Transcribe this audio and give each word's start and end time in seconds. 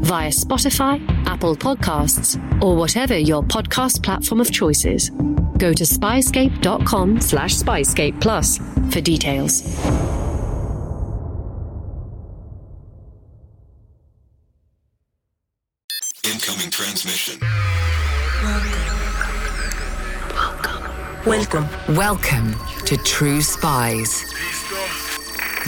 via 0.00 0.30
Spotify, 0.30 1.00
Apple 1.26 1.56
Podcasts, 1.56 2.36
or 2.62 2.76
whatever 2.76 3.16
your 3.16 3.42
podcast 3.42 4.02
platform 4.02 4.40
of 4.40 4.50
choice 4.52 4.84
is. 4.84 5.10
Go 5.58 5.72
to 5.72 5.84
spyscape.com 5.84 7.20
slash 7.20 7.54
spyscape 7.54 8.20
plus 8.20 8.58
for 8.90 9.00
details. 9.00 9.62
Incoming 16.24 16.70
transmission. 16.70 17.40
Welcome. 18.42 18.96
Welcome 21.26 21.96
Welcome 21.96 22.54
to 22.84 22.96
True 22.98 23.40
Spies. 23.40 24.24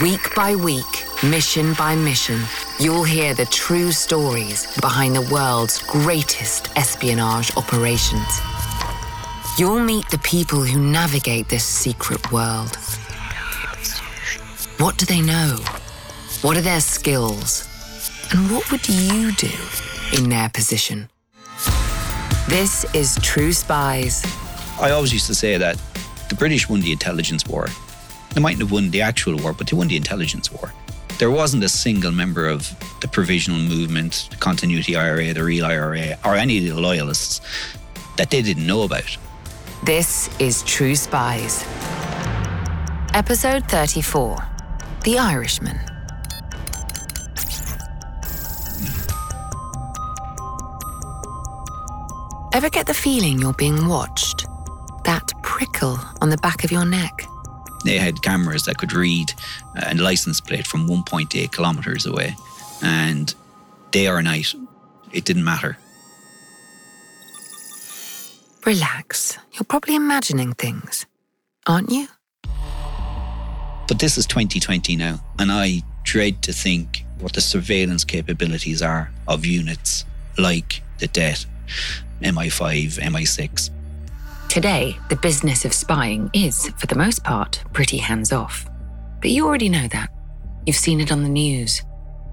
Week 0.01 0.33
by 0.33 0.55
week, 0.55 1.03
mission 1.23 1.73
by 1.73 1.93
mission, 1.93 2.39
you'll 2.79 3.03
hear 3.03 3.33
the 3.33 3.43
true 3.47 3.91
stories 3.91 4.65
behind 4.79 5.13
the 5.13 5.29
world's 5.29 5.83
greatest 5.83 6.69
espionage 6.77 7.51
operations. 7.57 8.39
You'll 9.57 9.81
meet 9.81 10.07
the 10.09 10.19
people 10.19 10.63
who 10.63 10.79
navigate 10.79 11.49
this 11.49 11.65
secret 11.65 12.31
world. 12.31 12.77
What 14.77 14.97
do 14.97 15.05
they 15.05 15.19
know? 15.19 15.57
What 16.43 16.55
are 16.55 16.61
their 16.61 16.79
skills? 16.79 17.67
And 18.31 18.49
what 18.51 18.71
would 18.71 18.87
you 18.87 19.33
do 19.33 19.51
in 20.17 20.29
their 20.29 20.47
position? 20.47 21.09
This 22.47 22.85
is 22.95 23.19
True 23.21 23.51
Spies. 23.51 24.23
I 24.79 24.91
always 24.91 25.11
used 25.11 25.27
to 25.27 25.35
say 25.35 25.57
that 25.57 25.77
the 26.29 26.35
British 26.35 26.69
won 26.69 26.79
the 26.79 26.93
intelligence 26.93 27.45
war. 27.45 27.67
They 28.33 28.41
mightn't 28.41 28.61
have 28.61 28.71
won 28.71 28.91
the 28.91 29.01
actual 29.01 29.37
war, 29.37 29.53
but 29.53 29.67
they 29.67 29.75
won 29.77 29.87
the 29.87 29.97
intelligence 29.97 30.51
war. 30.51 30.73
There 31.17 31.31
wasn't 31.31 31.63
a 31.63 31.69
single 31.69 32.11
member 32.11 32.47
of 32.47 32.73
the 33.01 33.07
provisional 33.07 33.59
movement, 33.59 34.27
the 34.29 34.37
continuity 34.37 34.95
IRA, 34.95 35.33
the 35.33 35.43
real 35.43 35.65
IRA, 35.65 36.17
or 36.23 36.35
any 36.35 36.57
of 36.59 36.75
the 36.75 36.81
loyalists 36.81 37.41
that 38.17 38.29
they 38.29 38.41
didn't 38.41 38.65
know 38.65 38.83
about. 38.83 39.17
This 39.83 40.29
is 40.39 40.63
True 40.63 40.95
Spies. 40.95 41.63
Episode 43.13 43.65
34 43.69 44.37
The 45.03 45.17
Irishman. 45.17 45.79
Ever 52.53 52.69
get 52.69 52.87
the 52.87 52.93
feeling 52.93 53.39
you're 53.39 53.53
being 53.53 53.87
watched? 53.87 54.45
That 55.05 55.31
prickle 55.41 55.97
on 56.21 56.29
the 56.29 56.37
back 56.37 56.63
of 56.63 56.71
your 56.71 56.85
neck? 56.85 57.28
They 57.85 57.97
had 57.97 58.21
cameras 58.21 58.65
that 58.65 58.77
could 58.77 58.93
read 58.93 59.31
uh, 59.77 59.85
a 59.91 59.95
license 59.95 60.41
plate 60.41 60.67
from 60.67 60.87
1.8 60.87 61.51
kilometers 61.51 62.05
away. 62.05 62.35
And 62.81 63.33
day 63.91 64.07
or 64.07 64.21
night, 64.21 64.53
it 65.11 65.25
didn't 65.25 65.43
matter. 65.43 65.77
Relax. 68.65 69.37
You're 69.53 69.63
probably 69.63 69.95
imagining 69.95 70.53
things, 70.53 71.05
aren't 71.65 71.91
you? 71.91 72.07
But 73.87 73.99
this 73.99 74.17
is 74.17 74.25
2020 74.27 74.95
now, 74.97 75.19
and 75.39 75.51
I 75.51 75.81
dread 76.03 76.43
to 76.43 76.53
think 76.53 77.03
what 77.19 77.33
the 77.33 77.41
surveillance 77.41 78.03
capabilities 78.03 78.81
are 78.81 79.11
of 79.27 79.45
units 79.45 80.05
like 80.37 80.81
the 80.99 81.07
Det, 81.07 81.45
MI5, 82.21 82.99
MI6. 82.99 83.69
Today, 84.49 84.97
the 85.09 85.15
business 85.15 85.63
of 85.63 85.73
spying 85.73 86.27
is, 86.33 86.69
for 86.69 86.87
the 86.87 86.95
most 86.95 87.23
part, 87.23 87.63
pretty 87.71 87.97
hands 87.97 88.33
off. 88.33 88.67
But 89.21 89.29
you 89.29 89.45
already 89.45 89.69
know 89.69 89.87
that. 89.89 90.09
You've 90.65 90.75
seen 90.75 90.99
it 90.99 91.11
on 91.11 91.21
the 91.21 91.29
news. 91.29 91.83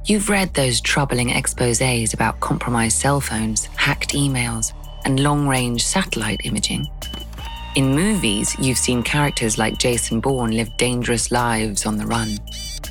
You've 0.07 0.31
read 0.31 0.55
those 0.55 0.81
troubling 0.81 1.29
exposes 1.29 2.15
about 2.15 2.41
compromised 2.41 2.97
cell 2.97 3.21
phones, 3.21 3.67
hacked 3.67 4.15
emails, 4.15 4.73
and 5.05 5.21
long 5.21 5.47
range 5.47 5.85
satellite 5.85 6.41
imaging. 6.45 6.87
In 7.75 7.95
movies, 7.95 8.57
you've 8.59 8.79
seen 8.79 9.03
characters 9.03 9.59
like 9.59 9.77
Jason 9.77 10.21
Bourne 10.21 10.53
live 10.53 10.75
dangerous 10.79 11.31
lives 11.31 11.85
on 11.85 11.99
the 11.99 12.07
run, 12.07 12.39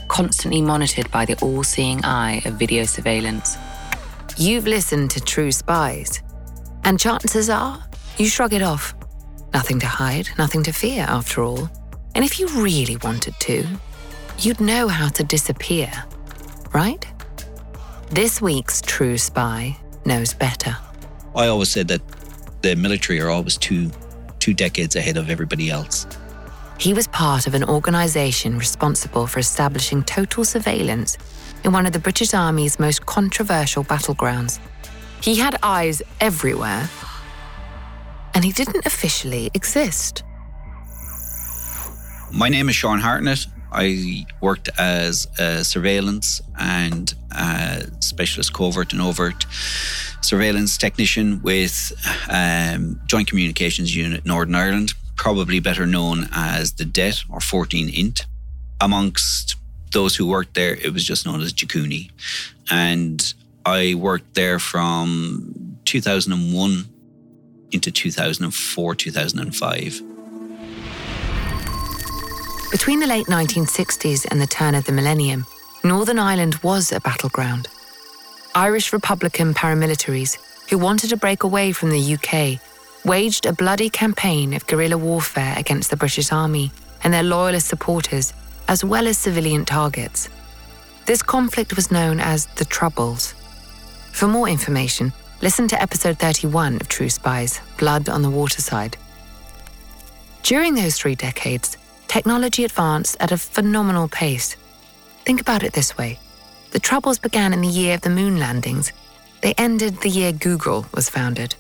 constantly 0.08 0.62
monitored 0.62 1.10
by 1.10 1.26
the 1.26 1.38
all 1.40 1.64
seeing 1.64 2.06
eye 2.06 2.44
of 2.46 2.60
video 2.60 2.86
surveillance. 2.86 3.58
You've 4.38 4.68
listened 4.68 5.10
to 5.12 5.20
True 5.20 5.52
Spies, 5.52 6.22
and 6.84 7.00
chances 7.00 7.50
are 7.50 7.84
you 8.18 8.28
shrug 8.28 8.54
it 8.54 8.62
off. 8.62 8.95
Nothing 9.56 9.80
to 9.80 9.88
hide, 9.88 10.28
nothing 10.38 10.64
to 10.64 10.74
fear, 10.74 11.06
after 11.08 11.42
all. 11.42 11.70
And 12.14 12.26
if 12.26 12.42
you 12.42 12.48
really 12.62 12.98
wanted 12.98 13.36
to, 13.40 13.66
you'd 14.38 14.60
know 14.60 14.90
how 14.90 15.08
to 15.08 15.24
disappear, 15.24 15.90
right? 16.74 17.08
This 18.12 18.42
week's 18.42 18.82
True 18.82 19.18
Spy 19.18 19.78
knows 20.04 20.34
better. 20.34 20.76
I 21.34 21.48
always 21.48 21.70
said 21.70 21.88
that 21.88 22.02
the 22.64 22.76
military 22.76 23.22
are 23.22 23.30
always 23.30 23.56
two, 23.56 23.92
two 24.40 24.54
decades 24.54 24.98
ahead 24.98 25.16
of 25.16 25.30
everybody 25.30 25.70
else. 25.70 26.06
He 26.78 26.94
was 26.94 27.08
part 27.08 27.48
of 27.48 27.54
an 27.54 27.64
organisation 27.64 28.58
responsible 28.58 29.26
for 29.26 29.40
establishing 29.40 30.04
total 30.04 30.44
surveillance 30.44 31.18
in 31.64 31.72
one 31.72 31.86
of 31.86 31.94
the 31.94 32.00
British 32.00 32.34
Army's 32.34 32.78
most 32.78 33.06
controversial 33.06 33.86
battlegrounds. 33.86 34.60
He 35.22 35.38
had 35.38 35.58
eyes 35.64 36.02
everywhere, 36.20 36.90
and 38.36 38.44
he 38.44 38.52
didn't 38.52 38.86
officially 38.86 39.50
exist. 39.54 40.24
My 42.32 42.50
name 42.50 42.68
is 42.68 42.76
Sean 42.76 43.00
Hartnett. 43.00 43.46
I 43.72 44.26
worked 44.42 44.70
as 44.78 45.28
a 45.40 45.64
surveillance 45.64 46.42
and 46.60 47.14
a 47.32 47.88
specialist 48.02 48.54
covert 48.54 48.92
and 48.92 49.02
overt 49.02 49.46
surveillance 50.22 50.78
technician 50.78 51.42
with 51.44 51.94
um, 52.30 53.00
Joint 53.08 53.28
Communications 53.30 53.96
Unit 53.96 54.26
Northern 54.26 54.56
Ireland, 54.56 54.94
probably 55.16 55.60
better 55.60 55.86
known 55.86 56.28
as 56.34 56.74
the 56.74 56.86
DET 56.86 57.24
or 57.30 57.40
14 57.40 57.90
INT. 57.90 58.26
Amongst 58.82 59.56
those 59.92 60.16
who 60.16 60.28
worked 60.28 60.56
there, 60.56 60.76
it 60.76 60.94
was 60.94 61.06
just 61.06 61.26
known 61.26 61.42
as 61.42 61.54
Jakuni. 61.54 62.12
And 62.70 63.34
I 63.66 63.96
worked 63.96 64.36
there 64.36 64.60
from 64.60 65.78
2001 65.86 66.86
into 67.72 67.92
2004, 67.92 68.96
2005. 68.96 70.02
Between 72.72 73.00
the 73.00 73.08
late 73.08 73.28
1960s 73.28 74.26
and 74.30 74.42
the 74.42 74.48
turn 74.48 74.76
of 74.76 74.86
the 74.86 74.92
millennium, 74.92 75.46
Northern 75.84 76.20
Ireland 76.20 76.56
was 76.64 76.92
a 76.92 77.00
battleground. 77.00 77.68
Irish 78.54 78.92
Republican 78.92 79.54
paramilitaries, 79.54 80.38
who 80.70 80.78
wanted 80.78 81.10
to 81.12 81.18
break 81.18 81.44
away 81.44 81.72
from 81.72 81.90
the 81.90 82.16
UK, 82.16 82.60
waged 83.06 83.46
a 83.46 83.54
bloody 83.54 83.90
campaign 83.90 84.54
of 84.54 84.66
guerrilla 84.66 84.98
warfare 84.98 85.54
against 85.58 85.90
the 85.90 85.98
British 85.98 86.32
Army 86.32 86.72
and 87.04 87.14
their 87.14 87.24
loyalist 87.24 87.68
supporters, 87.68 88.34
as 88.68 88.84
well 88.84 89.08
as 89.08 89.18
civilian 89.18 89.64
targets. 89.64 90.28
This 91.06 91.22
conflict 91.22 91.76
was 91.76 91.92
known 91.92 92.20
as 92.20 92.48
the 92.56 92.66
Troubles. 92.66 93.34
For 94.12 94.28
more 94.28 94.50
information, 94.50 95.14
listen 95.42 95.68
to 95.68 95.82
episode 95.82 96.18
31 96.18 96.76
of 96.78 96.88
True 96.88 97.10
Spies 97.10 97.60
Blood 97.78 98.10
on 98.10 98.22
the 98.22 98.30
Waterside. 98.30 98.98
During 100.44 100.76
those 100.76 100.98
three 100.98 101.16
decades, 101.16 101.78
technology 102.08 102.64
advanced 102.64 103.18
at 103.20 103.32
a 103.32 103.38
phenomenal 103.38 104.08
pace. 104.08 104.56
Think 105.26 105.42
about 105.42 105.64
it 105.64 105.74
this 105.74 105.98
way 105.98 106.20
the 106.72 106.80
Troubles 106.80 107.20
began 107.20 107.54
in 107.54 107.62
the 107.62 107.68
year 107.68 107.96
of 107.96 108.02
the 108.02 108.10
moon 108.10 108.40
landings, 108.40 108.92
they 109.42 109.54
ended 109.58 110.02
the 110.02 110.10
year 110.10 110.32
Google 110.32 110.86
was 110.94 111.10
founded. 111.10 111.56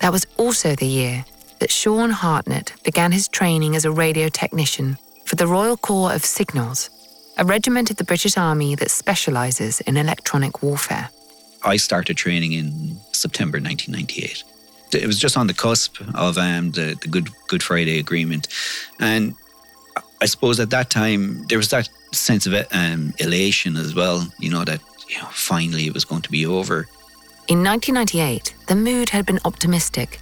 That 0.00 0.12
was 0.12 0.26
also 0.36 0.74
the 0.74 0.86
year 0.86 1.24
that 1.58 1.70
Sean 1.70 2.10
Hartnett 2.10 2.72
began 2.84 3.12
his 3.12 3.28
training 3.28 3.74
as 3.76 3.84
a 3.84 3.90
radio 3.90 4.28
technician 4.28 4.98
for 5.24 5.36
the 5.36 5.46
Royal 5.46 5.76
Corps 5.76 6.12
of 6.12 6.24
Signals, 6.24 6.90
a 7.38 7.44
regiment 7.44 7.90
of 7.90 7.96
the 7.96 8.04
British 8.04 8.36
Army 8.36 8.74
that 8.76 8.90
specialises 8.90 9.80
in 9.80 9.96
electronic 9.96 10.62
warfare. 10.62 11.10
I 11.62 11.76
started 11.76 12.16
training 12.16 12.52
in 12.52 12.96
September 13.12 13.58
1998. 13.58 14.44
It 14.94 15.06
was 15.06 15.18
just 15.18 15.36
on 15.36 15.46
the 15.46 15.54
cusp 15.54 16.00
of 16.14 16.38
um, 16.38 16.70
the, 16.70 16.96
the 17.00 17.08
Good 17.08 17.28
Good 17.48 17.62
Friday 17.62 17.98
Agreement, 17.98 18.48
and 19.00 19.34
I 20.20 20.26
suppose 20.26 20.60
at 20.60 20.70
that 20.70 20.90
time 20.90 21.44
there 21.48 21.58
was 21.58 21.70
that 21.70 21.88
sense 22.12 22.46
of 22.46 22.54
um, 22.72 23.12
elation 23.18 23.76
as 23.76 23.94
well. 23.94 24.26
You 24.38 24.50
know 24.50 24.64
that 24.64 24.80
you 25.08 25.18
know 25.18 25.28
finally 25.32 25.86
it 25.86 25.94
was 25.94 26.04
going 26.04 26.22
to 26.22 26.30
be 26.30 26.46
over. 26.46 26.86
In 27.48 27.62
1998, 27.62 28.54
the 28.66 28.74
mood 28.74 29.10
had 29.10 29.26
been 29.26 29.38
optimistic. 29.44 30.20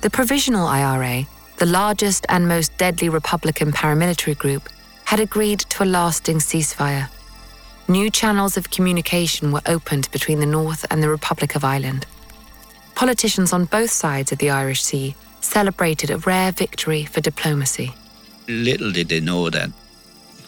The 0.00 0.10
Provisional 0.10 0.66
IRA, 0.66 1.26
the 1.56 1.66
largest 1.66 2.26
and 2.28 2.46
most 2.46 2.76
deadly 2.76 3.08
Republican 3.08 3.72
paramilitary 3.72 4.36
group, 4.36 4.68
had 5.04 5.18
agreed 5.20 5.60
to 5.60 5.82
a 5.82 5.86
lasting 5.86 6.38
ceasefire. 6.38 7.08
New 7.90 8.10
channels 8.10 8.58
of 8.58 8.70
communication 8.70 9.50
were 9.50 9.62
opened 9.64 10.10
between 10.10 10.40
the 10.40 10.46
North 10.46 10.84
and 10.90 11.02
the 11.02 11.08
Republic 11.08 11.54
of 11.54 11.64
Ireland. 11.64 12.04
Politicians 12.94 13.54
on 13.54 13.64
both 13.64 13.90
sides 13.90 14.30
of 14.30 14.36
the 14.36 14.50
Irish 14.50 14.82
Sea 14.82 15.14
celebrated 15.40 16.10
a 16.10 16.18
rare 16.18 16.52
victory 16.52 17.06
for 17.06 17.22
diplomacy. 17.22 17.94
Little 18.46 18.92
did 18.92 19.08
they 19.08 19.20
know 19.20 19.48
that 19.48 19.70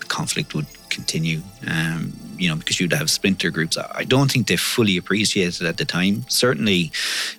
conflict 0.08 0.54
would 0.54 0.66
continue. 0.90 1.42
Um, 1.66 2.12
you 2.40 2.48
know, 2.48 2.56
because 2.56 2.80
you'd 2.80 2.92
have 2.94 3.10
splinter 3.10 3.50
groups. 3.50 3.76
I 3.76 4.04
don't 4.04 4.32
think 4.32 4.46
they 4.46 4.56
fully 4.56 4.96
appreciated 4.96 5.66
at 5.66 5.76
the 5.76 5.84
time. 5.84 6.24
Certainly 6.28 6.90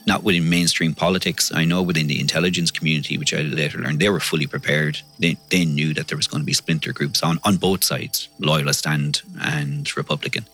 not 0.05 0.23
within 0.23 0.47
mainstream 0.47 0.93
politics. 0.93 1.51
I 1.53 1.65
know 1.65 1.81
within 1.81 2.05
the 2.05 2.21
intelligence 2.21 2.69
community, 2.69 3.17
which 3.17 3.33
I 3.33 3.41
later 3.41 3.79
learned, 3.79 3.99
they 3.99 4.09
were 4.09 4.19
fully 4.19 4.45
prepared. 4.45 5.01
They, 5.17 5.37
they 5.49 5.65
knew 5.65 5.95
that 5.95 6.07
there 6.07 6.17
was 6.17 6.27
going 6.27 6.41
to 6.41 6.45
be 6.45 6.53
splinter 6.53 6.93
groups 6.93 7.23
on, 7.23 7.39
on 7.43 7.57
both 7.57 7.83
sides, 7.83 8.29
loyalist 8.39 8.85
and, 8.85 9.19
and 9.41 9.97
Republican. 9.97 10.45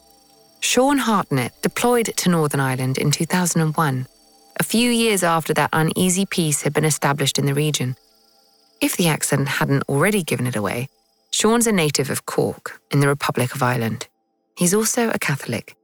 Sean 0.62 0.98
Hartnett 0.98 1.62
deployed 1.62 2.14
to 2.16 2.30
Northern 2.30 2.62
Ireland 2.62 2.98
in 2.98 3.12
2001, 3.12 4.08
a 4.60 4.64
few 4.64 4.90
years 4.90 5.24
after 5.24 5.54
that 5.54 5.70
uneasy 5.74 6.26
peace 6.26 6.62
had 6.62 6.74
been 6.74 6.86
established 6.86 7.38
in 7.38 7.46
the 7.46 7.54
region. 7.54 7.96
If 8.80 8.96
the 8.96 9.08
accent 9.08 9.48
hadn't 9.48 9.84
already 9.90 10.24
given 10.24 10.48
it 10.48 10.56
away, 10.56 10.90
Sean's 11.38 11.68
a 11.68 11.72
native 11.72 12.10
of 12.10 12.26
Cork 12.26 12.82
in 12.90 13.00
the 13.00 13.08
Republic 13.08 13.54
of 13.54 13.62
Ireland. 13.62 14.08
He's 14.58 14.74
also 14.74 15.12
a 15.12 15.20
Catholic. 15.20 15.76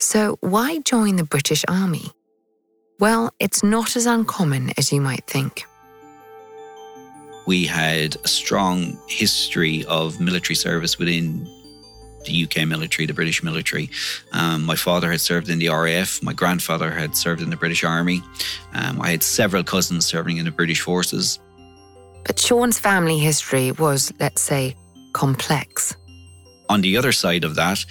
So, 0.00 0.36
why 0.42 0.80
join 0.80 1.16
the 1.16 1.24
British 1.24 1.64
Army? 1.66 2.10
Well, 3.00 3.32
it's 3.38 3.62
not 3.62 3.96
as 3.96 4.04
uncommon 4.04 4.72
as 4.76 4.92
you 4.92 5.00
might 5.00 5.26
think. 5.26 5.64
We 7.46 7.64
had 7.64 8.16
a 8.22 8.28
strong 8.28 8.98
history 9.08 9.82
of 9.88 10.20
military 10.20 10.56
service 10.56 10.98
within 10.98 11.48
the 12.26 12.44
UK 12.44 12.68
military, 12.68 13.06
the 13.06 13.14
British 13.14 13.42
military. 13.42 13.88
Um, 14.32 14.62
my 14.62 14.76
father 14.76 15.10
had 15.10 15.22
served 15.22 15.48
in 15.48 15.58
the 15.58 15.70
RAF. 15.70 16.22
My 16.22 16.34
grandfather 16.34 16.90
had 16.90 17.16
served 17.16 17.40
in 17.40 17.48
the 17.48 17.56
British 17.56 17.82
Army. 17.82 18.22
Um, 18.74 19.00
I 19.00 19.12
had 19.12 19.22
several 19.22 19.64
cousins 19.64 20.04
serving 20.04 20.36
in 20.36 20.44
the 20.44 20.50
British 20.50 20.82
forces. 20.82 21.40
But 22.26 22.38
Sean's 22.38 22.78
family 22.78 23.18
history 23.18 23.72
was, 23.72 24.12
let's 24.20 24.42
say, 24.42 24.76
complex. 25.12 25.96
On 26.68 26.80
the 26.80 26.96
other 26.96 27.12
side 27.12 27.44
of 27.44 27.54
that, 27.56 27.84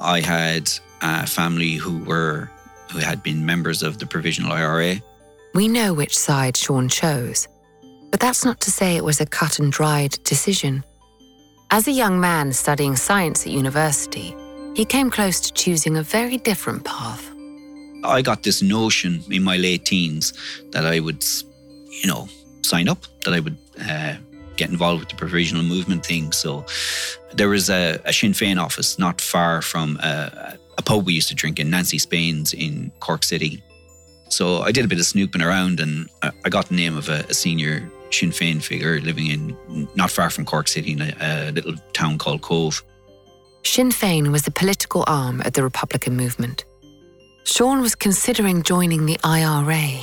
I 0.00 0.20
had 0.20 0.70
a 1.02 1.26
family 1.26 1.74
who 1.74 1.98
were 2.04 2.50
who 2.90 2.98
had 2.98 3.22
been 3.22 3.44
members 3.44 3.82
of 3.82 3.98
the 3.98 4.06
Provisional 4.06 4.52
IRA. 4.52 5.02
We 5.54 5.68
know 5.68 5.94
which 5.94 6.16
side 6.16 6.56
Sean 6.56 6.88
chose, 6.88 7.48
but 8.10 8.20
that's 8.20 8.44
not 8.44 8.60
to 8.60 8.70
say 8.70 8.96
it 8.96 9.04
was 9.04 9.20
a 9.20 9.26
cut 9.26 9.58
and 9.58 9.72
dried 9.72 10.18
decision. 10.24 10.84
As 11.70 11.88
a 11.88 11.92
young 11.92 12.20
man 12.20 12.52
studying 12.52 12.96
science 12.96 13.46
at 13.46 13.52
university, 13.52 14.36
he 14.74 14.84
came 14.84 15.10
close 15.10 15.40
to 15.40 15.52
choosing 15.52 15.96
a 15.96 16.02
very 16.02 16.36
different 16.36 16.84
path. 16.84 17.30
I 18.04 18.22
got 18.22 18.42
this 18.42 18.62
notion 18.62 19.24
in 19.30 19.42
my 19.42 19.56
late 19.56 19.84
teens 19.86 20.32
that 20.72 20.84
I 20.84 21.00
would, 21.00 21.24
you 22.02 22.06
know, 22.06 22.28
sign 22.62 22.88
up, 22.88 23.06
that 23.24 23.32
I 23.34 23.40
would 23.40 23.56
uh, 23.80 24.14
get 24.56 24.70
involved 24.70 25.00
with 25.00 25.08
the 25.08 25.16
provisional 25.16 25.62
movement 25.62 26.04
thing. 26.04 26.32
So 26.32 26.64
there 27.32 27.48
was 27.48 27.70
a, 27.70 28.00
a 28.04 28.12
Sinn 28.12 28.32
Féin 28.32 28.60
office 28.60 28.98
not 28.98 29.20
far 29.20 29.62
from 29.62 29.98
a, 30.02 30.56
a 30.78 30.82
pub 30.82 31.06
we 31.06 31.14
used 31.14 31.28
to 31.28 31.34
drink 31.34 31.58
in, 31.58 31.70
Nancy 31.70 31.98
Spain's 31.98 32.54
in 32.54 32.92
Cork 33.00 33.24
City. 33.24 33.62
So 34.28 34.62
I 34.62 34.72
did 34.72 34.84
a 34.84 34.88
bit 34.88 34.98
of 34.98 35.06
snooping 35.06 35.42
around 35.42 35.80
and 35.80 36.08
I 36.22 36.48
got 36.48 36.66
the 36.68 36.74
name 36.74 36.96
of 36.96 37.08
a, 37.08 37.24
a 37.28 37.34
senior 37.34 37.88
Sinn 38.10 38.30
Féin 38.30 38.62
figure 38.62 39.00
living 39.00 39.26
in 39.26 39.88
not 39.94 40.10
far 40.10 40.30
from 40.30 40.44
Cork 40.44 40.68
City 40.68 40.92
in 40.92 41.02
a, 41.02 41.14
a 41.20 41.52
little 41.52 41.74
town 41.92 42.18
called 42.18 42.42
Cobh. 42.42 42.82
Sinn 43.64 43.90
Féin 43.90 44.30
was 44.30 44.42
the 44.42 44.50
political 44.50 45.04
arm 45.06 45.40
of 45.40 45.52
the 45.54 45.62
Republican 45.62 46.16
movement. 46.16 46.64
Sean 47.44 47.80
was 47.80 47.94
considering 47.94 48.62
joining 48.62 49.06
the 49.06 49.18
IRA, 49.22 50.00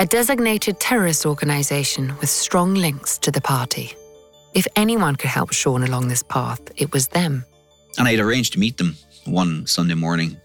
a 0.00 0.06
designated 0.06 0.80
terrorist 0.80 1.26
organization 1.26 2.16
with 2.20 2.30
strong 2.30 2.72
links 2.72 3.18
to 3.18 3.30
the 3.30 3.40
party. 3.42 3.94
If 4.54 4.66
anyone 4.74 5.14
could 5.14 5.28
help 5.28 5.52
Sean 5.52 5.82
along 5.82 6.08
this 6.08 6.22
path, 6.22 6.62
it 6.76 6.90
was 6.90 7.08
them. 7.08 7.44
And 7.98 8.08
I'd 8.08 8.18
arranged 8.18 8.54
to 8.54 8.58
meet 8.58 8.78
them 8.78 8.96
one 9.26 9.66
Sunday 9.66 9.92
morning. 9.92 10.38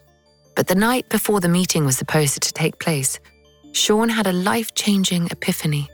But 0.57 0.67
the 0.67 0.75
night 0.75 1.07
before 1.07 1.39
the 1.39 1.47
meeting 1.47 1.85
was 1.85 1.97
supposed 1.97 2.43
to 2.43 2.51
take 2.51 2.79
place, 2.79 3.17
Sean 3.71 4.09
had 4.09 4.27
a 4.27 4.33
life 4.33 4.75
changing 4.75 5.27
epiphany. 5.31 5.87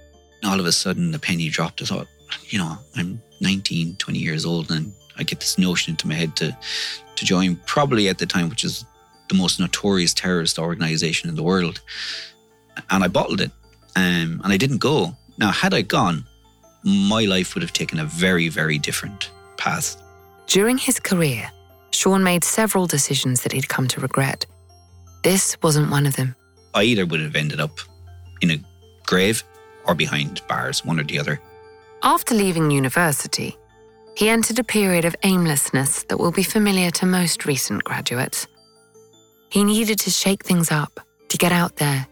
All 0.44 0.60
of 0.60 0.66
a 0.66 0.72
sudden, 0.72 1.12
the 1.12 1.20
penny 1.20 1.48
dropped. 1.48 1.84
I 1.84 1.86
thought, 1.86 2.08
you 2.46 2.58
know, 2.58 2.80
I'm 2.96 3.22
19, 3.42 3.98
20 3.98 4.18
years 4.18 4.44
old, 4.44 4.72
and 4.72 4.92
I 5.20 5.24
get 5.24 5.40
this 5.40 5.60
notion 5.60 5.92
into 5.92 6.08
my 6.08 6.16
head 6.16 6.36
to, 6.38 6.58
to 7.16 7.26
join, 7.26 7.58
probably 7.68 8.10
at 8.10 8.18
the 8.18 8.26
time, 8.26 8.50
which 8.50 8.64
is 8.64 8.86
the 9.30 9.36
most 9.36 9.60
notorious 9.60 10.16
terrorist 10.16 10.58
organization 10.58 11.30
in 11.30 11.36
the 11.36 11.44
world. 11.44 11.82
And 12.90 13.04
I 13.04 13.08
bottled 13.08 13.42
it, 13.42 13.52
um, 13.96 14.42
and 14.44 14.54
I 14.54 14.58
didn't 14.58 14.80
go. 14.80 15.16
Now, 15.38 15.52
had 15.52 15.74
I 15.74 15.82
gone, 15.82 16.26
my 16.84 17.26
life 17.26 17.54
would 17.54 17.62
have 17.62 17.74
taken 17.74 18.00
a 18.00 18.06
very, 18.06 18.50
very 18.50 18.78
different 18.78 19.32
path. 19.58 20.02
During 20.48 20.78
his 20.78 21.00
career, 21.00 21.50
Sean 21.92 22.24
made 22.24 22.44
several 22.44 22.88
decisions 22.88 23.42
that 23.44 23.52
he'd 23.52 23.70
come 23.70 23.88
to 23.90 24.02
regret. 24.02 24.46
This 25.24 25.56
wasn't 25.62 25.92
one 25.92 26.08
of 26.08 26.16
them. 26.16 26.36
I 26.74 26.84
either 26.84 27.06
would 27.06 27.22
have 27.22 27.36
ended 27.36 27.60
up 27.60 27.80
in 28.42 28.52
a 28.52 28.58
grave 29.06 29.44
or 29.86 29.96
behind 29.96 30.42
bars, 30.48 30.84
one 30.86 31.00
or 31.00 31.04
the 31.04 31.20
other. 31.20 31.40
After 32.04 32.34
leaving 32.34 32.72
university, 32.72 33.58
he 34.16 34.30
entered 34.30 34.60
a 34.60 34.64
period 34.64 35.06
of 35.06 35.16
aimlessness 35.24 36.04
that 36.04 36.18
will 36.18 36.32
be 36.32 36.44
familiar 36.44 36.92
to 36.92 37.06
most 37.06 37.46
recent 37.46 37.84
graduates. 37.84 38.48
He 39.50 39.64
needed 39.64 40.00
to 40.00 40.10
shake 40.10 40.44
things 40.44 40.72
up, 40.72 41.00
to 41.30 41.38
get 41.38 41.52
out 41.52 41.76
there, 41.76 42.08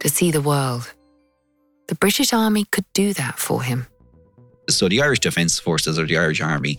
to 0.00 0.08
see 0.08 0.30
the 0.30 0.40
world. 0.40 0.92
The 1.88 1.94
British 1.94 2.32
Army 2.32 2.64
could 2.64 2.84
do 2.92 3.12
that 3.14 3.38
for 3.38 3.62
him. 3.62 3.86
So 4.68 4.88
the 4.88 5.00
Irish 5.00 5.20
Defence 5.20 5.58
Forces 5.58 5.98
or 5.98 6.06
the 6.06 6.18
Irish 6.18 6.40
Army, 6.40 6.76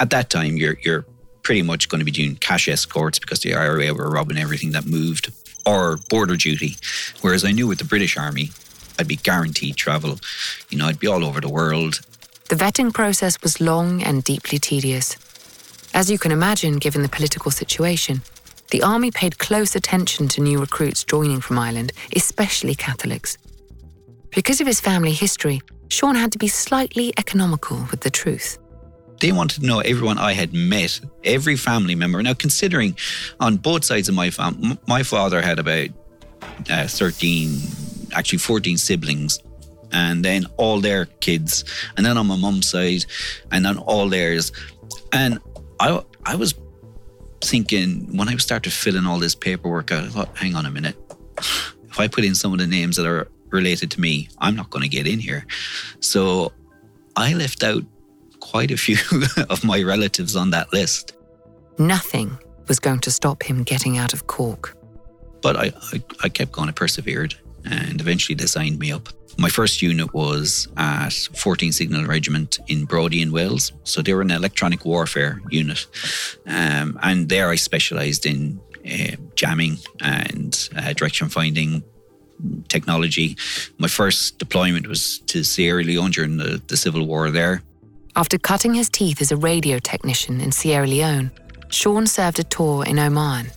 at 0.00 0.10
that 0.10 0.30
time, 0.30 0.56
you're 0.56 0.76
you're 0.82 1.06
pretty 1.42 1.62
much 1.62 1.88
going 1.88 2.00
to 2.00 2.04
be 2.04 2.10
doing 2.10 2.36
cash 2.36 2.68
escorts 2.68 3.18
because 3.18 3.40
the 3.40 3.54
IRA 3.54 3.94
were 3.94 4.10
robbing 4.10 4.36
everything 4.36 4.72
that 4.72 4.84
moved, 4.86 5.32
or 5.64 5.98
border 6.10 6.36
duty. 6.36 6.76
Whereas 7.20 7.44
I 7.44 7.52
knew 7.52 7.66
with 7.66 7.78
the 7.78 7.84
British 7.84 8.16
Army, 8.18 8.50
I'd 8.98 9.08
be 9.08 9.16
guaranteed 9.16 9.76
travel. 9.76 10.18
You 10.70 10.78
know, 10.78 10.86
I'd 10.86 10.98
be 10.98 11.06
all 11.06 11.24
over 11.24 11.40
the 11.40 11.48
world. 11.48 12.00
The 12.48 12.56
vetting 12.56 12.92
process 12.92 13.40
was 13.42 13.60
long 13.60 14.02
and 14.02 14.24
deeply 14.24 14.58
tedious. 14.58 15.16
As 15.94 16.10
you 16.10 16.18
can 16.18 16.32
imagine, 16.32 16.76
given 16.76 17.02
the 17.02 17.08
political 17.08 17.50
situation, 17.50 18.22
the 18.70 18.82
army 18.82 19.10
paid 19.10 19.38
close 19.38 19.74
attention 19.74 20.28
to 20.28 20.42
new 20.42 20.58
recruits 20.58 21.04
joining 21.04 21.40
from 21.40 21.58
Ireland, 21.58 21.92
especially 22.14 22.74
Catholics. 22.74 23.38
Because 24.30 24.60
of 24.60 24.66
his 24.66 24.80
family 24.80 25.12
history, 25.12 25.62
Sean 25.88 26.14
had 26.14 26.32
to 26.32 26.38
be 26.38 26.48
slightly 26.48 27.12
economical 27.16 27.86
with 27.90 28.00
the 28.00 28.10
truth. 28.10 28.58
They 29.20 29.32
wanted 29.32 29.62
to 29.62 29.66
know 29.66 29.80
everyone 29.80 30.18
I 30.18 30.32
had 30.32 30.52
met, 30.52 31.00
every 31.24 31.56
family 31.56 31.94
member. 31.94 32.22
Now, 32.22 32.34
considering 32.34 32.96
on 33.40 33.56
both 33.56 33.84
sides 33.84 34.08
of 34.08 34.14
my 34.14 34.30
family, 34.30 34.78
my 34.86 35.02
father 35.02 35.40
had 35.40 35.58
about 35.58 35.88
uh, 36.70 36.86
13, 36.86 37.58
actually 38.12 38.38
14 38.38 38.76
siblings, 38.76 39.40
and 39.92 40.24
then 40.24 40.46
all 40.56 40.80
their 40.80 41.06
kids, 41.06 41.64
and 41.96 42.04
then 42.04 42.16
on 42.18 42.26
my 42.26 42.36
mum's 42.36 42.68
side, 42.68 43.06
and 43.50 43.64
then 43.64 43.78
all 43.78 44.08
theirs. 44.08 44.52
And 45.12 45.38
I, 45.80 46.02
I 46.24 46.36
was 46.36 46.54
thinking 47.40 48.16
when 48.16 48.28
I 48.28 48.36
started 48.36 48.72
filling 48.72 49.06
all 49.06 49.18
this 49.18 49.34
paperwork 49.34 49.92
out, 49.92 50.04
I 50.04 50.08
thought, 50.08 50.36
hang 50.36 50.54
on 50.54 50.66
a 50.66 50.70
minute. 50.70 50.96
If 51.38 51.98
I 51.98 52.08
put 52.08 52.24
in 52.24 52.34
some 52.34 52.52
of 52.52 52.58
the 52.58 52.66
names 52.66 52.96
that 52.96 53.06
are 53.06 53.28
related 53.50 53.90
to 53.92 54.00
me, 54.00 54.28
I'm 54.38 54.56
not 54.56 54.70
going 54.70 54.82
to 54.82 54.88
get 54.88 55.06
in 55.06 55.18
here. 55.18 55.46
So 56.00 56.52
I 57.16 57.34
left 57.34 57.62
out 57.62 57.84
quite 58.40 58.70
a 58.70 58.76
few 58.76 58.98
of 59.50 59.64
my 59.64 59.82
relatives 59.82 60.36
on 60.36 60.50
that 60.50 60.72
list. 60.72 61.16
Nothing 61.78 62.36
was 62.66 62.78
going 62.78 63.00
to 63.00 63.10
stop 63.10 63.42
him 63.42 63.62
getting 63.62 63.98
out 63.98 64.12
of 64.12 64.26
Cork. 64.26 64.76
But 65.40 65.56
I, 65.56 65.72
I, 65.92 66.02
I 66.24 66.28
kept 66.28 66.52
going, 66.52 66.68
I 66.68 66.72
persevered, 66.72 67.34
and 67.64 68.00
eventually 68.00 68.34
they 68.34 68.46
signed 68.46 68.78
me 68.78 68.92
up. 68.92 69.08
My 69.36 69.48
first 69.48 69.82
unit 69.82 70.12
was 70.14 70.68
at 70.76 71.12
14 71.12 71.72
Signal 71.72 72.06
Regiment 72.06 72.58
in 72.66 72.86
Brawdy 72.86 73.20
in 73.20 73.30
Wales. 73.30 73.72
So 73.84 74.02
they 74.02 74.14
were 74.14 74.22
an 74.22 74.30
electronic 74.30 74.84
warfare 74.84 75.40
unit. 75.50 75.86
Um, 76.46 76.98
and 77.02 77.28
there 77.28 77.48
I 77.48 77.56
specialised 77.56 78.26
in 78.26 78.60
uh, 78.86 79.16
jamming 79.34 79.78
and 80.00 80.68
uh, 80.76 80.92
direction 80.94 81.28
finding, 81.28 81.82
technology. 82.68 83.36
My 83.78 83.88
first 83.88 84.38
deployment 84.38 84.86
was 84.86 85.18
to 85.26 85.44
Sierra 85.44 85.82
Leone 85.82 86.10
during 86.10 86.36
the, 86.36 86.62
the 86.68 86.76
civil 86.76 87.06
war 87.06 87.30
there. 87.30 87.62
After 88.16 88.38
cutting 88.38 88.74
his 88.74 88.88
teeth 88.88 89.20
as 89.20 89.30
a 89.30 89.36
radio 89.36 89.78
technician 89.78 90.40
in 90.40 90.52
Sierra 90.52 90.86
Leone, 90.86 91.30
Sean 91.70 92.06
served 92.06 92.38
a 92.38 92.44
tour 92.44 92.84
in 92.84 92.98
Oman. 92.98 93.50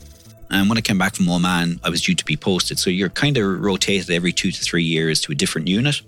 And 0.51 0.67
when 0.67 0.77
I 0.77 0.81
came 0.81 0.97
back 0.97 1.15
from 1.15 1.29
Oman, 1.29 1.79
I 1.81 1.89
was 1.89 2.01
due 2.01 2.13
to 2.13 2.25
be 2.25 2.35
posted. 2.35 2.77
So 2.77 2.89
you're 2.89 3.09
kind 3.09 3.37
of 3.37 3.61
rotated 3.61 4.09
every 4.11 4.33
two 4.33 4.51
to 4.51 4.61
three 4.61 4.83
years 4.83 5.21
to 5.21 5.31
a 5.31 5.35
different 5.35 5.69
unit. 5.69 6.01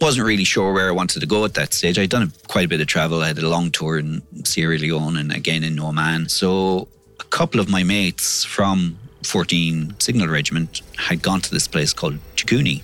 Wasn't 0.00 0.26
really 0.26 0.44
sure 0.44 0.72
where 0.72 0.88
I 0.88 0.90
wanted 0.90 1.20
to 1.20 1.26
go 1.26 1.44
at 1.44 1.54
that 1.54 1.72
stage. 1.72 1.96
I'd 1.96 2.10
done 2.10 2.32
quite 2.48 2.64
a 2.64 2.68
bit 2.68 2.80
of 2.80 2.88
travel. 2.88 3.22
I 3.22 3.28
had 3.28 3.38
a 3.38 3.48
long 3.48 3.70
tour 3.70 3.96
in 3.96 4.22
Sierra 4.44 4.76
Leone 4.76 5.16
and 5.16 5.32
again 5.32 5.62
in 5.62 5.78
Oman. 5.78 6.28
So 6.28 6.88
a 7.20 7.24
couple 7.24 7.60
of 7.60 7.68
my 7.68 7.84
mates 7.84 8.44
from 8.44 8.98
14 9.22 9.94
Signal 10.00 10.26
Regiment 10.26 10.82
had 10.98 11.22
gone 11.22 11.40
to 11.42 11.50
this 11.50 11.68
place 11.68 11.92
called 11.92 12.18
Jakuni. 12.34 12.82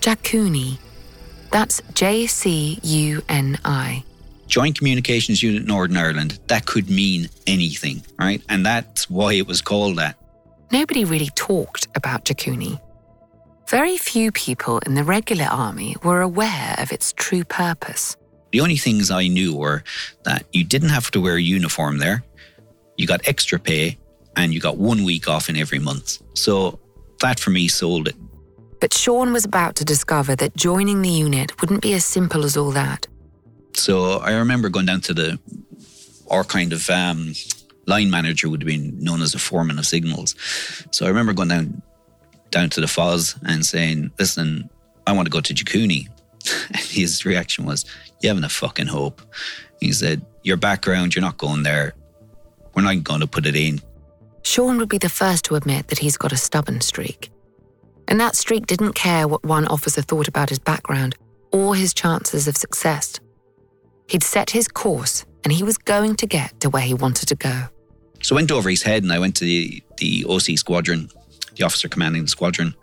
Jakuni. 0.00 0.78
That's 1.50 1.82
J 1.94 2.26
C 2.28 2.78
U 2.82 3.22
N 3.28 3.58
I. 3.64 4.04
Joint 4.46 4.78
Communications 4.78 5.42
Unit 5.42 5.66
Northern 5.66 5.96
Ireland, 5.96 6.38
that 6.46 6.66
could 6.66 6.88
mean 6.88 7.28
anything, 7.48 8.04
right? 8.16 8.40
And 8.48 8.64
that's 8.64 9.10
why 9.10 9.32
it 9.34 9.48
was 9.48 9.60
called 9.60 9.96
that. 9.96 10.16
Nobody 10.70 11.04
really 11.04 11.30
talked 11.34 11.86
about 11.94 12.24
Jakuni. 12.24 12.80
Very 13.68 13.96
few 13.96 14.30
people 14.32 14.78
in 14.80 14.94
the 14.94 15.04
regular 15.04 15.46
army 15.46 15.96
were 16.02 16.20
aware 16.20 16.74
of 16.78 16.92
its 16.92 17.12
true 17.12 17.44
purpose. 17.44 18.16
The 18.52 18.60
only 18.60 18.76
things 18.76 19.10
I 19.10 19.26
knew 19.28 19.54
were 19.54 19.82
that 20.24 20.46
you 20.52 20.64
didn't 20.64 20.90
have 20.90 21.10
to 21.12 21.20
wear 21.20 21.36
a 21.36 21.42
uniform 21.42 21.98
there, 21.98 22.24
you 22.96 23.06
got 23.06 23.26
extra 23.26 23.58
pay, 23.58 23.98
and 24.36 24.54
you 24.54 24.60
got 24.60 24.76
one 24.76 25.04
week 25.04 25.28
off 25.28 25.48
in 25.48 25.56
every 25.56 25.78
month. 25.78 26.22
So 26.34 26.78
that 27.20 27.40
for 27.40 27.50
me 27.50 27.68
sold 27.68 28.08
it. 28.08 28.16
But 28.80 28.92
Sean 28.92 29.32
was 29.32 29.44
about 29.44 29.74
to 29.76 29.84
discover 29.84 30.36
that 30.36 30.56
joining 30.56 31.02
the 31.02 31.08
unit 31.08 31.60
wouldn't 31.60 31.82
be 31.82 31.94
as 31.94 32.04
simple 32.04 32.44
as 32.44 32.56
all 32.56 32.70
that. 32.72 33.06
So 33.74 34.18
I 34.18 34.32
remember 34.34 34.68
going 34.68 34.86
down 34.86 35.00
to 35.02 35.14
the, 35.14 35.38
our 36.30 36.44
kind 36.44 36.72
of 36.72 36.88
um, 36.90 37.32
line 37.86 38.10
manager 38.10 38.48
would 38.48 38.62
have 38.62 38.68
been 38.68 38.98
known 39.02 39.22
as 39.22 39.34
a 39.34 39.38
foreman 39.38 39.78
of 39.78 39.86
signals. 39.86 40.34
So 40.90 41.06
I 41.06 41.08
remember 41.08 41.32
going 41.32 41.48
down 41.48 41.82
down 42.50 42.70
to 42.70 42.80
the 42.80 42.88
FOS 42.88 43.36
and 43.46 43.64
saying, 43.64 44.10
"Listen, 44.18 44.68
I 45.06 45.12
want 45.12 45.26
to 45.26 45.30
go 45.30 45.40
to 45.40 45.54
Jakuni." 45.54 46.08
And 46.68 46.78
his 46.78 47.24
reaction 47.24 47.64
was, 47.64 47.84
"You 48.20 48.28
haven't 48.28 48.44
a 48.44 48.48
fucking 48.48 48.86
hope." 48.86 49.20
He 49.80 49.92
said, 49.92 50.24
"Your 50.42 50.56
background, 50.56 51.14
you're 51.14 51.22
not 51.22 51.38
going 51.38 51.64
there. 51.64 51.94
We're 52.74 52.82
not 52.82 53.02
going 53.02 53.20
to 53.20 53.26
put 53.26 53.46
it 53.46 53.56
in." 53.56 53.80
Sean 54.42 54.78
would 54.78 54.88
be 54.88 54.98
the 54.98 55.08
first 55.08 55.44
to 55.46 55.56
admit 55.56 55.88
that 55.88 55.98
he's 55.98 56.16
got 56.16 56.32
a 56.32 56.36
stubborn 56.36 56.80
streak. 56.80 57.30
And 58.08 58.20
that 58.20 58.36
streak 58.36 58.66
didn't 58.66 58.92
care 58.92 59.26
what 59.26 59.44
one 59.44 59.66
officer 59.66 60.02
thought 60.02 60.28
about 60.28 60.50
his 60.50 60.60
background 60.60 61.16
or 61.50 61.74
his 61.74 61.92
chances 61.92 62.46
of 62.46 62.56
success. 62.56 63.18
He'd 64.08 64.22
set 64.22 64.50
his 64.50 64.68
course 64.68 65.24
and 65.42 65.52
he 65.52 65.64
was 65.64 65.78
going 65.78 66.14
to 66.16 66.26
get 66.26 66.60
to 66.60 66.70
where 66.70 66.82
he 66.82 66.94
wanted 66.94 67.26
to 67.28 67.34
go. 67.34 67.64
So 68.26 68.34
I 68.34 68.38
went 68.38 68.50
over 68.50 68.68
his 68.68 68.82
head 68.82 69.04
and 69.04 69.12
I 69.12 69.20
went 69.20 69.36
to 69.36 69.44
the, 69.44 69.80
the 69.98 70.26
OC 70.28 70.58
squadron, 70.58 71.08
the 71.54 71.62
officer 71.62 71.88
commanding 71.88 72.22
the 72.22 72.28
squadron. 72.28 72.74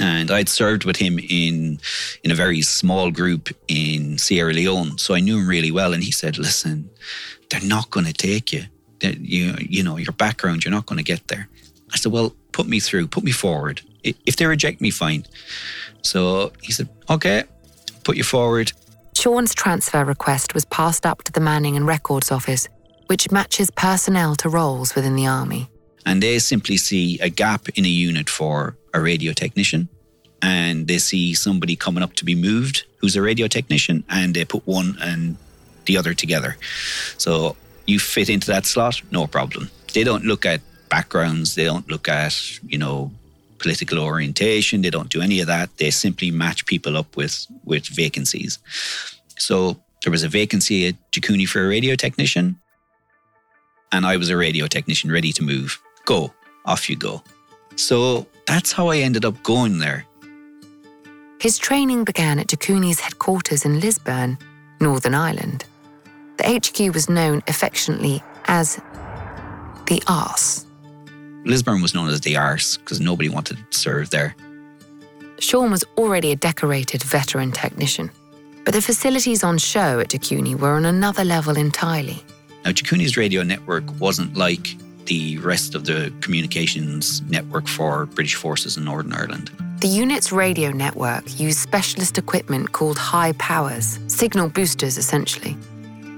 And 0.00 0.32
I'd 0.32 0.48
served 0.48 0.84
with 0.84 0.96
him 0.96 1.20
in 1.20 1.78
in 2.24 2.32
a 2.32 2.34
very 2.34 2.60
small 2.60 3.12
group 3.12 3.50
in 3.68 4.18
Sierra 4.18 4.52
Leone. 4.52 4.98
So 4.98 5.14
I 5.14 5.20
knew 5.20 5.38
him 5.38 5.46
really 5.46 5.70
well. 5.70 5.92
And 5.92 6.02
he 6.02 6.10
said, 6.10 6.38
listen, 6.38 6.90
they're 7.50 7.60
not 7.60 7.92
going 7.92 8.06
to 8.06 8.12
take 8.12 8.52
you. 8.52 8.64
You, 9.00 9.54
you 9.60 9.84
know, 9.84 9.96
your 9.96 10.12
background, 10.12 10.64
you're 10.64 10.72
not 10.74 10.86
going 10.86 10.98
to 10.98 11.04
get 11.04 11.28
there. 11.28 11.48
I 11.92 11.96
said, 11.96 12.10
well, 12.10 12.34
put 12.50 12.66
me 12.66 12.80
through, 12.80 13.06
put 13.06 13.22
me 13.22 13.30
forward. 13.30 13.80
If 14.02 14.34
they 14.34 14.46
reject 14.46 14.80
me, 14.80 14.90
fine. 14.90 15.24
So 16.02 16.50
he 16.62 16.72
said, 16.72 16.88
okay, 17.08 17.44
put 18.02 18.16
you 18.16 18.24
forward. 18.24 18.72
Sean's 19.16 19.54
transfer 19.54 20.04
request 20.04 20.52
was 20.52 20.64
passed 20.64 21.06
up 21.06 21.22
to 21.22 21.30
the 21.30 21.38
Manning 21.38 21.76
and 21.76 21.86
Records 21.86 22.32
Office, 22.32 22.68
which 23.06 23.30
matches 23.30 23.70
personnel 23.70 24.34
to 24.36 24.48
roles 24.48 24.94
within 24.94 25.16
the 25.16 25.26
Army. 25.26 25.68
And 26.06 26.22
they 26.22 26.38
simply 26.38 26.76
see 26.76 27.18
a 27.20 27.28
gap 27.28 27.68
in 27.70 27.84
a 27.84 27.88
unit 27.88 28.28
for 28.28 28.76
a 28.92 29.00
radio 29.00 29.32
technician. 29.32 29.88
And 30.42 30.86
they 30.86 30.98
see 30.98 31.32
somebody 31.34 31.76
coming 31.76 32.02
up 32.02 32.14
to 32.14 32.24
be 32.24 32.34
moved 32.34 32.84
who's 32.98 33.16
a 33.16 33.22
radio 33.22 33.46
technician, 33.48 34.02
and 34.08 34.34
they 34.34 34.46
put 34.46 34.66
one 34.66 34.96
and 35.00 35.36
the 35.84 35.98
other 35.98 36.14
together. 36.14 36.56
So 37.18 37.56
you 37.86 37.98
fit 37.98 38.30
into 38.30 38.46
that 38.46 38.64
slot, 38.64 39.02
no 39.10 39.26
problem. 39.26 39.70
They 39.92 40.04
don't 40.04 40.24
look 40.24 40.46
at 40.46 40.62
backgrounds, 40.88 41.54
they 41.54 41.64
don't 41.64 41.86
look 41.88 42.08
at, 42.08 42.34
you 42.66 42.78
know, 42.78 43.12
political 43.58 43.98
orientation, 43.98 44.80
they 44.80 44.90
don't 44.90 45.10
do 45.10 45.20
any 45.20 45.40
of 45.40 45.46
that. 45.48 45.76
They 45.76 45.90
simply 45.90 46.30
match 46.30 46.64
people 46.64 46.96
up 46.96 47.16
with 47.16 47.46
with 47.64 47.86
vacancies. 47.86 48.58
So 49.38 49.76
there 50.02 50.10
was 50.10 50.22
a 50.22 50.28
vacancy 50.28 50.86
at 50.86 50.96
Jakuni 51.12 51.46
for 51.46 51.64
a 51.64 51.68
radio 51.68 51.96
technician, 51.96 52.58
and 53.94 54.04
I 54.04 54.16
was 54.16 54.28
a 54.28 54.36
radio 54.36 54.66
technician 54.66 55.12
ready 55.12 55.32
to 55.32 55.42
move. 55.42 55.80
Go, 56.04 56.34
off 56.66 56.90
you 56.90 56.96
go. 56.96 57.22
So 57.76 58.26
that's 58.44 58.72
how 58.72 58.88
I 58.88 58.98
ended 58.98 59.24
up 59.24 59.40
going 59.44 59.78
there. 59.78 60.04
His 61.40 61.58
training 61.58 62.02
began 62.02 62.40
at 62.40 62.48
Jakuni's 62.48 62.98
headquarters 62.98 63.64
in 63.64 63.78
Lisburn, 63.78 64.36
Northern 64.80 65.14
Ireland. 65.14 65.64
The 66.38 66.60
HQ 66.60 66.92
was 66.92 67.08
known 67.08 67.42
affectionately 67.46 68.20
as 68.46 68.80
the 69.86 70.02
Arse. 70.08 70.66
Lisburn 71.44 71.80
was 71.80 71.94
known 71.94 72.08
as 72.08 72.20
the 72.22 72.36
Arse 72.36 72.78
because 72.78 73.00
nobody 73.00 73.28
wanted 73.28 73.58
to 73.58 73.78
serve 73.78 74.10
there. 74.10 74.34
Sean 75.38 75.70
was 75.70 75.84
already 75.96 76.32
a 76.32 76.36
decorated 76.36 77.02
veteran 77.02 77.52
technician, 77.52 78.10
but 78.64 78.74
the 78.74 78.82
facilities 78.82 79.44
on 79.44 79.56
show 79.58 80.00
at 80.00 80.08
Jakuni 80.08 80.58
were 80.58 80.72
on 80.72 80.84
another 80.84 81.24
level 81.24 81.56
entirely. 81.56 82.24
Now, 82.64 82.70
Jakuni's 82.70 83.16
radio 83.16 83.42
network 83.42 83.84
wasn't 84.00 84.36
like 84.36 84.76
the 85.04 85.36
rest 85.38 85.74
of 85.74 85.84
the 85.84 86.12
communications 86.22 87.20
network 87.22 87.68
for 87.68 88.06
British 88.06 88.36
forces 88.36 88.76
in 88.76 88.84
Northern 88.84 89.12
Ireland. 89.12 89.50
The 89.80 89.88
unit's 89.88 90.32
radio 90.32 90.70
network 90.70 91.38
used 91.38 91.58
specialist 91.58 92.16
equipment 92.16 92.72
called 92.72 92.96
high 92.96 93.32
powers, 93.32 93.98
signal 94.08 94.48
boosters 94.48 94.96
essentially. 94.96 95.58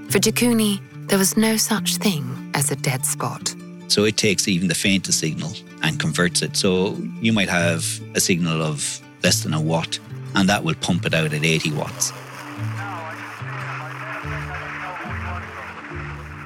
For 0.09 0.19
Jakuni, 0.19 0.79
there 1.07 1.17
was 1.17 1.35
no 1.35 1.57
such 1.57 1.97
thing 1.97 2.51
as 2.53 2.71
a 2.71 2.77
dead 2.77 3.05
spot. 3.05 3.53
So 3.89 4.05
it 4.05 4.15
takes 4.15 4.47
even 4.47 4.69
the 4.69 4.75
faintest 4.75 5.19
signal 5.19 5.51
and 5.83 5.99
converts 5.99 6.41
it. 6.41 6.55
So 6.55 6.97
you 7.19 7.33
might 7.33 7.49
have 7.49 7.83
a 8.15 8.21
signal 8.21 8.61
of 8.61 9.01
less 9.23 9.43
than 9.43 9.53
a 9.53 9.61
watt, 9.61 9.99
and 10.35 10.47
that 10.47 10.63
will 10.63 10.75
pump 10.75 11.05
it 11.05 11.13
out 11.13 11.33
at 11.33 11.43
80 11.43 11.73
watts. 11.73 12.13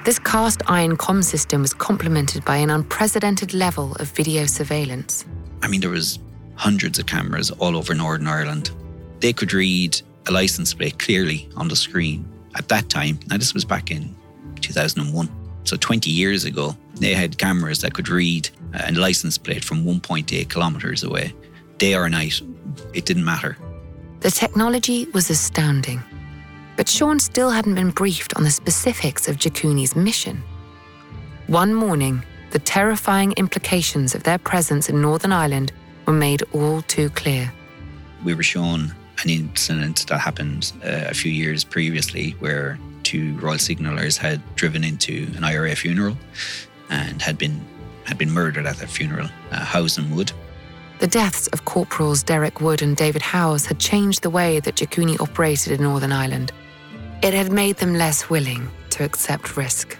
This 0.03 0.17
cast 0.17 0.63
iron 0.67 0.97
com 0.97 1.21
system 1.21 1.61
was 1.61 1.75
complemented 1.75 2.43
by 2.43 2.57
an 2.57 2.71
unprecedented 2.71 3.53
level 3.53 3.93
of 3.99 4.07
video 4.07 4.47
surveillance. 4.47 5.25
I 5.61 5.67
mean, 5.67 5.79
there 5.79 5.91
was 5.91 6.17
hundreds 6.55 6.97
of 6.97 7.05
cameras 7.05 7.51
all 7.51 7.77
over 7.77 7.93
Northern 7.93 8.25
Ireland. 8.27 8.71
They 9.19 9.31
could 9.31 9.53
read 9.53 10.01
a 10.27 10.31
license 10.31 10.73
plate 10.73 10.97
clearly 10.97 11.47
on 11.55 11.67
the 11.67 11.75
screen 11.75 12.27
at 12.55 12.67
that 12.69 12.89
time. 12.89 13.19
Now, 13.27 13.37
this 13.37 13.53
was 13.53 13.63
back 13.63 13.91
in 13.91 14.15
2001. 14.61 15.29
So 15.65 15.77
20 15.77 16.09
years 16.09 16.45
ago, 16.45 16.75
they 16.95 17.13
had 17.13 17.37
cameras 17.37 17.81
that 17.81 17.93
could 17.93 18.09
read 18.09 18.49
uh, 18.73 18.81
a 18.87 18.91
license 18.93 19.37
plate 19.37 19.63
from 19.63 19.85
1.8 19.85 20.49
kilometers 20.49 21.03
away. 21.03 21.31
Day 21.77 21.93
or 21.93 22.09
night, 22.09 22.41
it 22.95 23.05
didn't 23.05 23.25
matter. 23.25 23.55
The 24.21 24.31
technology 24.31 25.05
was 25.13 25.29
astounding. 25.29 26.01
But 26.81 26.89
Sean 26.89 27.19
still 27.19 27.51
hadn't 27.51 27.75
been 27.75 27.91
briefed 27.91 28.35
on 28.35 28.43
the 28.43 28.49
specifics 28.49 29.27
of 29.27 29.35
Jakuni's 29.35 29.95
mission. 29.95 30.41
One 31.45 31.75
morning, 31.75 32.23
the 32.49 32.57
terrifying 32.57 33.33
implications 33.33 34.15
of 34.15 34.23
their 34.23 34.39
presence 34.39 34.89
in 34.89 34.99
Northern 34.99 35.31
Ireland 35.31 35.71
were 36.07 36.13
made 36.13 36.41
all 36.53 36.81
too 36.81 37.11
clear. 37.11 37.53
We 38.25 38.33
were 38.33 38.41
shown 38.41 38.95
an 39.21 39.29
incident 39.29 40.07
that 40.07 40.17
happened 40.17 40.73
uh, 40.83 41.05
a 41.07 41.13
few 41.13 41.31
years 41.31 41.63
previously 41.63 42.31
where 42.39 42.79
two 43.03 43.37
Royal 43.37 43.59
Signallers 43.59 44.17
had 44.17 44.41
driven 44.55 44.83
into 44.83 45.31
an 45.35 45.43
IRA 45.43 45.75
funeral 45.75 46.17
and 46.89 47.21
had 47.21 47.37
been 47.37 47.63
had 48.05 48.17
been 48.17 48.31
murdered 48.31 48.65
at 48.65 48.77
that 48.77 48.89
funeral, 48.89 49.29
uh, 49.51 49.63
Howes 49.63 49.99
and 49.99 50.15
Wood. 50.15 50.31
The 50.97 51.05
deaths 51.05 51.45
of 51.49 51.63
Corporals 51.65 52.23
Derek 52.23 52.59
Wood 52.59 52.81
and 52.81 52.97
David 52.97 53.21
Howes 53.21 53.67
had 53.67 53.77
changed 53.77 54.23
the 54.23 54.31
way 54.31 54.59
that 54.61 54.77
Jakuni 54.77 55.21
operated 55.21 55.73
in 55.73 55.83
Northern 55.83 56.11
Ireland. 56.11 56.51
It 57.21 57.35
had 57.35 57.51
made 57.51 57.77
them 57.77 57.93
less 57.93 58.29
willing 58.29 58.69
to 58.91 59.03
accept 59.03 59.55
risk. 59.55 59.97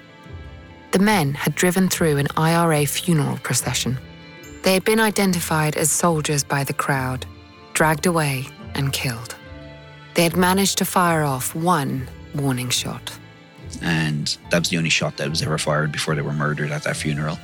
The 0.91 0.99
men 0.99 1.35
had 1.35 1.53
driven 1.53 1.87
through 1.87 2.17
an 2.17 2.27
IRA 2.35 2.85
funeral 2.87 3.37
procession. 3.37 3.99
They 4.63 4.73
had 4.73 4.83
been 4.83 4.99
identified 4.99 5.77
as 5.77 5.91
soldiers 5.91 6.43
by 6.43 6.63
the 6.63 6.73
crowd, 6.73 7.25
dragged 7.73 8.07
away, 8.07 8.47
and 8.73 8.91
killed. 8.91 9.35
They 10.15 10.23
had 10.23 10.35
managed 10.35 10.79
to 10.79 10.85
fire 10.85 11.23
off 11.23 11.55
one 11.55 12.07
warning 12.35 12.69
shot. 12.69 13.17
And 13.81 14.35
that 14.49 14.59
was 14.59 14.69
the 14.69 14.77
only 14.77 14.89
shot 14.89 15.17
that 15.17 15.29
was 15.29 15.41
ever 15.41 15.57
fired 15.57 15.91
before 15.91 16.15
they 16.15 16.21
were 16.21 16.33
murdered 16.33 16.71
at 16.71 16.83
that 16.83 16.97
funeral. 16.97 17.37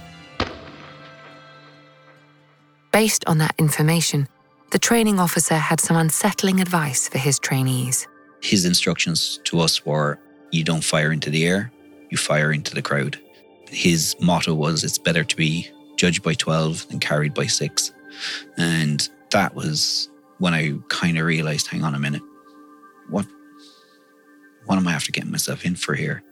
Based 2.92 3.24
on 3.28 3.38
that 3.38 3.54
information, 3.60 4.28
the 4.72 4.80
training 4.80 5.20
officer 5.20 5.56
had 5.56 5.80
some 5.80 5.96
unsettling 5.98 6.60
advice 6.60 7.08
for 7.08 7.20
his 7.20 7.38
trainees. 7.40 8.08
His 8.42 8.66
instructions 8.66 9.40
to 9.46 9.60
us 9.60 9.86
were 9.86 10.20
you 10.52 10.64
don't 10.64 10.84
fire 10.84 11.12
into 11.12 11.30
the 11.30 11.46
air, 11.46 11.72
you 12.10 12.18
fire 12.18 12.52
into 12.52 12.74
the 12.74 12.82
crowd. 12.82 13.20
His 13.70 14.16
motto 14.22 14.54
was 14.54 14.84
it's 14.84 14.98
better 14.98 15.24
to 15.24 15.36
be 15.36 15.70
judged 15.98 16.24
by 16.24 16.34
12 16.34 16.88
than 16.90 17.00
carried 17.00 17.34
by 17.34 17.48
six. 17.48 17.92
And 18.58 19.08
that 19.32 19.56
was 19.56 20.10
when 20.40 20.54
I 20.54 20.74
kind 20.90 21.18
of 21.18 21.26
realized 21.26 21.68
hang 21.68 21.84
on 21.84 21.96
a 21.96 22.00
minute, 22.00 22.22
what, 23.10 23.26
what 24.66 24.78
am 24.78 24.88
I 24.88 24.94
after 24.94 25.12
getting 25.12 25.32
myself 25.32 25.66
in 25.66 25.76
for 25.76 25.96
here? 25.96 26.24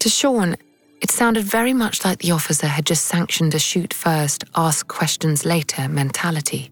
To 0.00 0.08
Sean, 0.08 0.56
it 1.00 1.10
sounded 1.10 1.44
very 1.44 1.72
much 1.72 2.04
like 2.04 2.20
the 2.20 2.30
officer 2.30 2.66
had 2.66 2.86
just 2.86 3.04
sanctioned 3.04 3.54
a 3.54 3.58
shoot 3.58 3.92
first, 3.92 4.44
ask 4.54 4.86
questions 4.88 5.44
later 5.44 5.88
mentality. 5.88 6.70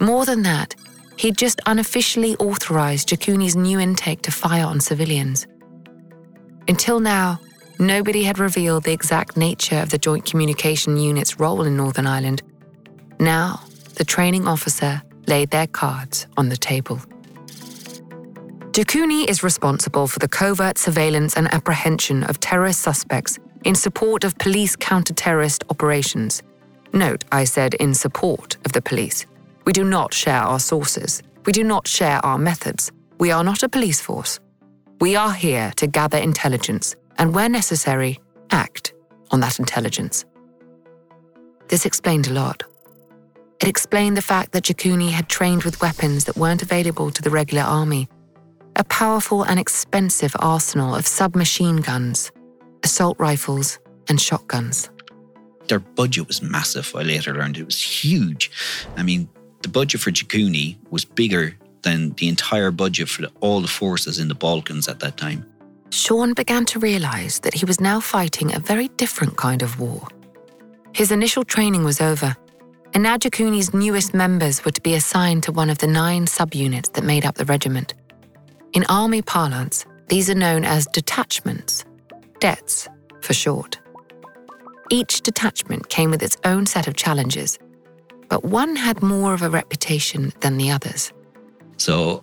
More 0.00 0.24
than 0.24 0.42
that, 0.42 0.74
he'd 1.20 1.36
just 1.36 1.60
unofficially 1.66 2.34
authorized 2.36 3.10
Jakuni's 3.10 3.54
new 3.54 3.78
intake 3.78 4.22
to 4.22 4.30
fire 4.30 4.64
on 4.64 4.80
civilians. 4.80 5.46
Until 6.66 6.98
now, 6.98 7.38
nobody 7.78 8.22
had 8.22 8.38
revealed 8.38 8.84
the 8.84 8.92
exact 8.92 9.36
nature 9.36 9.76
of 9.80 9.90
the 9.90 9.98
Joint 9.98 10.24
Communication 10.24 10.96
Unit's 10.96 11.38
role 11.38 11.62
in 11.64 11.76
Northern 11.76 12.06
Ireland. 12.06 12.42
Now, 13.18 13.60
the 13.96 14.04
training 14.04 14.48
officer 14.48 15.02
laid 15.26 15.50
their 15.50 15.66
cards 15.66 16.26
on 16.38 16.48
the 16.48 16.56
table. 16.56 16.98
Jakuni 18.72 19.28
is 19.28 19.42
responsible 19.42 20.06
for 20.06 20.20
the 20.20 20.28
covert 20.28 20.78
surveillance 20.78 21.36
and 21.36 21.52
apprehension 21.52 22.24
of 22.24 22.40
terrorist 22.40 22.80
suspects 22.80 23.38
in 23.66 23.74
support 23.74 24.24
of 24.24 24.38
police 24.38 24.74
counter-terrorist 24.74 25.64
operations. 25.68 26.42
Note, 26.94 27.24
I 27.30 27.44
said 27.44 27.74
in 27.74 27.92
support 27.92 28.56
of 28.64 28.72
the 28.72 28.80
police. 28.80 29.26
We 29.64 29.72
do 29.72 29.84
not 29.84 30.14
share 30.14 30.40
our 30.40 30.60
sources. 30.60 31.22
We 31.46 31.52
do 31.52 31.64
not 31.64 31.86
share 31.86 32.24
our 32.24 32.38
methods. 32.38 32.92
We 33.18 33.30
are 33.30 33.44
not 33.44 33.62
a 33.62 33.68
police 33.68 34.00
force. 34.00 34.40
We 35.00 35.16
are 35.16 35.32
here 35.32 35.72
to 35.76 35.86
gather 35.86 36.18
intelligence 36.18 36.96
and, 37.18 37.34
where 37.34 37.48
necessary, 37.48 38.18
act 38.50 38.92
on 39.30 39.40
that 39.40 39.58
intelligence. 39.58 40.24
This 41.68 41.86
explained 41.86 42.28
a 42.28 42.32
lot. 42.32 42.62
It 43.60 43.68
explained 43.68 44.16
the 44.16 44.22
fact 44.22 44.52
that 44.52 44.64
Jakuni 44.64 45.10
had 45.10 45.28
trained 45.28 45.64
with 45.64 45.80
weapons 45.80 46.24
that 46.24 46.36
weren't 46.36 46.62
available 46.62 47.10
to 47.10 47.22
the 47.22 47.30
regular 47.30 47.62
army 47.62 48.08
a 48.76 48.84
powerful 48.84 49.42
and 49.42 49.58
expensive 49.58 50.34
arsenal 50.38 50.94
of 50.94 51.06
submachine 51.06 51.78
guns, 51.78 52.32
assault 52.82 53.18
rifles, 53.18 53.78
and 54.08 54.20
shotguns. 54.20 54.90
Their 55.68 55.80
budget 55.80 56.26
was 56.26 56.40
massive. 56.40 56.90
I 56.96 57.02
later 57.02 57.34
learned 57.34 57.58
it 57.58 57.66
was 57.66 57.82
huge. 57.82 58.50
I 58.96 59.02
mean, 59.02 59.28
the 59.62 59.68
budget 59.68 60.00
for 60.00 60.10
Jakuni 60.10 60.76
was 60.90 61.04
bigger 61.04 61.56
than 61.82 62.10
the 62.10 62.28
entire 62.28 62.70
budget 62.70 63.08
for 63.08 63.26
all 63.40 63.60
the 63.60 63.68
forces 63.68 64.18
in 64.18 64.28
the 64.28 64.34
Balkans 64.34 64.88
at 64.88 65.00
that 65.00 65.16
time. 65.16 65.46
Sean 65.90 66.34
began 66.34 66.64
to 66.66 66.78
realize 66.78 67.40
that 67.40 67.54
he 67.54 67.64
was 67.64 67.80
now 67.80 68.00
fighting 68.00 68.54
a 68.54 68.60
very 68.60 68.88
different 68.88 69.36
kind 69.36 69.62
of 69.62 69.80
war. 69.80 70.06
His 70.92 71.10
initial 71.10 71.44
training 71.44 71.84
was 71.84 72.00
over, 72.00 72.36
and 72.94 73.02
now 73.02 73.16
Jakuni's 73.16 73.72
newest 73.74 74.14
members 74.14 74.64
were 74.64 74.72
to 74.72 74.80
be 74.80 74.94
assigned 74.94 75.42
to 75.44 75.52
one 75.52 75.70
of 75.70 75.78
the 75.78 75.86
nine 75.86 76.26
subunits 76.26 76.92
that 76.92 77.04
made 77.04 77.24
up 77.24 77.36
the 77.36 77.44
regiment. 77.44 77.94
In 78.72 78.84
Army 78.88 79.22
parlance, 79.22 79.84
these 80.08 80.30
are 80.30 80.34
known 80.34 80.64
as 80.64 80.86
detachments, 80.86 81.84
dets 82.40 82.88
for 83.20 83.32
short. 83.32 83.78
Each 84.90 85.20
detachment 85.20 85.88
came 85.88 86.10
with 86.10 86.22
its 86.22 86.36
own 86.44 86.66
set 86.66 86.88
of 86.88 86.96
challenges, 86.96 87.58
but 88.30 88.44
one 88.44 88.76
had 88.76 89.02
more 89.02 89.34
of 89.34 89.42
a 89.42 89.50
reputation 89.50 90.32
than 90.40 90.56
the 90.56 90.70
others. 90.70 91.12
So 91.76 92.22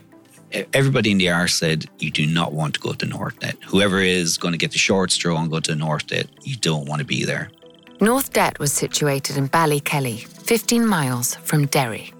everybody 0.74 1.12
in 1.12 1.20
the 1.20 1.30
R 1.30 1.48
said 1.48 1.86
you 2.00 2.10
do 2.10 2.26
not 2.26 2.54
want 2.54 2.74
to 2.76 2.80
go 2.80 2.94
to 2.94 3.06
North 3.06 3.40
Det. 3.40 3.58
Whoever 3.68 4.00
is 4.02 4.38
going 4.38 4.54
to 4.54 4.58
get 4.58 4.72
the 4.72 4.80
short 4.80 5.12
straw 5.12 5.40
and 5.40 5.52
go 5.52 5.60
to 5.60 5.76
North 5.76 6.08
Det, 6.08 6.28
you 6.42 6.56
don't 6.56 6.88
want 6.88 7.00
to 7.00 7.06
be 7.06 7.26
there. 7.26 7.52
North 8.00 8.32
Det 8.34 8.58
was 8.58 8.72
situated 8.72 9.38
in 9.38 9.50
Ballykelly, 9.50 10.26
15 10.26 10.88
miles 10.88 11.36
from 11.36 11.66
Derry. 11.66 12.14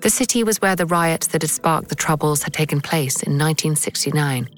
The 0.00 0.10
city 0.10 0.44
was 0.44 0.60
where 0.60 0.76
the 0.76 0.86
riots 0.86 1.26
that 1.28 1.42
had 1.42 1.50
sparked 1.50 1.88
the 1.88 1.96
Troubles 1.96 2.44
had 2.44 2.54
taken 2.54 2.80
place 2.80 3.16
in 3.22 3.32
1969. 3.32 4.48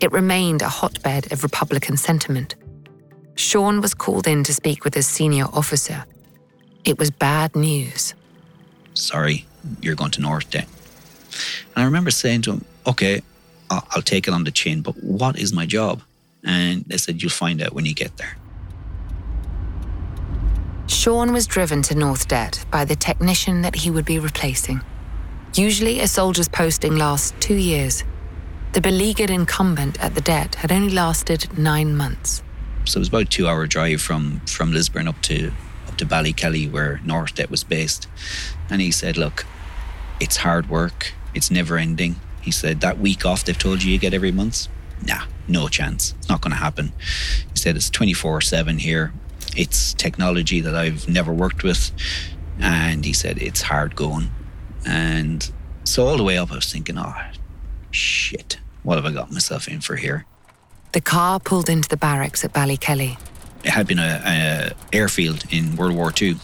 It 0.00 0.12
remained 0.12 0.62
a 0.62 0.68
hotbed 0.68 1.32
of 1.32 1.42
Republican 1.42 1.96
sentiment. 1.96 2.54
Sean 3.36 3.80
was 3.80 3.94
called 3.94 4.28
in 4.28 4.44
to 4.44 4.52
speak 4.52 4.84
with 4.84 4.94
his 4.94 5.06
senior 5.06 5.46
officer. 5.46 6.04
It 6.86 7.00
was 7.00 7.10
bad 7.10 7.56
news. 7.56 8.14
Sorry, 8.94 9.44
you're 9.82 9.96
going 9.96 10.12
to 10.12 10.20
North 10.20 10.48
Det. 10.50 10.64
And 11.74 11.82
I 11.82 11.84
remember 11.84 12.12
saying 12.12 12.42
to 12.42 12.52
him, 12.52 12.64
okay, 12.86 13.22
I'll, 13.68 14.02
take 14.02 14.28
it 14.28 14.32
on 14.32 14.44
the 14.44 14.52
chin, 14.52 14.80
but 14.82 14.94
what 15.02 15.36
is 15.36 15.52
my 15.52 15.66
job? 15.66 16.00
And 16.44 16.84
they 16.84 16.96
said, 16.96 17.20
you'll 17.20 17.30
find 17.30 17.60
out 17.60 17.72
when 17.72 17.84
you 17.84 17.94
get 17.94 18.16
there. 18.16 18.36
Sean 20.86 21.32
was 21.32 21.48
driven 21.48 21.82
to 21.82 21.96
North 21.96 22.28
Det 22.28 22.64
by 22.70 22.84
the 22.84 22.94
technician 22.94 23.62
that 23.62 23.74
he 23.74 23.90
would 23.90 24.04
be 24.04 24.20
replacing. 24.20 24.80
Usually, 25.54 25.98
a 25.98 26.06
soldier's 26.06 26.48
posting 26.48 26.94
lasts 26.94 27.34
two 27.40 27.56
years. 27.56 28.04
The 28.72 28.80
beleaguered 28.80 29.30
incumbent 29.30 30.00
at 30.00 30.14
the 30.14 30.20
Det 30.20 30.54
had 30.54 30.70
only 30.70 30.92
lasted 30.92 31.58
nine 31.58 31.96
months. 31.96 32.44
So 32.84 32.98
it 32.98 33.00
was 33.00 33.08
about 33.08 33.22
a 33.22 33.24
two-hour 33.24 33.66
drive 33.66 34.00
from 34.00 34.40
from 34.46 34.70
Lisburn 34.70 35.08
up 35.08 35.20
to 35.22 35.52
to 35.98 36.06
Ballykelly, 36.06 36.70
where 36.70 37.00
North 37.04 37.34
Det 37.34 37.50
was 37.50 37.64
based. 37.64 38.08
And 38.70 38.80
he 38.80 38.90
said, 38.90 39.16
"Look, 39.16 39.46
it's 40.20 40.38
hard 40.38 40.68
work. 40.68 41.12
It's 41.34 41.50
never 41.50 41.76
ending." 41.76 42.16
He 42.40 42.50
said, 42.50 42.80
"That 42.80 42.98
week 42.98 43.26
off 43.26 43.44
they've 43.44 43.58
told 43.58 43.82
you 43.82 43.92
you 43.92 43.98
get 43.98 44.14
every 44.14 44.32
month, 44.32 44.68
nah, 45.04 45.24
no 45.48 45.68
chance. 45.68 46.14
It's 46.18 46.28
not 46.28 46.40
going 46.40 46.52
to 46.52 46.58
happen." 46.58 46.92
He 47.52 47.58
said, 47.58 47.76
"It's 47.76 47.90
twenty-four-seven 47.90 48.78
here. 48.78 49.12
It's 49.56 49.94
technology 49.94 50.60
that 50.60 50.74
I've 50.74 51.08
never 51.08 51.32
worked 51.32 51.62
with. 51.62 51.90
And 52.58 53.04
he 53.04 53.12
said, 53.12 53.38
it's 53.38 53.62
hard 53.62 53.96
going. 53.96 54.30
And 54.84 55.50
so 55.84 56.06
all 56.06 56.16
the 56.16 56.22
way 56.22 56.38
up, 56.38 56.50
I 56.52 56.56
was 56.56 56.70
thinking, 56.72 56.98
oh, 56.98 57.14
shit, 57.90 58.58
what 58.82 58.96
have 58.96 59.06
I 59.06 59.12
got 59.12 59.30
myself 59.30 59.68
in 59.68 59.80
for 59.80 59.96
here? 59.96 60.26
The 60.92 61.00
car 61.00 61.40
pulled 61.40 61.68
into 61.68 61.88
the 61.88 61.96
barracks 61.96 62.44
at 62.44 62.52
Ballykelly. 62.52 63.18
It 63.66 63.72
had 63.72 63.86
been 63.86 63.98
a, 63.98 64.22
a 64.24 64.96
airfield 64.96 65.44
in 65.50 65.76
World 65.76 65.96
War 65.96 66.12
II. 66.18 66.36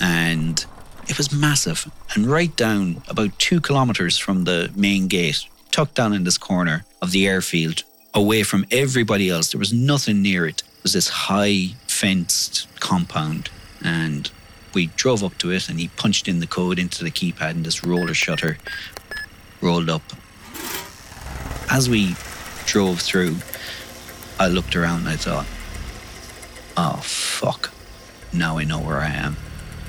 And 0.00 0.64
it 1.08 1.18
was 1.18 1.32
massive. 1.32 1.90
And 2.14 2.26
right 2.26 2.54
down 2.56 3.02
about 3.08 3.36
two 3.38 3.60
kilometres 3.60 4.16
from 4.16 4.44
the 4.44 4.70
main 4.74 5.08
gate, 5.08 5.44
tucked 5.72 5.96
down 5.96 6.12
in 6.12 6.24
this 6.24 6.38
corner 6.38 6.84
of 7.02 7.10
the 7.10 7.26
airfield, 7.26 7.82
away 8.14 8.44
from 8.44 8.64
everybody 8.70 9.28
else, 9.28 9.50
there 9.50 9.58
was 9.58 9.72
nothing 9.72 10.22
near 10.22 10.46
it 10.46 10.62
was 10.82 10.92
this 10.92 11.08
high 11.08 11.74
fenced 11.86 12.66
compound 12.80 13.50
and 13.82 14.30
we 14.72 14.86
drove 14.86 15.22
up 15.22 15.36
to 15.38 15.50
it 15.50 15.68
and 15.68 15.78
he 15.78 15.88
punched 15.88 16.28
in 16.28 16.40
the 16.40 16.46
code 16.46 16.78
into 16.78 17.04
the 17.04 17.10
keypad 17.10 17.50
and 17.50 17.66
this 17.66 17.84
roller 17.84 18.14
shutter 18.14 18.56
rolled 19.60 19.90
up. 19.90 20.02
As 21.70 21.88
we 21.88 22.14
drove 22.66 23.00
through, 23.00 23.36
I 24.38 24.48
looked 24.48 24.74
around 24.74 25.00
and 25.00 25.08
I 25.10 25.16
thought, 25.16 25.46
oh 26.80 27.00
fuck, 27.02 27.70
now 28.32 28.58
I 28.58 28.64
know 28.64 28.80
where 28.80 29.00
I 29.00 29.08
am. 29.08 29.36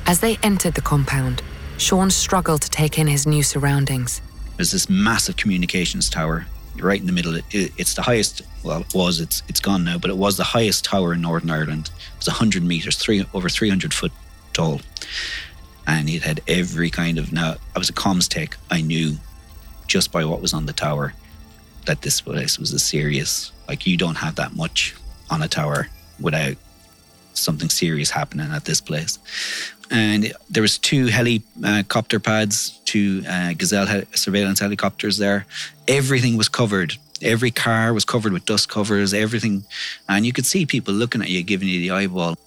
As 0.05 0.19
they 0.19 0.37
entered 0.43 0.73
the 0.73 0.81
compound, 0.81 1.41
Sean 1.77 2.11
struggled 2.11 2.61
to 2.63 2.69
take 2.69 2.99
in 2.99 3.07
his 3.07 3.25
new 3.25 3.43
surroundings. 3.43 4.21
There's 4.57 4.71
this 4.71 4.89
massive 4.89 5.37
communications 5.37 6.09
tower 6.09 6.45
right 6.79 6.99
in 6.99 7.05
the 7.05 7.13
middle. 7.13 7.35
It, 7.35 7.45
it's 7.51 7.93
the 7.93 8.01
highest. 8.01 8.41
Well, 8.63 8.81
it 8.81 8.93
was. 8.93 9.19
It's 9.19 9.41
it's 9.47 9.61
gone 9.61 9.83
now, 9.83 9.97
but 9.97 10.09
it 10.09 10.17
was 10.17 10.35
the 10.37 10.43
highest 10.43 10.83
tower 10.83 11.13
in 11.13 11.21
Northern 11.21 11.49
Ireland. 11.49 11.89
It 11.95 12.25
was 12.25 12.27
hundred 12.27 12.63
meters, 12.63 12.97
three 12.97 13.25
over 13.33 13.47
three 13.49 13.69
hundred 13.69 13.93
foot 13.93 14.11
tall, 14.53 14.81
and 15.87 16.09
it 16.09 16.23
had 16.23 16.41
every 16.47 16.89
kind 16.89 17.17
of. 17.17 17.31
Now 17.31 17.55
I 17.75 17.79
was 17.79 17.89
a 17.89 17.93
comms 17.93 18.27
tech. 18.27 18.57
I 18.69 18.81
knew 18.81 19.15
just 19.87 20.11
by 20.11 20.25
what 20.25 20.41
was 20.41 20.53
on 20.53 20.65
the 20.65 20.73
tower 20.73 21.13
that 21.85 22.01
this 22.01 22.19
place 22.21 22.59
was 22.59 22.73
a 22.73 22.79
serious. 22.79 23.51
Like 23.67 23.87
you 23.87 23.97
don't 23.97 24.15
have 24.15 24.35
that 24.35 24.55
much 24.55 24.93
on 25.29 25.41
a 25.41 25.47
tower 25.47 25.87
without 26.19 26.57
something 27.33 27.69
serious 27.69 28.09
happening 28.11 28.51
at 28.51 28.65
this 28.65 28.81
place. 28.81 29.19
And 29.89 30.33
there 30.49 30.61
was 30.61 30.77
two 30.77 31.07
helicopter 31.07 32.19
pads, 32.19 32.79
two 32.85 33.23
uh, 33.27 33.53
Gazelle 33.53 33.87
he- 33.87 34.05
surveillance 34.15 34.59
helicopters 34.59 35.17
there. 35.17 35.45
Everything 35.87 36.37
was 36.37 36.47
covered. 36.47 36.95
Every 37.21 37.51
car 37.51 37.93
was 37.93 38.05
covered 38.05 38.31
with 38.33 38.45
dust 38.45 38.69
covers, 38.69 39.13
everything. 39.13 39.65
And 40.07 40.25
you 40.25 40.33
could 40.33 40.45
see 40.45 40.65
people 40.65 40.93
looking 40.93 41.21
at 41.21 41.29
you, 41.29 41.43
giving 41.43 41.67
you 41.67 41.79
the 41.79 41.91
eyeball. 41.91 42.37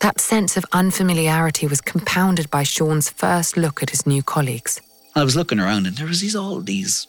That 0.00 0.20
sense 0.20 0.58
of 0.58 0.66
unfamiliarity 0.72 1.66
was 1.66 1.80
compounded 1.80 2.50
by 2.50 2.64
Sean's 2.64 3.08
first 3.08 3.56
look 3.56 3.82
at 3.82 3.90
his 3.90 4.06
new 4.06 4.22
colleagues. 4.22 4.80
I 5.16 5.24
was 5.24 5.36
looking 5.36 5.60
around 5.60 5.86
and 5.86 5.96
there 5.96 6.06
was 6.06 6.20
these 6.20 6.36
all 6.36 6.60
these 6.60 7.06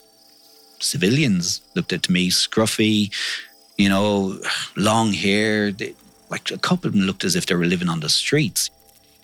civilians 0.78 1.60
looked 1.74 1.92
at 1.92 2.08
me, 2.08 2.30
scruffy, 2.30 3.12
you 3.76 3.88
know, 3.88 4.40
long 4.76 5.12
hair. 5.12 5.72
They, 5.72 5.94
like 6.30 6.50
a 6.50 6.58
couple 6.58 6.88
of 6.88 6.94
them 6.94 7.02
looked 7.02 7.24
as 7.24 7.36
if 7.36 7.46
they 7.46 7.54
were 7.54 7.66
living 7.66 7.88
on 7.88 8.00
the 8.00 8.08
streets. 8.08 8.70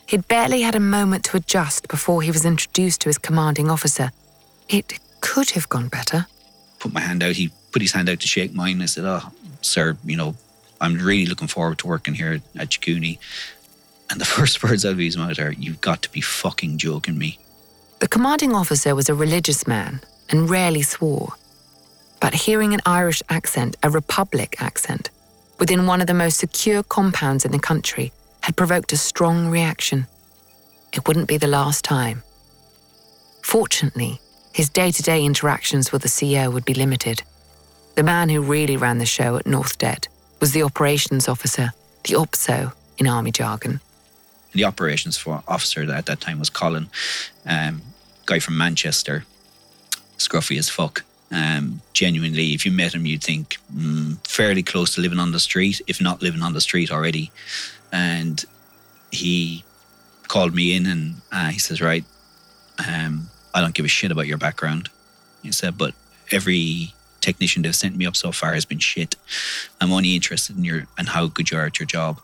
He'd 0.06 0.28
barely 0.28 0.62
had 0.62 0.74
a 0.74 0.80
moment 0.80 1.24
to 1.24 1.36
adjust 1.36 1.88
before 1.88 2.22
he 2.22 2.30
was 2.30 2.44
introduced 2.44 3.00
to 3.02 3.08
his 3.08 3.18
commanding 3.18 3.70
officer. 3.70 4.10
It 4.68 4.98
could 5.20 5.50
have 5.50 5.68
gone 5.68 5.88
better. 5.88 6.26
Put 6.78 6.92
my 6.92 7.00
hand 7.00 7.22
out. 7.22 7.36
He 7.36 7.50
put 7.70 7.82
his 7.82 7.92
hand 7.92 8.08
out 8.08 8.20
to 8.20 8.26
shake 8.26 8.52
mine. 8.52 8.82
I 8.82 8.86
said, 8.86 9.04
"Oh, 9.04 9.30
sir, 9.60 9.96
you 10.04 10.16
know, 10.16 10.34
I'm 10.80 10.94
really 10.94 11.26
looking 11.26 11.48
forward 11.48 11.78
to 11.78 11.86
working 11.86 12.14
here 12.14 12.42
at 12.58 12.68
Jakuni." 12.68 13.18
And 14.10 14.20
the 14.20 14.24
first 14.36 14.62
words 14.62 14.84
out 14.84 14.92
of 14.92 14.98
his 14.98 15.16
mouth 15.16 15.38
are, 15.38 15.52
You've 15.52 15.80
got 15.80 16.02
to 16.02 16.10
be 16.10 16.20
fucking 16.20 16.78
joking 16.78 17.18
me. 17.18 17.38
The 18.00 18.08
commanding 18.08 18.54
officer 18.54 18.94
was 18.94 19.08
a 19.08 19.14
religious 19.14 19.66
man 19.66 20.00
and 20.28 20.50
rarely 20.50 20.82
swore. 20.82 21.34
But 22.20 22.34
hearing 22.34 22.74
an 22.74 22.80
Irish 22.84 23.22
accent, 23.28 23.76
a 23.82 23.90
Republic 23.90 24.56
accent, 24.60 25.10
within 25.62 25.86
one 25.86 26.00
of 26.00 26.08
the 26.08 26.12
most 26.12 26.38
secure 26.38 26.82
compounds 26.82 27.44
in 27.44 27.52
the 27.52 27.58
country 27.70 28.10
had 28.40 28.56
provoked 28.56 28.92
a 28.92 28.96
strong 28.96 29.48
reaction. 29.48 30.08
It 30.92 31.06
wouldn't 31.06 31.28
be 31.28 31.36
the 31.36 31.46
last 31.46 31.84
time. 31.84 32.24
Fortunately, 33.42 34.20
his 34.52 34.68
day 34.68 34.90
to 34.90 35.02
day 35.04 35.24
interactions 35.24 35.92
with 35.92 36.02
the 36.02 36.08
CEO 36.08 36.52
would 36.52 36.64
be 36.64 36.74
limited. 36.74 37.22
The 37.94 38.02
man 38.02 38.28
who 38.28 38.42
really 38.42 38.76
ran 38.76 38.98
the 38.98 39.06
show 39.06 39.36
at 39.36 39.46
North 39.46 39.78
Det 39.78 40.08
was 40.40 40.50
the 40.50 40.64
operations 40.64 41.28
officer, 41.28 41.70
the 42.02 42.16
OPSO 42.16 42.72
in 42.98 43.06
Army 43.06 43.30
jargon. 43.30 43.80
The 44.54 44.64
operations 44.64 45.16
for 45.16 45.44
officer 45.46 45.82
at 45.82 46.06
that 46.06 46.20
time 46.20 46.40
was 46.40 46.50
Colin, 46.50 46.88
um, 47.46 47.82
guy 48.26 48.40
from 48.40 48.58
Manchester, 48.58 49.26
scruffy 50.18 50.58
as 50.58 50.68
fuck. 50.68 51.04
Um, 51.32 51.80
genuinely, 51.94 52.52
if 52.52 52.66
you 52.66 52.72
met 52.72 52.94
him, 52.94 53.06
you'd 53.06 53.22
think 53.22 53.56
mm, 53.74 54.16
fairly 54.26 54.62
close 54.62 54.94
to 54.94 55.00
living 55.00 55.18
on 55.18 55.32
the 55.32 55.40
street, 55.40 55.80
if 55.86 56.00
not 56.00 56.20
living 56.20 56.42
on 56.42 56.52
the 56.52 56.60
street 56.60 56.92
already. 56.92 57.30
And 57.90 58.44
he 59.10 59.64
called 60.28 60.54
me 60.54 60.76
in 60.76 60.86
and 60.86 61.14
uh, 61.30 61.48
he 61.48 61.58
says, 61.58 61.80
Right, 61.80 62.04
um, 62.86 63.28
I 63.54 63.60
don't 63.60 63.74
give 63.74 63.86
a 63.86 63.88
shit 63.88 64.10
about 64.10 64.26
your 64.26 64.38
background. 64.38 64.90
He 65.42 65.52
said, 65.52 65.78
But 65.78 65.94
every 66.30 66.94
technician 67.20 67.62
they've 67.62 67.74
sent 67.74 67.96
me 67.96 68.04
up 68.04 68.16
so 68.16 68.32
far 68.32 68.52
has 68.52 68.64
been 68.64 68.78
shit. 68.78 69.16
I'm 69.80 69.92
only 69.92 70.14
interested 70.14 70.56
in 70.56 70.64
your 70.64 70.86
and 70.98 71.08
how 71.08 71.28
good 71.28 71.50
you 71.50 71.58
are 71.58 71.66
at 71.66 71.78
your 71.78 71.86
job. 71.86 72.20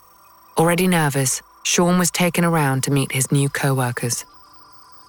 Already 0.58 0.88
nervous, 0.88 1.40
Sean 1.64 1.98
was 1.98 2.10
taken 2.10 2.44
around 2.44 2.82
to 2.82 2.90
meet 2.90 3.12
his 3.12 3.30
new 3.32 3.48
co 3.48 3.74
workers. 3.74 4.24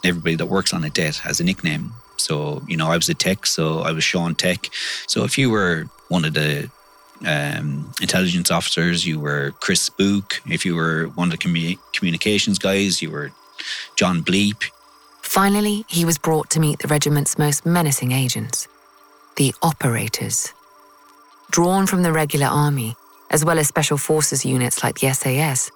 Everybody 0.04 0.36
that 0.36 0.46
works 0.46 0.74
on 0.74 0.84
a 0.84 0.90
Det 0.90 1.18
has 1.18 1.40
a 1.40 1.44
nickname. 1.44 1.92
So, 2.20 2.62
you 2.68 2.78
know, 2.78 2.92
I 2.92 2.96
was 2.96 3.10
a 3.10 3.14
tech, 3.14 3.46
so 3.46 3.80
I 3.80 3.92
was 3.92 4.04
Sean 4.04 4.36
Tech. 4.36 4.70
So 5.08 5.24
if 5.24 5.38
you 5.38 5.50
were 5.50 5.86
one 6.10 6.26
of 6.26 6.34
the 6.34 6.70
um, 7.26 7.92
intelligence 8.02 8.52
officers, 8.52 9.06
you 9.06 9.20
were 9.20 9.54
Chris 9.60 9.82
Spook. 9.82 10.42
If 10.48 10.66
you 10.66 10.76
were 10.76 11.06
one 11.16 11.32
of 11.32 11.32
the 11.32 11.38
commu- 11.38 11.80
communications 11.94 12.60
guys, 12.60 13.02
you 13.02 13.12
were 13.12 13.32
John 13.96 14.24
Bleep. 14.24 14.64
Finally, 15.22 15.86
he 15.88 16.06
was 16.06 16.18
brought 16.18 16.50
to 16.52 16.60
meet 16.60 16.80
the 16.80 16.88
regiment's 16.88 17.38
most 17.38 17.66
menacing 17.66 18.12
agents, 18.12 18.68
the 19.36 19.54
operators. 19.62 20.54
Drawn 21.52 21.88
from 21.88 22.04
the 22.04 22.12
regular 22.12 22.48
army, 22.48 22.96
as 23.30 23.46
well 23.46 23.60
as 23.60 23.68
special 23.68 23.98
forces 23.98 24.46
units 24.46 24.84
like 24.84 25.00
the 25.00 25.14
SAS, 25.14 25.70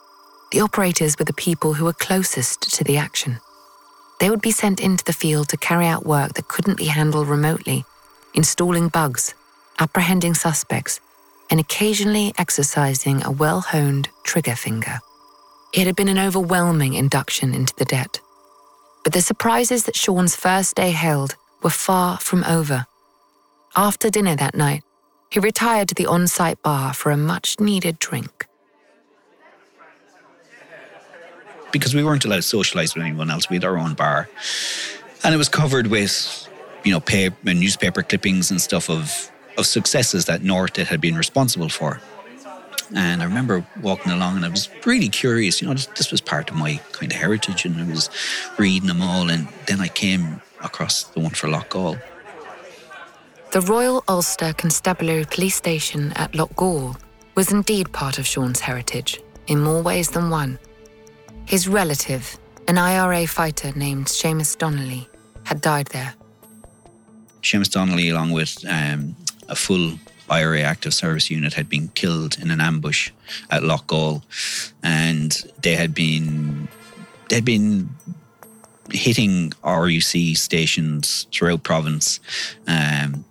the 0.51 0.61
operators 0.61 1.17
were 1.17 1.25
the 1.25 1.33
people 1.33 1.73
who 1.73 1.85
were 1.85 1.93
closest 1.93 2.75
to 2.75 2.83
the 2.83 2.97
action. 2.97 3.39
They 4.23 4.29
would 4.29 4.41
be 4.41 4.51
sent 4.51 4.79
into 4.79 5.03
the 5.03 5.11
field 5.11 5.49
to 5.49 5.57
carry 5.57 5.85
out 5.85 6.05
work 6.05 6.35
that 6.35 6.47
couldn't 6.47 6.77
be 6.77 6.85
handled 6.85 7.27
remotely, 7.27 7.83
installing 8.33 8.87
bugs, 8.87 9.33
apprehending 9.79 10.33
suspects, 10.33 11.01
and 11.51 11.59
occasionally 11.59 12.33
exercising 12.37 13.21
a 13.25 13.31
well 13.31 13.59
honed 13.59 14.07
trigger 14.23 14.55
finger. 14.55 14.99
It 15.73 15.87
had 15.87 15.97
been 15.97 16.07
an 16.07 16.17
overwhelming 16.17 16.93
induction 16.93 17.53
into 17.53 17.75
the 17.75 17.83
Det. 17.83 18.21
But 19.03 19.11
the 19.11 19.19
surprises 19.19 19.83
that 19.83 19.97
Sean's 19.97 20.37
first 20.37 20.75
day 20.75 20.91
held 20.91 21.35
were 21.61 21.69
far 21.69 22.17
from 22.17 22.45
over. 22.45 22.85
After 23.75 24.09
dinner 24.09 24.37
that 24.37 24.55
night, 24.55 24.83
he 25.31 25.41
retired 25.41 25.89
to 25.89 25.95
the 25.95 26.05
on 26.05 26.27
site 26.27 26.61
bar 26.61 26.93
for 26.93 27.11
a 27.11 27.17
much 27.17 27.59
needed 27.59 27.99
drink. 27.99 28.47
Because 31.73 31.93
we 31.93 32.05
weren't 32.05 32.23
allowed 32.23 32.37
to 32.37 32.41
socialize 32.43 32.95
with 32.95 33.03
anyone 33.03 33.29
else, 33.29 33.49
we 33.49 33.57
had 33.57 33.65
our 33.65 33.77
own 33.77 33.95
bar. 33.95 34.29
And 35.25 35.35
it 35.35 35.37
was 35.37 35.49
covered 35.49 35.87
with, 35.87 36.47
you 36.85 36.93
know, 36.93 37.01
paper, 37.01 37.35
newspaper 37.53 38.01
clippings 38.01 38.49
and 38.49 38.61
stuff 38.61 38.89
of, 38.89 39.29
of 39.57 39.65
successes 39.65 40.23
that 40.25 40.41
North 40.41 40.77
had 40.77 41.01
been 41.01 41.15
responsible 41.15 41.67
for. 41.67 41.99
And 42.95 43.21
I 43.21 43.25
remember 43.25 43.65
walking 43.81 44.11
along 44.11 44.37
and 44.37 44.45
I 44.45 44.49
was 44.49 44.69
really 44.85 45.09
curious. 45.09 45.61
You 45.61 45.67
know, 45.67 45.73
this, 45.73 45.87
this 45.87 46.11
was 46.11 46.21
part 46.21 46.49
of 46.49 46.55
my 46.55 46.79
kind 46.91 47.11
of 47.11 47.17
heritage 47.17 47.65
and 47.65 47.75
I 47.77 47.85
was 47.89 48.09
reading 48.57 48.87
them 48.87 49.01
all. 49.01 49.29
And 49.29 49.47
then 49.67 49.81
I 49.81 49.87
came 49.87 50.41
across 50.61 51.03
the 51.03 51.19
one 51.19 51.31
for 51.31 51.47
Loughgall. 51.47 51.99
The 53.51 53.61
Royal 53.61 54.03
Ulster 54.07 54.53
Constabulary 54.53 55.25
Police 55.25 55.55
Station 55.55 56.11
at 56.15 56.31
Loughgall 56.33 56.99
was 57.35 57.51
indeed 57.51 57.91
part 57.91 58.17
of 58.17 58.25
Sean's 58.25 58.59
heritage, 58.59 59.21
in 59.47 59.61
more 59.61 59.81
ways 59.81 60.09
than 60.09 60.29
one. 60.29 60.59
His 61.45 61.67
relative, 61.67 62.37
an 62.67 62.77
IRA 62.77 63.27
fighter 63.27 63.71
named 63.75 64.07
Seamus 64.07 64.57
Donnelly, 64.57 65.07
had 65.43 65.61
died 65.61 65.87
there. 65.87 66.13
Seamus 67.41 67.69
Donnelly, 67.69 68.09
along 68.09 68.31
with 68.31 68.63
um, 68.67 69.15
a 69.49 69.55
full 69.55 69.93
IRA 70.29 70.61
active 70.61 70.93
service 70.93 71.29
unit, 71.29 71.53
had 71.53 71.69
been 71.69 71.89
killed 71.89 72.37
in 72.39 72.49
an 72.49 72.61
ambush 72.61 73.11
at 73.51 73.61
Loughgall, 73.61 74.23
and 74.81 75.43
they 75.61 75.75
had 75.75 75.93
been 75.93 76.67
they 77.29 77.35
had 77.35 77.45
been 77.45 77.89
hitting 78.91 79.51
RUC 79.63 80.37
stations 80.37 81.27
throughout 81.31 81.63
province 81.63 82.19
um, 82.67 83.25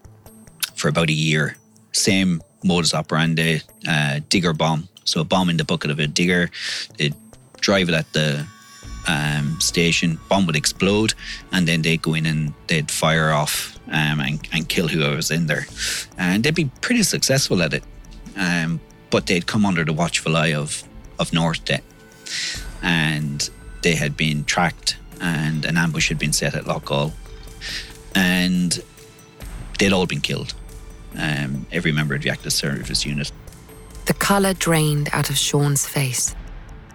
for 0.75 0.89
about 0.89 1.09
a 1.09 1.15
year. 1.15 1.57
Same 1.93 2.43
modus 2.65 2.95
operandi, 2.95 3.61
uh, 3.89 4.21
digger 4.29 4.53
bomb. 4.53 4.89
So 5.05 5.21
a 5.21 5.25
bomb 5.25 5.51
in 5.51 5.57
the 5.57 5.65
bucket 5.65 5.91
of 5.91 5.99
a 5.99 6.07
digger. 6.07 6.51
Drive 7.63 7.89
it 7.89 7.95
at 7.95 8.13
the 8.13 8.47
um, 9.09 9.59
station, 9.61 10.19
bomb 10.29 10.47
would 10.47 10.57
explode, 10.57 11.15
and 11.51 11.67
then 11.67 11.83
they'd 11.83 12.03
go 12.03 12.15
in 12.15 12.27
and 12.27 12.53
they'd 12.67 12.91
fire 12.91 13.31
off 13.31 13.79
um, 13.89 14.21
and, 14.21 14.47
and 14.53 14.69
kill 14.69 14.89
whoever's 14.89 15.31
in 15.31 15.47
there. 15.47 15.67
And 16.19 16.45
they'd 16.45 16.55
be 16.55 16.71
pretty 16.81 17.03
successful 17.03 17.63
at 17.63 17.73
it. 17.73 17.85
Um, 18.37 18.81
but 19.11 19.27
they'd 19.27 19.47
come 19.47 19.67
under 19.67 19.85
the 19.85 19.93
watchful 19.93 20.37
eye 20.37 20.55
of, 20.55 20.85
of 21.19 21.33
North 21.33 21.65
Det. 21.65 21.83
And 22.83 23.49
they 23.83 23.95
had 23.95 24.17
been 24.17 24.45
tracked 24.45 24.97
and 25.21 25.65
an 25.65 25.77
ambush 25.77 26.09
had 26.09 26.19
been 26.19 26.33
set 26.33 26.55
at 26.55 26.65
Loughgall. 26.65 27.13
And 28.15 28.83
they'd 29.79 29.93
all 29.93 30.07
been 30.07 30.21
killed. 30.21 30.55
Um, 31.17 31.67
every 31.71 31.93
member 31.93 32.15
of 32.15 32.23
the 32.23 32.31
active 32.31 32.53
service 32.53 33.05
unit. 33.05 33.31
The 34.07 34.15
colour 34.15 34.55
drained 34.55 35.11
out 35.13 35.31
of 35.31 35.37
Sean's 35.37 35.87
face. 35.87 36.35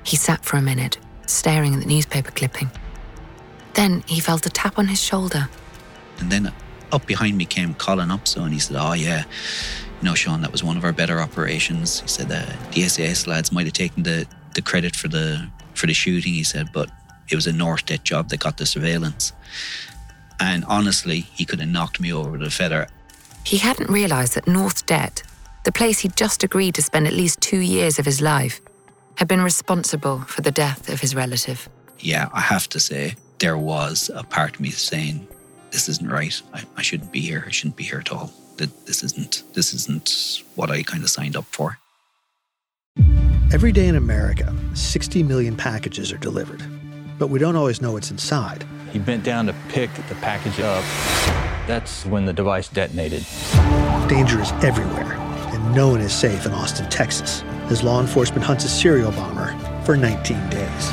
He 0.07 0.15
sat 0.15 0.45
for 0.45 0.55
a 0.55 0.61
minute, 0.61 0.97
staring 1.25 1.73
at 1.73 1.81
the 1.81 1.85
newspaper 1.85 2.31
clipping. 2.31 2.71
Then 3.73 4.05
he 4.07 4.21
felt 4.21 4.45
a 4.45 4.49
tap 4.49 4.79
on 4.79 4.87
his 4.87 5.03
shoulder. 5.03 5.49
And 6.19 6.31
then 6.31 6.53
up 6.93 7.05
behind 7.05 7.37
me 7.37 7.43
came 7.43 7.73
Colin 7.73 8.07
Opso 8.07 8.41
and 8.43 8.53
he 8.53 8.59
said, 8.59 8.77
Oh, 8.79 8.93
yeah, 8.93 9.25
you 9.99 10.05
know, 10.05 10.15
Sean, 10.15 10.39
that 10.41 10.51
was 10.53 10.63
one 10.63 10.77
of 10.77 10.85
our 10.85 10.93
better 10.93 11.19
operations. 11.19 11.99
He 11.99 12.07
said, 12.07 12.31
uh, 12.31 12.45
The 12.71 12.83
SAS 12.83 13.27
lads 13.27 13.51
might 13.51 13.65
have 13.65 13.73
taken 13.73 14.03
the, 14.03 14.25
the 14.55 14.61
credit 14.61 14.95
for 14.95 15.09
the, 15.09 15.49
for 15.73 15.87
the 15.87 15.93
shooting, 15.93 16.33
he 16.33 16.45
said, 16.45 16.69
but 16.71 16.89
it 17.29 17.35
was 17.35 17.45
a 17.45 17.51
North 17.51 17.85
Det 17.85 18.01
job 18.05 18.29
that 18.29 18.39
got 18.39 18.55
the 18.55 18.65
surveillance. 18.65 19.33
And 20.39 20.63
honestly, 20.69 21.19
he 21.19 21.43
could 21.43 21.59
have 21.59 21.69
knocked 21.69 21.99
me 21.99 22.13
over 22.13 22.31
with 22.31 22.43
a 22.43 22.49
feather. 22.49 22.87
He 23.43 23.57
hadn't 23.57 23.89
realised 23.89 24.35
that 24.35 24.47
North 24.47 24.85
Det, 24.85 25.21
the 25.65 25.73
place 25.73 25.99
he'd 25.99 26.15
just 26.15 26.45
agreed 26.45 26.75
to 26.75 26.81
spend 26.81 27.07
at 27.07 27.13
least 27.13 27.41
two 27.41 27.59
years 27.59 27.99
of 27.99 28.05
his 28.05 28.21
life, 28.21 28.61
had 29.17 29.27
been 29.27 29.41
responsible 29.41 30.19
for 30.21 30.41
the 30.41 30.51
death 30.51 30.89
of 30.89 31.01
his 31.01 31.15
relative. 31.15 31.67
Yeah, 31.99 32.29
I 32.33 32.41
have 32.41 32.69
to 32.69 32.79
say, 32.79 33.15
there 33.39 33.57
was 33.57 34.09
a 34.13 34.23
part 34.23 34.55
of 34.55 34.61
me 34.61 34.69
saying, 34.69 35.27
this 35.71 35.89
isn't 35.89 36.09
right. 36.09 36.39
I, 36.53 36.63
I 36.77 36.81
shouldn't 36.81 37.11
be 37.11 37.19
here. 37.19 37.43
I 37.45 37.51
shouldn't 37.51 37.75
be 37.75 37.83
here 37.83 37.99
at 37.99 38.11
all. 38.11 38.31
That 38.57 38.87
this 38.87 39.03
isn't 39.03 39.43
this 39.53 39.73
isn't 39.73 40.43
what 40.55 40.71
I 40.71 40.81
kind 40.81 41.03
of 41.03 41.09
signed 41.09 41.35
up 41.35 41.45
for. 41.45 41.77
Every 43.53 43.71
day 43.71 43.87
in 43.87 43.95
America, 43.95 44.55
60 44.73 45.23
million 45.23 45.55
packages 45.55 46.11
are 46.11 46.17
delivered, 46.17 46.63
but 47.19 47.27
we 47.27 47.39
don't 47.39 47.55
always 47.55 47.81
know 47.81 47.91
what's 47.93 48.11
inside. 48.11 48.65
He 48.91 48.99
bent 48.99 49.23
down 49.23 49.45
to 49.45 49.55
pick 49.69 49.93
the 50.09 50.15
package 50.15 50.59
up. 50.59 50.83
That's 51.67 52.05
when 52.05 52.25
the 52.25 52.33
device 52.33 52.69
detonated. 52.69 53.25
Danger 54.07 54.41
is 54.41 54.51
everywhere, 54.63 55.13
and 55.53 55.75
no 55.75 55.89
one 55.89 56.01
is 56.01 56.13
safe 56.13 56.45
in 56.45 56.51
Austin, 56.51 56.89
Texas, 56.89 57.43
as 57.71 57.83
law 57.83 58.01
enforcement 58.01 58.43
hunts 58.43 58.65
a 58.65 58.69
serial 58.69 59.11
bomber 59.11 59.55
for 59.83 59.95
19 59.95 60.49
days. 60.49 60.89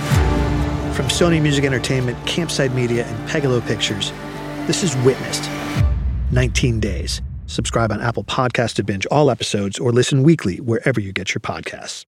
From 0.97 1.07
Sony 1.07 1.43
Music 1.43 1.65
Entertainment, 1.65 2.17
Campside 2.27 2.75
Media, 2.75 3.05
and 3.05 3.29
Pegalo 3.29 3.65
Pictures, 3.67 4.13
this 4.67 4.83
is 4.83 4.97
Witnessed 4.99 5.51
19 6.31 6.81
Days. 6.81 7.21
Subscribe 7.47 7.93
on 7.93 8.01
Apple 8.01 8.25
Podcast 8.25 8.75
to 8.75 8.85
binge 8.85 9.07
all 9.07 9.31
episodes 9.31 9.79
or 9.79 9.93
listen 9.93 10.23
weekly 10.23 10.57
wherever 10.61 11.01
you 11.01 11.13
get 11.13 11.35
your 11.35 11.41
podcasts. 11.41 12.05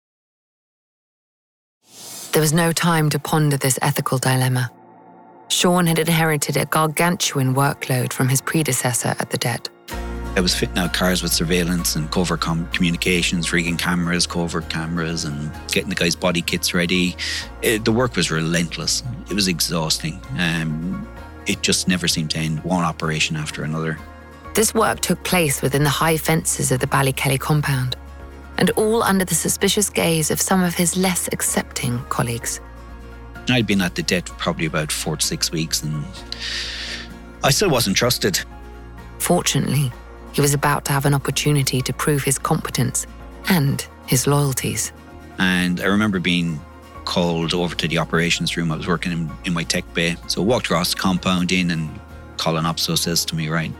There 2.31 2.41
was 2.41 2.53
no 2.53 2.71
time 2.71 3.09
to 3.11 3.19
ponder 3.19 3.57
this 3.57 3.79
ethical 3.81 4.17
dilemma. 4.17 4.71
Sean 5.49 5.87
had 5.87 5.99
inherited 5.99 6.57
a 6.57 6.65
gargantuan 6.65 7.55
workload 7.55 8.13
from 8.13 8.27
his 8.27 8.41
predecessor 8.41 9.15
at 9.19 9.29
the 9.29 9.37
det. 9.37 9.69
I 10.37 10.39
was 10.39 10.53
fitting 10.53 10.77
out 10.77 10.93
cars 10.93 11.23
with 11.23 11.33
surveillance 11.33 11.95
and 11.95 12.11
covert 12.11 12.41
com- 12.41 12.67
communications, 12.67 13.51
rigging 13.51 13.75
cameras, 13.75 14.27
covert 14.27 14.69
cameras, 14.69 15.25
and 15.25 15.51
getting 15.71 15.89
the 15.89 15.95
guys' 15.95 16.15
body 16.15 16.43
kits 16.43 16.75
ready. 16.75 17.17
It, 17.63 17.85
the 17.85 17.91
work 17.91 18.15
was 18.15 18.29
relentless. 18.29 19.01
It 19.31 19.33
was 19.33 19.47
exhausting. 19.47 20.21
Um, 20.37 21.07
it 21.47 21.63
just 21.63 21.87
never 21.87 22.07
seemed 22.07 22.29
to 22.31 22.37
end 22.37 22.63
one 22.63 22.83
operation 22.83 23.35
after 23.35 23.63
another. 23.63 23.97
This 24.53 24.75
work 24.75 24.99
took 24.99 25.23
place 25.23 25.63
within 25.63 25.83
the 25.83 25.89
high 25.89 26.17
fences 26.17 26.71
of 26.71 26.81
the 26.81 26.87
Ballykelly 26.87 27.39
compound, 27.39 27.95
and 28.59 28.69
all 28.71 29.01
under 29.01 29.25
the 29.25 29.33
suspicious 29.33 29.89
gaze 29.89 30.29
of 30.29 30.39
some 30.39 30.63
of 30.63 30.75
his 30.75 30.95
less 30.95 31.27
accepting 31.31 31.97
colleagues. 32.09 32.61
I'd 33.49 33.65
been 33.65 33.81
at 33.81 33.95
the 33.95 34.03
for 34.03 34.35
probably 34.35 34.67
about 34.67 34.91
four 34.91 35.17
to 35.17 35.25
six 35.25 35.51
weeks, 35.51 35.81
and 35.81 36.05
I 37.43 37.49
still 37.49 37.71
wasn't 37.71 37.97
trusted. 37.97 38.39
Fortunately, 39.17 39.91
he 40.37 40.41
was 40.41 40.53
about 40.53 40.85
to 40.85 40.91
have 40.91 41.07
an 41.07 41.15
opportunity 41.15 41.81
to 41.81 41.91
prove 41.91 42.21
his 42.21 42.37
competence 42.37 43.07
and 43.49 43.87
his 44.05 44.27
loyalties. 44.27 44.93
And 45.39 45.81
I 45.81 45.85
remember 45.85 46.19
being 46.19 46.61
called 47.05 47.55
over 47.55 47.73
to 47.73 47.87
the 47.87 47.97
operations 47.97 48.55
room. 48.55 48.71
I 48.71 48.77
was 48.77 48.87
working 48.87 49.11
in, 49.11 49.31
in 49.45 49.53
my 49.53 49.63
tech 49.63 49.91
bay. 49.95 50.15
So 50.27 50.43
I 50.43 50.45
walked 50.45 50.67
across 50.67 50.93
the 50.93 50.99
compound 50.99 51.51
in, 51.51 51.71
and 51.71 51.99
Colin 52.37 52.65
Opso 52.65 52.95
says 52.95 53.25
to 53.25 53.35
me, 53.35 53.49
Right, 53.49 53.71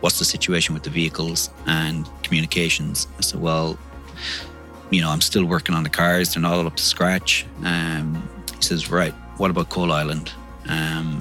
what's 0.00 0.18
the 0.18 0.24
situation 0.24 0.74
with 0.74 0.82
the 0.82 0.90
vehicles 0.90 1.48
and 1.66 2.08
communications? 2.24 3.06
I 3.16 3.20
said, 3.20 3.40
Well, 3.40 3.78
you 4.90 5.00
know, 5.02 5.10
I'm 5.10 5.20
still 5.20 5.44
working 5.44 5.76
on 5.76 5.84
the 5.84 5.90
cars. 5.90 6.34
They're 6.34 6.42
not 6.42 6.54
all 6.54 6.66
up 6.66 6.74
to 6.74 6.82
scratch. 6.82 7.46
Um, 7.62 8.28
he 8.56 8.62
says, 8.62 8.90
Right, 8.90 9.14
what 9.36 9.52
about 9.52 9.68
Coalisland? 9.68 10.32
Um, 10.66 11.20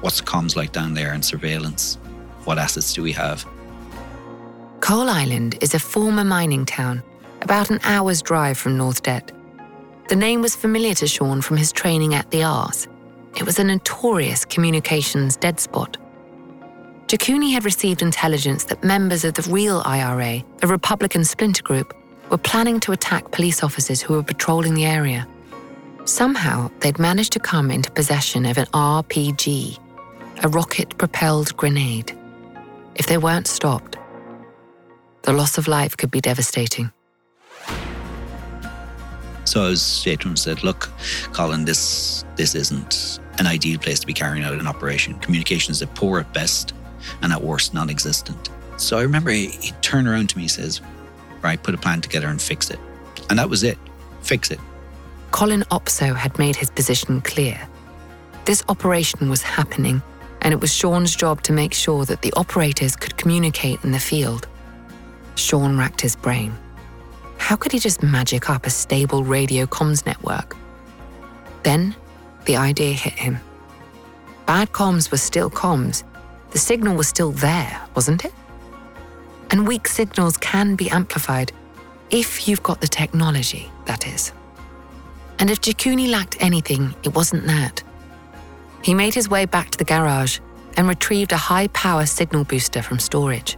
what's 0.00 0.20
the 0.20 0.26
comms 0.26 0.54
like 0.54 0.70
down 0.70 0.94
there 0.94 1.12
and 1.12 1.24
surveillance? 1.24 1.96
What 2.44 2.56
assets 2.56 2.92
do 2.92 3.02
we 3.02 3.10
have? 3.10 3.44
Coalisland 4.80 5.58
is 5.60 5.74
a 5.74 5.78
former 5.78 6.24
mining 6.24 6.64
town, 6.64 7.02
about 7.42 7.70
an 7.70 7.80
hour's 7.82 8.22
drive 8.22 8.56
from 8.56 8.76
North 8.76 9.02
Det. 9.02 9.32
The 10.08 10.16
name 10.16 10.40
was 10.40 10.56
familiar 10.56 10.94
to 10.94 11.06
Sean 11.06 11.42
from 11.42 11.56
his 11.56 11.72
training 11.72 12.14
at 12.14 12.30
the 12.30 12.44
Ars. 12.44 12.88
It 13.36 13.44
was 13.44 13.58
a 13.58 13.64
notorious 13.64 14.44
communications 14.44 15.36
dead 15.36 15.60
spot. 15.60 15.96
Jakuni 17.08 17.52
had 17.52 17.64
received 17.64 18.02
intelligence 18.02 18.64
that 18.64 18.84
members 18.84 19.24
of 19.24 19.34
the 19.34 19.50
real 19.50 19.82
IRA, 19.84 20.42
a 20.62 20.66
Republican 20.66 21.24
splinter 21.24 21.62
group, 21.62 21.94
were 22.30 22.38
planning 22.38 22.78
to 22.80 22.92
attack 22.92 23.30
police 23.30 23.62
officers 23.62 24.00
who 24.00 24.14
were 24.14 24.22
patrolling 24.22 24.74
the 24.74 24.84
area. 24.84 25.26
Somehow, 26.04 26.70
they'd 26.80 26.98
managed 26.98 27.32
to 27.32 27.40
come 27.40 27.70
into 27.70 27.90
possession 27.90 28.46
of 28.46 28.58
an 28.58 28.66
RPG, 28.66 29.78
a 30.42 30.48
rocket 30.48 30.96
propelled 30.98 31.56
grenade. 31.56 32.16
If 32.94 33.06
they 33.06 33.18
weren't 33.18 33.46
stopped, 33.46 33.87
the 35.28 35.34
loss 35.34 35.58
of 35.58 35.68
life 35.68 35.94
could 35.94 36.10
be 36.10 36.22
devastating. 36.22 36.90
So 39.44 39.62
I 39.62 39.68
was 39.68 39.82
straight 39.82 40.20
to 40.20 40.28
him 40.28 40.30
and 40.30 40.38
said, 40.38 40.64
Look, 40.64 40.88
Colin, 41.34 41.66
this 41.66 42.24
this 42.36 42.54
isn't 42.54 43.20
an 43.38 43.46
ideal 43.46 43.78
place 43.78 44.00
to 44.00 44.06
be 44.06 44.14
carrying 44.14 44.42
out 44.42 44.54
an 44.54 44.66
operation. 44.66 45.18
Communications 45.18 45.82
are 45.82 45.86
poor 45.88 46.18
at 46.20 46.32
best 46.32 46.72
and 47.20 47.30
at 47.30 47.42
worst 47.42 47.74
non 47.74 47.90
existent. 47.90 48.48
So 48.78 48.96
I 48.96 49.02
remember 49.02 49.30
he, 49.30 49.48
he 49.48 49.72
turned 49.82 50.08
around 50.08 50.30
to 50.30 50.38
me 50.38 50.44
and 50.44 50.50
says, 50.50 50.80
Right, 51.42 51.62
put 51.62 51.74
a 51.74 51.78
plan 51.78 52.00
together 52.00 52.28
and 52.28 52.40
fix 52.40 52.70
it. 52.70 52.80
And 53.28 53.38
that 53.38 53.50
was 53.50 53.64
it. 53.64 53.76
Fix 54.22 54.50
it. 54.50 54.60
Colin 55.30 55.62
Opso 55.70 56.16
had 56.16 56.38
made 56.38 56.56
his 56.56 56.70
position 56.70 57.20
clear. 57.20 57.68
This 58.46 58.64
operation 58.70 59.28
was 59.28 59.42
happening, 59.42 60.00
and 60.40 60.54
it 60.54 60.60
was 60.62 60.72
Sean's 60.72 61.14
job 61.14 61.42
to 61.42 61.52
make 61.52 61.74
sure 61.74 62.06
that 62.06 62.22
the 62.22 62.32
operators 62.32 62.96
could 62.96 63.18
communicate 63.18 63.84
in 63.84 63.92
the 63.92 64.00
field. 64.00 64.48
Sean 65.38 65.78
racked 65.78 66.00
his 66.00 66.16
brain. 66.16 66.52
How 67.38 67.56
could 67.56 67.72
he 67.72 67.78
just 67.78 68.02
magic 68.02 68.50
up 68.50 68.66
a 68.66 68.70
stable 68.70 69.24
radio 69.24 69.66
comms 69.66 70.04
network? 70.04 70.56
Then 71.62 71.94
the 72.44 72.56
idea 72.56 72.92
hit 72.92 73.14
him. 73.14 73.38
Bad 74.46 74.72
comms 74.72 75.10
was 75.10 75.22
still 75.22 75.50
comms. 75.50 76.02
The 76.50 76.58
signal 76.58 76.96
was 76.96 77.08
still 77.08 77.32
there, 77.32 77.80
wasn't 77.94 78.24
it? 78.24 78.32
And 79.50 79.66
weak 79.66 79.86
signals 79.88 80.36
can 80.36 80.74
be 80.74 80.90
amplified 80.90 81.52
if 82.10 82.48
you've 82.48 82.62
got 82.62 82.80
the 82.80 82.88
technology, 82.88 83.70
that 83.86 84.06
is. 84.06 84.32
And 85.38 85.50
if 85.50 85.60
Jakuni 85.60 86.10
lacked 86.10 86.36
anything, 86.40 86.94
it 87.02 87.14
wasn't 87.14 87.46
that. 87.46 87.82
He 88.82 88.94
made 88.94 89.14
his 89.14 89.28
way 89.28 89.44
back 89.44 89.70
to 89.70 89.78
the 89.78 89.84
garage 89.84 90.40
and 90.76 90.88
retrieved 90.88 91.32
a 91.32 91.36
high 91.36 91.68
power 91.68 92.06
signal 92.06 92.44
booster 92.44 92.82
from 92.82 92.98
storage. 92.98 93.56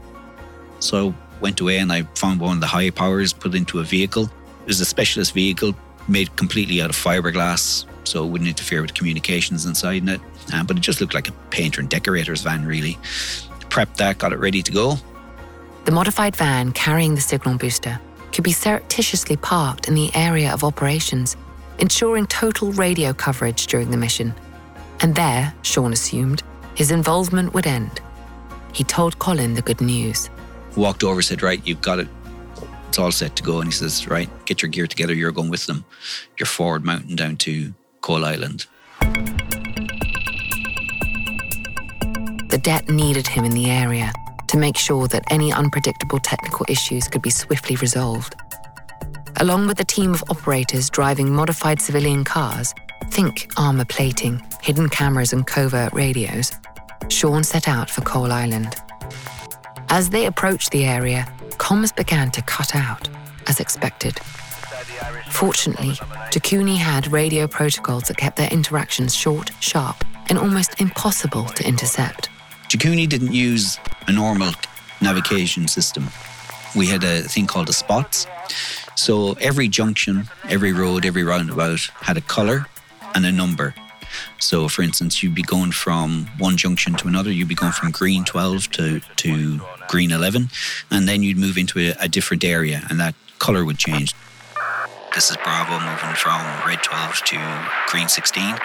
So 0.81 1.14
went 1.40 1.61
away 1.61 1.79
and 1.79 1.92
I 1.92 2.03
found 2.14 2.40
one 2.40 2.57
of 2.57 2.61
the 2.61 2.66
high 2.66 2.90
powers 2.90 3.33
put 3.33 3.55
into 3.55 3.81
a 3.81 3.85
vehicle. 3.85 4.24
It 4.24 4.66
was 4.66 4.81
a 4.81 4.85
specialist 4.85 5.33
vehicle 5.33 5.74
made 6.09 6.35
completely 6.37 6.83
out 6.83 6.90
of 6.90 6.96
fiberglass, 6.96 7.87
so 8.05 8.24
it 8.24 8.29
wouldn't 8.29 8.48
interfere 8.48 8.83
with 8.83 8.94
communications 8.94 9.66
inside 9.66 10.09
it. 10.09 10.20
Um, 10.53 10.66
but 10.66 10.76
it 10.76 10.81
just 10.81 11.00
looked 11.00 11.14
like 11.14 11.29
a 11.29 11.33
painter 11.50 11.81
and 11.81 11.88
decorator's 11.88 12.42
van, 12.42 12.64
really. 12.64 12.98
Prepped 13.68 13.96
that, 13.96 14.18
got 14.18 14.33
it 14.33 14.38
ready 14.38 14.62
to 14.62 14.72
go. 14.72 14.96
The 15.85 15.92
modified 15.92 16.37
van 16.37 16.72
carrying 16.72 17.14
the 17.14 17.20
signal 17.20 17.57
booster 17.57 18.00
could 18.33 18.44
be 18.44 18.53
surreptitiously 18.53 19.37
parked 19.37 19.88
in 19.88 19.94
the 19.94 20.11
area 20.14 20.53
of 20.53 20.64
operations, 20.64 21.37
ensuring 21.79 22.26
total 22.26 22.72
radio 22.72 23.12
coverage 23.12 23.66
during 23.66 23.90
the 23.90 23.96
mission. 23.96 24.35
And 25.00 25.14
there, 25.14 25.55
Sean 25.62 25.92
assumed, 25.92 26.42
his 26.74 26.90
involvement 26.90 27.55
would 27.55 27.66
end. 27.66 28.00
He 28.72 28.85
told 28.85 29.18
Colin 29.18 29.55
the 29.55 29.62
good 29.62 29.81
news. 29.81 30.31
Walked 30.81 31.05
over, 31.05 31.21
said, 31.21 31.43
Right, 31.43 31.61
you've 31.66 31.83
got 31.83 31.99
it. 31.99 32.09
It's 32.88 32.99
all 32.99 33.12
set 33.12 33.37
to 33.37 33.43
go. 33.43 33.59
And 33.59 33.69
he 33.69 33.71
says, 33.71 34.09
Right, 34.09 34.31
get 34.47 34.62
your 34.62 34.71
gear 34.71 34.87
together. 34.87 35.12
You're 35.12 35.31
going 35.31 35.51
with 35.51 35.66
them. 35.66 35.85
You're 36.38 36.47
forward 36.47 36.87
mountain 36.87 37.16
down 37.16 37.37
to 37.37 37.75
Coalisland. 38.01 38.66
The 42.49 42.59
det 42.62 42.88
needed 42.88 43.27
him 43.27 43.45
in 43.45 43.53
the 43.53 43.71
area 43.71 44.11
to 44.49 44.57
make 44.57 44.79
sure 44.79 45.07
that 45.09 45.31
any 45.31 45.53
unpredictable 45.53 46.19
technical 46.19 46.64
issues 46.66 47.09
could 47.09 47.21
be 47.21 47.29
swiftly 47.29 47.77
resolved. 47.77 48.35
Along 49.37 49.66
with 49.66 49.81
a 49.81 49.85
team 49.85 50.14
of 50.14 50.25
operators 50.31 50.88
driving 50.88 51.31
modified 51.31 51.83
civilian 51.83 52.25
cars, 52.25 52.73
think 53.11 53.53
armor 53.59 53.85
plating, 53.85 54.43
hidden 54.62 54.88
cameras, 54.88 55.35
and 55.35 55.47
covert 55.47 55.93
radios, 55.93 56.51
Sean 57.11 57.45
set 57.45 57.69
out 57.69 57.90
for 57.90 58.01
Coalisland. 58.01 58.77
As 59.92 60.09
they 60.11 60.26
approached 60.26 60.70
the 60.70 60.85
area, 60.85 61.26
comms 61.59 61.94
began 61.94 62.31
to 62.31 62.42
cut 62.42 62.76
out, 62.76 63.09
as 63.48 63.59
expected. 63.59 64.20
Fortunately, 65.31 65.94
Jakuni 66.31 66.76
had 66.76 67.11
radio 67.11 67.48
protocols 67.48 68.05
that 68.05 68.16
kept 68.16 68.37
their 68.37 68.48
interactions 68.50 69.16
short, 69.16 69.50
sharp, 69.59 70.05
and 70.29 70.38
almost 70.38 70.81
impossible 70.81 71.44
to 71.44 71.66
intercept. 71.66 72.29
Jakuni 72.68 73.09
didn't 73.09 73.33
use 73.33 73.79
a 74.07 74.12
normal 74.12 74.53
navigation 75.03 75.66
system. 75.66 76.09
We 76.76 76.87
had 76.87 77.03
a 77.03 77.22
thing 77.22 77.48
called 77.48 77.66
the 77.66 77.72
spots. 77.72 78.29
So 78.94 79.33
every 79.40 79.66
junction, 79.66 80.29
every 80.48 80.72
road, 80.72 81.05
every 81.05 81.24
roundabout 81.24 81.81
had 81.96 82.16
a 82.16 82.20
colour 82.20 82.66
and 83.16 83.26
a 83.26 83.33
number. 83.33 83.74
So, 84.38 84.68
for 84.68 84.83
instance, 84.83 85.23
you'd 85.23 85.35
be 85.35 85.42
going 85.42 85.73
from 85.73 86.27
one 86.38 86.57
junction 86.57 86.94
to 86.94 87.09
another. 87.09 87.31
You'd 87.31 87.49
be 87.49 87.55
going 87.55 87.73
from 87.73 87.90
green 87.90 88.25
12 88.25 88.70
to, 88.73 89.01
to 89.01 89.61
green 89.88 90.11
11, 90.11 90.51
and 90.90 91.09
then 91.09 91.23
you'd 91.23 91.38
move 91.38 91.57
into 91.57 91.79
a, 91.79 91.94
a 92.01 92.09
different 92.09 92.44
area, 92.44 92.83
and 92.88 92.99
that 93.01 93.14
colour 93.38 93.64
would 93.64 93.79
change. 93.79 94.14
This 95.14 95.31
is 95.31 95.37
Bravo 95.38 95.81
moving 95.81 96.14
from 96.14 96.40
red 96.66 96.83
12 96.83 97.25
to 97.25 97.68
green 97.88 98.09
16. 98.09 98.57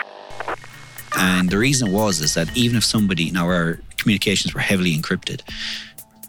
And 1.18 1.50
the 1.50 1.58
reason 1.58 1.92
was 1.92 2.20
is 2.22 2.34
that 2.34 2.56
even 2.56 2.78
if 2.78 2.84
somebody, 2.84 3.32
now 3.32 3.46
our 3.46 3.80
communications 3.98 4.54
were 4.54 4.60
heavily 4.60 4.96
encrypted, 4.96 5.42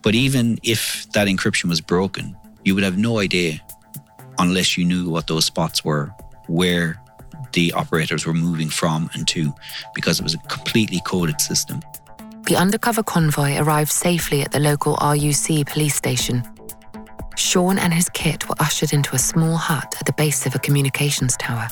but 0.02 0.14
even 0.14 0.58
if 0.62 1.06
that 1.12 1.26
encryption 1.26 1.68
was 1.68 1.80
broken, 1.80 2.36
you 2.64 2.74
would 2.74 2.84
have 2.84 2.96
no 2.96 3.18
idea 3.18 3.60
unless 4.38 4.78
you 4.78 4.84
knew 4.84 5.10
what 5.10 5.26
those 5.26 5.44
spots 5.44 5.84
were, 5.84 6.14
where 6.46 7.02
the 7.56 7.72
operators 7.72 8.26
were 8.26 8.34
moving 8.34 8.68
from 8.68 9.08
and 9.14 9.26
to, 9.26 9.52
because 9.94 10.20
it 10.20 10.22
was 10.22 10.34
a 10.34 10.38
completely 10.38 11.00
coded 11.06 11.40
system. 11.40 11.80
The 12.46 12.54
undercover 12.54 13.02
convoy 13.02 13.56
arrived 13.56 13.90
safely 13.90 14.42
at 14.42 14.52
the 14.52 14.60
local 14.60 14.94
RUC 14.96 15.66
police 15.66 15.96
station. 15.96 16.42
Sean 17.36 17.78
and 17.78 17.94
his 17.94 18.10
kit 18.10 18.46
were 18.48 18.54
ushered 18.60 18.92
into 18.92 19.14
a 19.14 19.18
small 19.18 19.56
hut 19.56 19.96
at 19.98 20.06
the 20.06 20.12
base 20.12 20.44
of 20.46 20.54
a 20.54 20.58
communications 20.58 21.34
tower. 21.38 21.66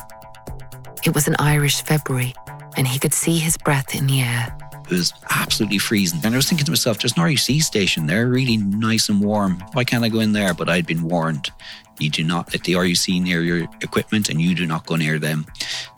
It 1.04 1.14
was 1.14 1.28
an 1.28 1.36
Irish 1.38 1.82
February, 1.82 2.34
and 2.78 2.88
he 2.88 2.98
could 2.98 3.12
see 3.12 3.38
his 3.38 3.58
breath 3.58 3.94
in 3.94 4.06
the 4.06 4.22
air. 4.22 4.56
It 4.86 4.90
was 4.90 5.12
absolutely 5.30 5.78
freezing. 5.78 6.20
And 6.24 6.34
I 6.34 6.38
was 6.38 6.48
thinking 6.48 6.64
to 6.64 6.70
myself, 6.70 6.98
there's 6.98 7.16
an 7.16 7.22
RUC 7.22 7.62
station 7.62 8.06
there, 8.06 8.26
really 8.26 8.56
nice 8.56 9.10
and 9.10 9.20
warm. 9.20 9.62
Why 9.74 9.84
can't 9.84 10.02
I 10.02 10.08
go 10.08 10.20
in 10.20 10.32
there? 10.32 10.54
But 10.54 10.70
I'd 10.70 10.86
been 10.86 11.02
warned. 11.02 11.50
You 11.98 12.10
do 12.10 12.24
not 12.24 12.52
let 12.52 12.64
the 12.64 12.74
RUC 12.74 13.22
near 13.22 13.42
your 13.42 13.68
equipment 13.80 14.28
and 14.28 14.40
you 14.40 14.54
do 14.54 14.66
not 14.66 14.86
go 14.86 14.96
near 14.96 15.18
them. 15.18 15.46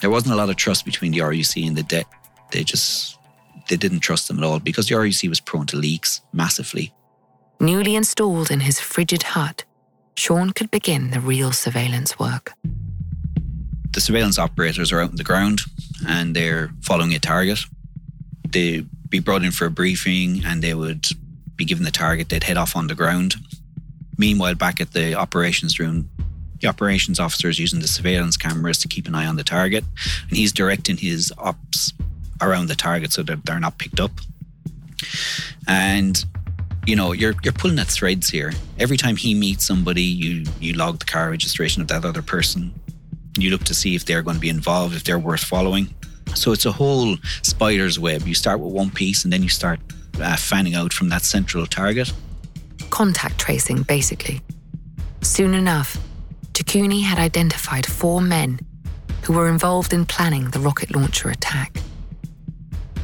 There 0.00 0.10
wasn't 0.10 0.34
a 0.34 0.36
lot 0.36 0.50
of 0.50 0.56
trust 0.56 0.84
between 0.84 1.12
the 1.12 1.20
RUC 1.20 1.66
and 1.66 1.76
the 1.76 1.82
det. 1.82 2.06
They 2.52 2.64
just 2.64 3.18
they 3.68 3.76
didn't 3.76 4.00
trust 4.00 4.28
them 4.28 4.38
at 4.38 4.44
all 4.44 4.60
because 4.60 4.88
the 4.88 4.94
RUC 4.94 5.28
was 5.28 5.40
prone 5.40 5.66
to 5.66 5.76
leaks 5.76 6.20
massively. 6.32 6.92
Newly 7.58 7.96
installed 7.96 8.50
in 8.50 8.60
his 8.60 8.78
frigid 8.78 9.22
hut, 9.22 9.64
Sean 10.14 10.50
could 10.50 10.70
begin 10.70 11.10
the 11.10 11.20
real 11.20 11.52
surveillance 11.52 12.18
work. 12.18 12.52
The 13.92 14.00
surveillance 14.00 14.38
operators 14.38 14.92
are 14.92 15.00
out 15.00 15.10
on 15.10 15.16
the 15.16 15.24
ground 15.24 15.62
and 16.06 16.36
they're 16.36 16.70
following 16.82 17.14
a 17.14 17.18
target. 17.18 17.60
They'd 18.48 18.88
be 19.08 19.20
brought 19.20 19.42
in 19.42 19.52
for 19.52 19.66
a 19.66 19.70
briefing 19.70 20.44
and 20.44 20.62
they 20.62 20.74
would 20.74 21.06
be 21.56 21.64
given 21.64 21.84
the 21.84 21.90
target. 21.90 22.28
They'd 22.28 22.44
head 22.44 22.58
off 22.58 22.76
on 22.76 22.86
the 22.86 22.94
ground. 22.94 23.36
Meanwhile, 24.18 24.54
back 24.54 24.80
at 24.80 24.92
the 24.92 25.14
operations 25.14 25.78
room, 25.78 26.08
the 26.60 26.68
operations 26.68 27.20
officer 27.20 27.48
is 27.48 27.58
using 27.58 27.80
the 27.80 27.88
surveillance 27.88 28.36
cameras 28.36 28.78
to 28.78 28.88
keep 28.88 29.06
an 29.06 29.14
eye 29.14 29.26
on 29.26 29.36
the 29.36 29.44
target, 29.44 29.84
and 30.28 30.36
he's 30.36 30.52
directing 30.52 30.96
his 30.96 31.32
ops 31.38 31.92
around 32.40 32.68
the 32.68 32.74
target 32.74 33.12
so 33.12 33.22
that 33.22 33.44
they're 33.44 33.60
not 33.60 33.78
picked 33.78 34.00
up. 34.00 34.12
And 35.68 36.24
you 36.86 36.94
know, 36.94 37.12
you're 37.12 37.34
you're 37.42 37.52
pulling 37.52 37.78
at 37.78 37.88
threads 37.88 38.30
here. 38.30 38.52
Every 38.78 38.96
time 38.96 39.16
he 39.16 39.34
meets 39.34 39.66
somebody, 39.66 40.02
you 40.02 40.44
you 40.60 40.74
log 40.74 41.00
the 41.00 41.04
car 41.04 41.30
registration 41.30 41.82
of 41.82 41.88
that 41.88 42.04
other 42.04 42.22
person. 42.22 42.72
You 43.36 43.50
look 43.50 43.64
to 43.64 43.74
see 43.74 43.94
if 43.94 44.04
they're 44.04 44.22
going 44.22 44.36
to 44.36 44.40
be 44.40 44.48
involved, 44.48 44.94
if 44.94 45.04
they're 45.04 45.18
worth 45.18 45.42
following. 45.42 45.94
So 46.34 46.52
it's 46.52 46.64
a 46.64 46.72
whole 46.72 47.16
spider's 47.42 47.98
web. 47.98 48.26
You 48.26 48.34
start 48.34 48.60
with 48.60 48.72
one 48.72 48.90
piece, 48.90 49.24
and 49.24 49.32
then 49.32 49.42
you 49.42 49.48
start 49.48 49.80
uh, 50.20 50.36
fanning 50.36 50.74
out 50.74 50.92
from 50.92 51.08
that 51.10 51.22
central 51.22 51.66
target. 51.66 52.12
Contact 52.90 53.38
tracing, 53.38 53.82
basically. 53.82 54.40
Soon 55.22 55.54
enough, 55.54 55.98
Jakuni 56.52 57.02
had 57.02 57.18
identified 57.18 57.84
four 57.84 58.20
men 58.20 58.60
who 59.22 59.32
were 59.32 59.48
involved 59.48 59.92
in 59.92 60.06
planning 60.06 60.50
the 60.50 60.60
rocket 60.60 60.94
launcher 60.94 61.28
attack. 61.28 61.78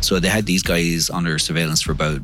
So 0.00 0.18
they 0.18 0.28
had 0.28 0.46
these 0.46 0.62
guys 0.62 1.10
under 1.10 1.38
surveillance 1.38 1.82
for 1.82 1.92
about 1.92 2.20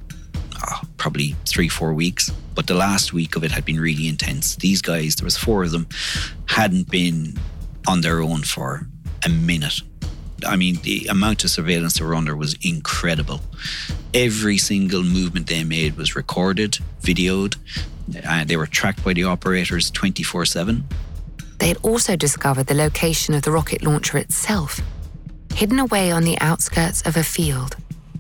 oh, 0.68 0.80
probably 0.96 1.36
three, 1.46 1.68
four 1.68 1.92
weeks. 1.92 2.30
But 2.54 2.66
the 2.66 2.74
last 2.74 3.12
week 3.12 3.36
of 3.36 3.44
it 3.44 3.50
had 3.50 3.64
been 3.64 3.78
really 3.78 4.08
intense. 4.08 4.56
These 4.56 4.82
guys, 4.82 5.16
there 5.16 5.24
was 5.24 5.36
four 5.36 5.64
of 5.64 5.70
them, 5.70 5.86
hadn't 6.46 6.90
been 6.90 7.38
on 7.86 8.00
their 8.00 8.20
own 8.20 8.42
for 8.42 8.88
a 9.24 9.28
minute. 9.28 9.82
I 10.46 10.56
mean, 10.56 10.76
the 10.82 11.06
amount 11.06 11.44
of 11.44 11.50
surveillance 11.50 11.98
they 11.98 12.04
were 12.04 12.14
under 12.14 12.36
was 12.36 12.54
incredible. 12.62 13.40
Every 14.14 14.56
single 14.56 15.02
movement 15.02 15.48
they 15.48 15.64
made 15.64 15.96
was 15.96 16.16
recorded, 16.16 16.78
videoed. 17.02 17.56
Uh, 18.26 18.44
they 18.44 18.56
were 18.56 18.66
tracked 18.66 19.04
by 19.04 19.12
the 19.12 19.24
operators 19.24 19.90
24 19.90 20.46
7. 20.46 20.84
They 21.58 21.68
had 21.68 21.78
also 21.82 22.16
discovered 22.16 22.66
the 22.68 22.74
location 22.74 23.34
of 23.34 23.42
the 23.42 23.50
rocket 23.50 23.82
launcher 23.82 24.16
itself, 24.16 24.80
hidden 25.54 25.78
away 25.78 26.10
on 26.10 26.24
the 26.24 26.38
outskirts 26.40 27.02
of 27.02 27.16
a 27.16 27.22
field. 27.22 27.76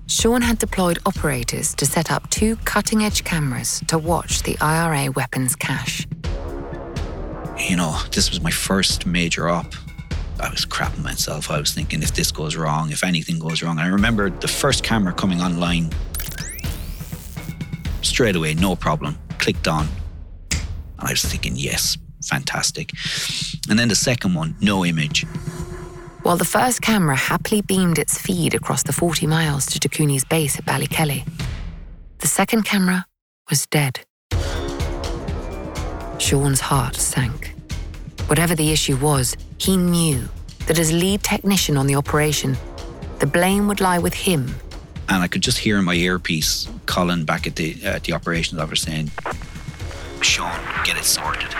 Sean 0.06 0.42
had 0.42 0.58
deployed 0.58 0.98
operators 1.06 1.74
to 1.74 1.86
set 1.86 2.10
up 2.10 2.28
two 2.30 2.56
cutting 2.64 3.04
edge 3.04 3.24
cameras 3.24 3.82
to 3.86 3.98
watch 3.98 4.42
the 4.42 4.58
IRA 4.60 5.10
weapons 5.12 5.54
cache. 5.54 6.06
You 7.58 7.76
know, 7.76 7.98
this 8.12 8.30
was 8.30 8.40
my 8.40 8.50
first 8.50 9.06
major 9.06 9.48
op. 9.48 9.72
I 10.40 10.50
was 10.50 10.64
crapping 10.64 11.02
myself. 11.02 11.50
I 11.50 11.58
was 11.58 11.72
thinking 11.72 12.02
if 12.02 12.14
this 12.14 12.30
goes 12.30 12.56
wrong, 12.56 12.90
if 12.90 13.02
anything 13.02 13.38
goes 13.38 13.62
wrong. 13.62 13.78
And 13.78 13.86
I 13.86 13.90
remember 13.90 14.30
the 14.30 14.48
first 14.48 14.84
camera 14.84 15.12
coming 15.12 15.40
online 15.40 15.90
straight 18.02 18.36
away, 18.36 18.54
no 18.54 18.76
problem, 18.76 19.18
clicked 19.38 19.66
on. 19.66 19.88
And 20.98 21.08
I 21.08 21.10
was 21.10 21.24
thinking, 21.24 21.54
yes, 21.56 21.98
fantastic. 22.24 22.92
And 23.68 23.78
then 23.78 23.88
the 23.88 23.96
second 23.96 24.34
one, 24.34 24.56
no 24.60 24.84
image. 24.84 25.24
While 26.22 26.36
the 26.36 26.44
first 26.44 26.82
camera 26.82 27.16
happily 27.16 27.62
beamed 27.62 27.98
its 27.98 28.20
feed 28.20 28.54
across 28.54 28.82
the 28.82 28.92
40 28.92 29.26
miles 29.26 29.66
to 29.66 29.78
Jakuni's 29.78 30.24
base 30.24 30.58
at 30.58 30.64
Ballykelly, 30.64 31.26
the 32.18 32.26
second 32.26 32.64
camera 32.64 33.06
was 33.48 33.66
dead. 33.66 34.00
Sean's 36.18 36.60
heart 36.60 36.96
sank. 36.96 37.54
Whatever 38.26 38.54
the 38.54 38.70
issue 38.70 38.96
was, 38.96 39.36
he 39.58 39.76
knew 39.76 40.28
that 40.66 40.78
as 40.78 40.92
lead 40.92 41.22
technician 41.22 41.76
on 41.76 41.86
the 41.86 41.94
operation, 41.94 42.56
the 43.18 43.26
blame 43.26 43.68
would 43.68 43.80
lie 43.80 43.98
with 43.98 44.14
him. 44.14 44.54
And 45.08 45.22
I 45.22 45.26
could 45.26 45.42
just 45.42 45.58
hear 45.58 45.78
in 45.78 45.84
my 45.84 45.94
earpiece 45.94 46.68
Colin 46.86 47.24
back 47.24 47.46
at 47.46 47.56
the 47.56 47.74
the 48.04 48.12
operations 48.12 48.60
officer 48.60 48.90
saying, 48.90 49.10
Sean, 50.20 50.58
get 50.84 50.96
it 50.96 51.04
sorted. 51.04 51.54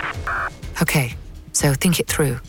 Okay, 0.81 1.15
so 1.51 1.73
think 1.73 1.99
it 1.99 2.07
through. 2.07 2.39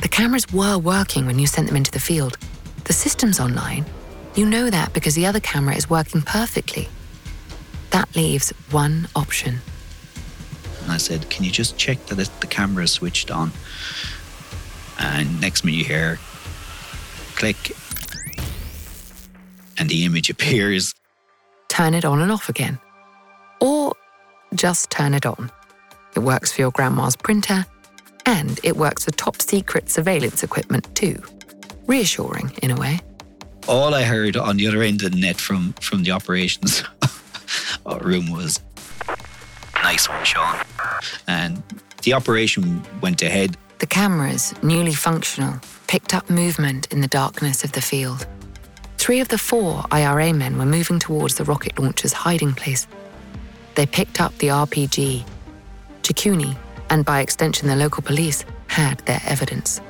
The 0.00 0.08
cameras 0.08 0.46
were 0.52 0.78
working 0.78 1.26
when 1.26 1.38
you 1.38 1.46
sent 1.46 1.66
them 1.66 1.76
into 1.76 1.90
the 1.90 2.00
field. 2.00 2.36
The 2.84 2.92
system's 2.92 3.40
online. 3.40 3.86
You 4.34 4.46
know 4.46 4.68
that 4.68 4.92
because 4.92 5.14
the 5.14 5.26
other 5.26 5.40
camera 5.40 5.74
is 5.74 5.88
working 5.88 6.20
perfectly. 6.20 6.88
That 7.90 8.14
leaves 8.14 8.50
one 8.70 9.08
option. 9.16 9.60
And 10.82 10.92
I 10.92 10.98
said, 10.98 11.30
Can 11.30 11.44
you 11.44 11.50
just 11.50 11.78
check 11.78 12.04
that 12.06 12.18
it, 12.18 12.30
the 12.40 12.46
camera 12.46 12.84
is 12.84 12.92
switched 12.92 13.30
on? 13.30 13.52
And 14.98 15.40
next 15.40 15.64
minute 15.64 15.78
you 15.78 15.84
hear 15.84 16.18
click, 17.34 17.72
and 19.78 19.88
the 19.88 20.04
image 20.04 20.30
appears. 20.30 20.94
Turn 21.68 21.94
it 21.94 22.04
on 22.04 22.20
and 22.22 22.30
off 22.30 22.48
again. 22.48 22.78
Or 23.60 23.94
just 24.54 24.90
turn 24.90 25.14
it 25.14 25.26
on. 25.26 25.50
It 26.14 26.20
works 26.20 26.52
for 26.52 26.60
your 26.60 26.70
grandma's 26.70 27.16
printer, 27.16 27.66
and 28.24 28.60
it 28.62 28.76
works 28.76 29.04
for 29.04 29.10
top 29.10 29.42
secret 29.42 29.90
surveillance 29.90 30.42
equipment 30.42 30.94
too. 30.94 31.20
Reassuring, 31.86 32.52
in 32.62 32.70
a 32.70 32.76
way. 32.76 33.00
All 33.66 33.94
I 33.94 34.02
heard 34.02 34.36
on 34.36 34.56
the 34.58 34.68
other 34.68 34.82
end 34.82 35.02
of 35.02 35.12
the 35.12 35.18
net 35.18 35.36
from, 35.36 35.72
from 35.80 36.04
the 36.04 36.12
operations 36.12 36.84
uh, 37.86 37.98
room 38.00 38.30
was, 38.30 38.60
Nice 39.82 40.08
one, 40.08 40.24
Sean. 40.24 40.60
And 41.26 41.62
the 42.02 42.14
operation 42.14 42.82
went 43.02 43.20
ahead. 43.22 43.56
The 43.84 43.88
cameras, 43.88 44.54
newly 44.62 44.94
functional, 44.94 45.60
picked 45.88 46.14
up 46.14 46.30
movement 46.30 46.90
in 46.90 47.02
the 47.02 47.06
darkness 47.06 47.64
of 47.64 47.72
the 47.72 47.82
field. 47.82 48.26
Three 48.96 49.20
of 49.20 49.28
the 49.28 49.36
four 49.36 49.84
IRA 49.90 50.32
men 50.32 50.56
were 50.56 50.64
moving 50.64 50.98
towards 50.98 51.34
the 51.34 51.44
rocket 51.44 51.78
launcher's 51.78 52.14
hiding 52.14 52.54
place. 52.54 52.86
They 53.74 53.84
picked 53.84 54.22
up 54.22 54.34
the 54.38 54.46
RPG. 54.46 55.26
Jakuni, 56.00 56.56
and 56.88 57.04
by 57.04 57.20
extension 57.20 57.68
the 57.68 57.76
local 57.76 58.02
police, 58.02 58.46
had 58.68 59.00
their 59.00 59.20
evidence. 59.26 59.82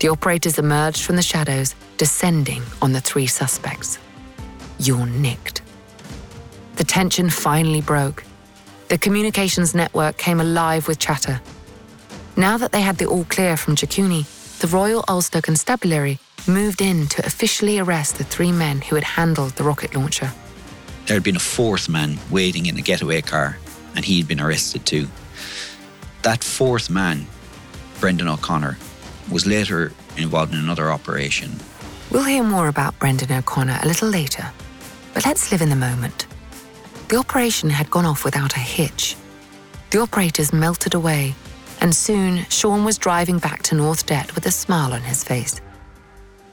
The 0.00 0.08
operators 0.08 0.58
emerged 0.58 1.02
from 1.04 1.16
the 1.16 1.20
shadows, 1.20 1.74
descending 1.98 2.62
on 2.80 2.94
the 2.94 3.02
three 3.02 3.26
suspects. 3.26 3.98
You're 4.78 5.04
nicked. 5.04 5.60
The 6.76 6.84
tension 6.84 7.28
finally 7.28 7.82
broke. 7.82 8.24
The 8.88 8.96
communications 8.96 9.74
network 9.74 10.16
came 10.16 10.40
alive 10.40 10.88
with 10.88 10.98
chatter. 10.98 11.42
Now 12.38 12.56
that 12.56 12.70
they 12.70 12.82
had 12.82 12.98
the 12.98 13.06
all 13.06 13.24
clear 13.24 13.56
from 13.56 13.74
Jakuni, 13.74 14.24
the 14.60 14.68
Royal 14.68 15.04
Ulster 15.08 15.42
Constabulary 15.42 16.20
moved 16.46 16.80
in 16.80 17.08
to 17.08 17.26
officially 17.26 17.80
arrest 17.80 18.16
the 18.16 18.22
three 18.22 18.52
men 18.52 18.80
who 18.80 18.94
had 18.94 19.02
handled 19.02 19.56
the 19.56 19.64
rocket 19.64 19.92
launcher. 19.92 20.32
There 21.06 21.16
had 21.16 21.24
been 21.24 21.34
a 21.34 21.40
fourth 21.40 21.88
man 21.88 22.16
waiting 22.30 22.66
in 22.66 22.78
a 22.78 22.80
getaway 22.80 23.22
car, 23.22 23.58
and 23.96 24.04
he 24.04 24.18
had 24.18 24.28
been 24.28 24.40
arrested 24.40 24.86
too. 24.86 25.08
That 26.22 26.44
fourth 26.44 26.88
man, 26.88 27.26
Brendan 27.98 28.28
O'Connor, 28.28 28.78
was 29.32 29.44
later 29.44 29.92
involved 30.16 30.52
in 30.52 30.60
another 30.60 30.92
operation. 30.92 31.56
We'll 32.08 32.22
hear 32.22 32.44
more 32.44 32.68
about 32.68 32.96
Brendan 33.00 33.32
O'Connor 33.32 33.80
a 33.82 33.88
little 33.88 34.10
later, 34.10 34.48
but 35.12 35.26
let's 35.26 35.50
live 35.50 35.60
in 35.60 35.70
the 35.70 35.74
moment. 35.90 36.28
The 37.08 37.16
operation 37.16 37.70
had 37.70 37.90
gone 37.90 38.06
off 38.06 38.24
without 38.24 38.54
a 38.54 38.60
hitch. 38.60 39.16
The 39.90 39.98
operators 39.98 40.52
melted 40.52 40.94
away, 40.94 41.34
and 41.80 41.94
soon 41.94 42.44
Sean 42.48 42.84
was 42.84 42.98
driving 42.98 43.38
back 43.38 43.62
to 43.64 43.74
North 43.74 44.06
Det 44.06 44.34
with 44.34 44.46
a 44.46 44.50
smile 44.50 44.92
on 44.92 45.02
his 45.02 45.24
face. 45.24 45.60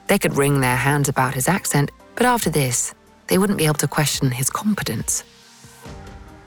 They 0.07 0.19
could 0.19 0.37
wring 0.37 0.61
their 0.61 0.75
hands 0.75 1.09
about 1.09 1.33
his 1.33 1.47
accent, 1.47 1.91
but 2.15 2.25
after 2.25 2.49
this, 2.49 2.93
they 3.27 3.37
wouldn't 3.37 3.57
be 3.57 3.65
able 3.65 3.75
to 3.75 3.87
question 3.87 4.31
his 4.31 4.49
competence. 4.49 5.23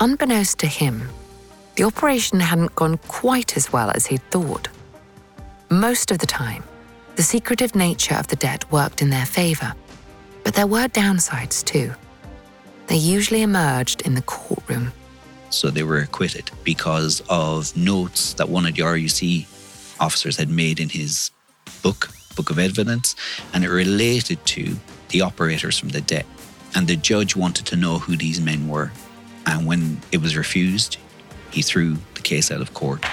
Unbeknownst 0.01 0.59
to 0.61 0.67
him, 0.67 1.09
the 1.75 1.85
operation 1.85 2.41
hadn't 2.41 2.75
gone 2.75 2.99
quite 3.09 3.57
as 3.57 3.73
well 3.73 3.91
as 3.95 4.07
he'd 4.07 4.23
thought. 4.31 4.69
Most 5.71 6.11
of 6.11 6.19
the 6.19 6.27
time, 6.27 6.63
the 7.17 7.23
secretive 7.23 7.75
nature 7.75 8.15
of 8.15 8.29
the 8.29 8.37
Det 8.37 8.71
worked 8.71 9.03
in 9.03 9.11
their 9.11 9.27
favour, 9.27 9.75
but 10.45 10.55
there 10.55 10.67
were 10.67 10.89
downsides 10.89 11.65
too. 11.65 11.93
They 12.87 12.97
usually 12.97 13.43
emerged 13.43 14.03
in 14.03 14.15
the 14.15 14.23
courtroom. 14.23 14.93
So 15.51 15.71
they 15.71 15.83
were 15.83 15.99
acquitted 15.99 16.51
because 16.63 17.23
of 17.29 17.77
notes 17.77 18.35
that 18.35 18.49
one 18.49 18.67
of 18.67 18.75
the 18.75 18.83
RUC 18.83 19.47
officers 20.01 20.37
had 20.37 20.49
made 20.49 20.79
in 20.81 20.89
his 20.89 21.31
book, 21.83 22.11
Book 22.37 22.51
of 22.51 22.59
Evidence, 22.59 23.17
and 23.53 23.65
it 23.65 23.71
related 23.71 24.45
to 24.47 24.77
the 25.09 25.23
operators 25.23 25.79
from 25.79 25.89
the 25.91 26.01
Det. 26.01 26.27
And 26.75 26.87
the 26.87 26.97
judge 26.97 27.35
wanted 27.35 27.67
to 27.67 27.77
know 27.77 27.99
who 27.99 28.17
these 28.17 28.41
men 28.41 28.69
were. 28.69 28.93
And 29.47 29.67
when 29.67 30.01
it 30.13 30.21
was 30.21 30.37
refused, 30.37 30.99
he 31.51 31.63
threw 31.63 31.97
the 32.15 32.21
case 32.21 32.51
out 32.51 32.61
of 32.61 32.75
court. 32.75 33.05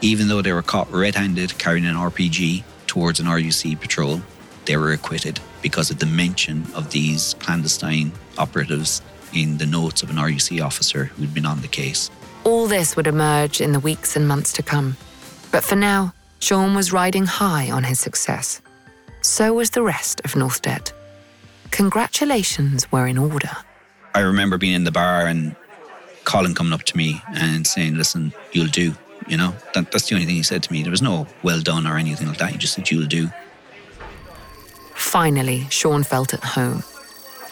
Even 0.00 0.28
though 0.28 0.42
they 0.42 0.52
were 0.52 0.62
caught 0.62 0.90
red 0.90 1.14
handed 1.14 1.56
carrying 1.58 1.84
an 1.84 1.94
RPG 1.94 2.64
towards 2.86 3.20
an 3.20 3.26
RUC 3.26 3.78
patrol, 3.78 4.22
they 4.64 4.76
were 4.76 4.92
acquitted 4.92 5.38
because 5.60 5.90
of 5.90 5.98
the 5.98 6.06
mention 6.06 6.66
of 6.74 6.90
these 6.90 7.34
clandestine 7.34 8.10
operatives 8.38 9.02
in 9.34 9.58
the 9.58 9.66
notes 9.66 10.02
of 10.02 10.10
an 10.10 10.16
RUC 10.16 10.64
officer 10.64 11.04
who'd 11.04 11.34
been 11.34 11.46
on 11.46 11.60
the 11.60 11.68
case. 11.68 12.10
All 12.44 12.66
this 12.66 12.96
would 12.96 13.06
emerge 13.06 13.60
in 13.60 13.72
the 13.72 13.80
weeks 13.80 14.16
and 14.16 14.26
months 14.26 14.52
to 14.54 14.62
come. 14.62 14.96
But 15.50 15.62
for 15.62 15.76
now, 15.76 16.14
Sean 16.40 16.74
was 16.74 16.92
riding 16.92 17.26
high 17.26 17.70
on 17.70 17.84
his 17.84 18.00
success. 18.00 18.60
So 19.20 19.54
was 19.54 19.70
the 19.70 19.82
rest 19.82 20.20
of 20.24 20.34
North 20.34 20.62
Det. 20.62 20.92
Congratulations 21.70 22.90
were 22.90 23.06
in 23.06 23.16
order. 23.16 23.50
I 24.14 24.20
remember 24.20 24.58
being 24.58 24.74
in 24.74 24.84
the 24.84 24.90
bar 24.90 25.26
and 25.26 25.54
Colin 26.24 26.54
coming 26.54 26.72
up 26.72 26.82
to 26.84 26.96
me 26.96 27.22
and 27.34 27.66
saying, 27.66 27.94
Listen, 27.94 28.32
you'll 28.52 28.66
do. 28.66 28.94
You 29.28 29.36
know, 29.36 29.54
that, 29.74 29.92
that's 29.92 30.08
the 30.08 30.16
only 30.16 30.26
thing 30.26 30.34
he 30.34 30.42
said 30.42 30.62
to 30.64 30.72
me. 30.72 30.82
There 30.82 30.90
was 30.90 31.02
no 31.02 31.26
well 31.42 31.60
done 31.60 31.86
or 31.86 31.96
anything 31.96 32.26
like 32.26 32.38
that. 32.38 32.50
He 32.50 32.58
just 32.58 32.74
said, 32.74 32.90
You'll 32.90 33.06
do. 33.06 33.30
Finally, 34.94 35.66
Sean 35.70 36.02
felt 36.02 36.34
at 36.34 36.42
home. 36.42 36.82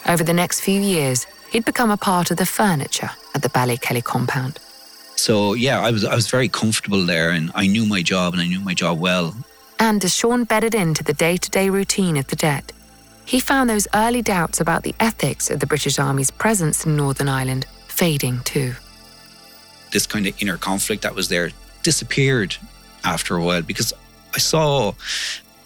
Over 0.07 0.23
the 0.23 0.33
next 0.33 0.61
few 0.61 0.79
years, 0.79 1.27
he'd 1.51 1.65
become 1.65 1.91
a 1.91 1.97
part 1.97 2.31
of 2.31 2.37
the 2.37 2.45
furniture 2.45 3.11
at 3.35 3.41
the 3.41 3.49
Ballykelly 3.49 4.03
compound. 4.03 4.59
So 5.15 5.53
yeah, 5.53 5.79
I 5.79 5.91
was 5.91 6.03
I 6.03 6.15
was 6.15 6.27
very 6.29 6.49
comfortable 6.49 7.05
there, 7.05 7.29
and 7.29 7.51
I 7.53 7.67
knew 7.67 7.85
my 7.85 8.01
job, 8.01 8.33
and 8.33 8.41
I 8.41 8.47
knew 8.47 8.59
my 8.59 8.73
job 8.73 8.99
well. 8.99 9.35
And 9.77 10.03
as 10.03 10.15
Sean 10.15 10.45
bedded 10.45 10.73
into 10.73 11.03
the 11.03 11.13
day 11.13 11.37
to 11.37 11.49
day 11.49 11.69
routine 11.69 12.17
of 12.17 12.27
the 12.27 12.35
Det, 12.35 12.71
he 13.25 13.39
found 13.39 13.69
those 13.69 13.87
early 13.93 14.21
doubts 14.21 14.59
about 14.59 14.83
the 14.83 14.95
ethics 14.99 15.51
of 15.51 15.59
the 15.59 15.67
British 15.67 15.99
Army's 15.99 16.31
presence 16.31 16.85
in 16.85 16.95
Northern 16.95 17.29
Ireland 17.29 17.65
fading 17.87 18.39
too. 18.43 18.73
This 19.91 20.07
kind 20.07 20.25
of 20.25 20.41
inner 20.41 20.57
conflict 20.57 21.03
that 21.03 21.13
was 21.13 21.27
there 21.27 21.51
disappeared 21.83 22.55
after 23.03 23.35
a 23.35 23.43
while 23.43 23.61
because 23.61 23.93
I 24.33 24.39
saw 24.39 24.93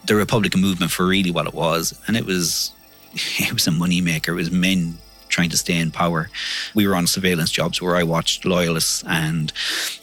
the 0.06 0.16
Republican 0.16 0.62
movement 0.62 0.92
for 0.92 1.06
really 1.06 1.32
what 1.32 1.48
it 1.48 1.54
was, 1.54 2.00
and 2.08 2.18
it 2.18 2.26
was 2.26 2.74
it 3.14 3.54
was 3.54 3.68
a 3.68 3.72
moneymaker. 3.72 4.30
It 4.30 4.34
was 4.34 4.52
men 4.52 4.98
trying 5.36 5.50
to 5.50 5.58
stay 5.58 5.78
in 5.78 5.92
power. 5.92 6.30
We 6.74 6.88
were 6.88 6.96
on 6.96 7.08
surveillance 7.08 7.52
jobs 7.52 7.82
where 7.82 7.98
I 7.98 8.04
watched 8.04 8.46
loyalists 8.46 9.04
and 9.06 9.52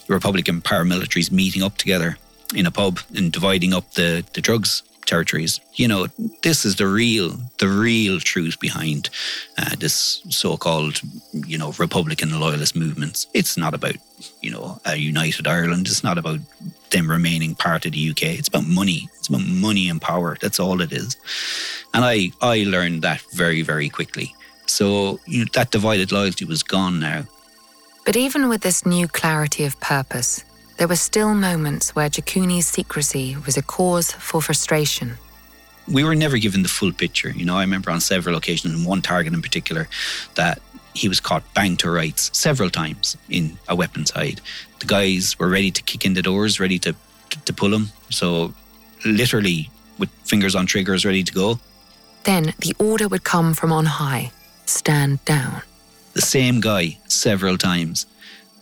Republican 0.07 0.61
paramilitaries 0.61 1.31
meeting 1.31 1.63
up 1.63 1.75
together 1.77 2.17
in 2.55 2.67
a 2.67 2.71
pub 2.71 2.99
and 3.17 3.31
dividing 3.31 3.73
up 3.73 3.91
the, 3.93 4.23
the 4.33 4.41
drugs 4.41 4.83
territories. 5.05 5.59
You 5.73 5.87
know, 5.87 6.07
this 6.43 6.65
is 6.65 6.75
the 6.75 6.87
real, 6.87 7.37
the 7.57 7.67
real 7.67 8.19
truth 8.19 8.59
behind 8.59 9.09
uh, 9.57 9.75
this 9.77 10.21
so-called, 10.29 11.01
you 11.33 11.57
know, 11.57 11.71
Republican 11.79 12.39
loyalist 12.39 12.75
movements. 12.75 13.27
It's 13.33 13.57
not 13.57 13.73
about, 13.73 13.95
you 14.41 14.51
know, 14.51 14.79
a 14.85 14.95
united 14.95 15.47
Ireland. 15.47 15.87
It's 15.87 16.03
not 16.03 16.17
about 16.17 16.39
them 16.91 17.09
remaining 17.09 17.55
part 17.55 17.85
of 17.85 17.93
the 17.93 18.09
UK. 18.11 18.23
It's 18.39 18.47
about 18.47 18.67
money. 18.67 19.09
It's 19.17 19.27
about 19.27 19.47
money 19.47 19.89
and 19.89 19.99
power. 19.99 20.37
That's 20.39 20.59
all 20.59 20.79
it 20.79 20.93
is. 20.93 21.17
And 21.93 22.05
I, 22.05 22.31
I 22.41 22.63
learned 22.63 23.01
that 23.01 23.21
very, 23.33 23.61
very 23.63 23.89
quickly. 23.89 24.35
So 24.73 25.19
you 25.27 25.39
know, 25.39 25.51
that 25.53 25.69
divided 25.69 26.11
loyalty 26.11 26.45
was 26.45 26.63
gone 26.63 26.99
now. 26.99 27.25
But 28.07 28.15
even 28.17 28.49
with 28.49 28.61
this 28.61 28.87
new 28.87 29.07
clarity 29.07 29.65
of 29.65 29.79
purpose, 29.79 30.43
there 30.77 30.87
were 30.87 30.95
still 30.95 31.35
moments 31.35 31.95
where 31.95 32.09
Jakuni's 32.09 32.65
secrecy 32.65 33.37
was 33.45 33.55
a 33.55 33.61
cause 33.61 34.11
for 34.11 34.41
frustration. 34.41 35.13
We 35.87 36.03
were 36.03 36.15
never 36.15 36.39
given 36.39 36.63
the 36.63 36.69
full 36.69 36.91
picture. 36.91 37.29
You 37.29 37.45
know, 37.45 37.55
I 37.55 37.61
remember 37.61 37.91
on 37.91 38.01
several 38.01 38.35
occasions, 38.35 38.73
and 38.73 38.85
one 38.85 39.03
target 39.03 39.33
in 39.33 39.43
particular, 39.43 39.87
that 40.35 40.59
he 40.95 41.07
was 41.07 41.19
caught 41.19 41.43
banged 41.53 41.79
to 41.79 41.91
rights 41.91 42.31
several 42.33 42.71
times 42.71 43.15
in 43.29 43.57
a 43.67 43.75
weapons 43.75 44.09
hide. 44.09 44.41
The 44.79 44.87
guys 44.87 45.37
were 45.37 45.49
ready 45.49 45.69
to 45.69 45.83
kick 45.83 46.03
in 46.03 46.15
the 46.15 46.23
doors, 46.23 46.59
ready 46.59 46.79
to, 46.79 46.95
to, 47.29 47.39
to 47.45 47.53
pull 47.53 47.73
him. 47.73 47.89
So, 48.09 48.55
literally, 49.05 49.69
with 49.99 50.09
fingers 50.25 50.55
on 50.55 50.65
triggers, 50.65 51.05
ready 51.05 51.23
to 51.23 51.33
go. 51.33 51.59
Then 52.23 52.53
the 52.57 52.73
order 52.79 53.07
would 53.07 53.23
come 53.23 53.53
from 53.53 53.71
on 53.71 53.85
high 53.85 54.31
stand 54.65 55.23
down. 55.25 55.61
The 56.13 56.21
same 56.21 56.59
guy 56.59 56.97
several 57.07 57.57
times. 57.57 58.05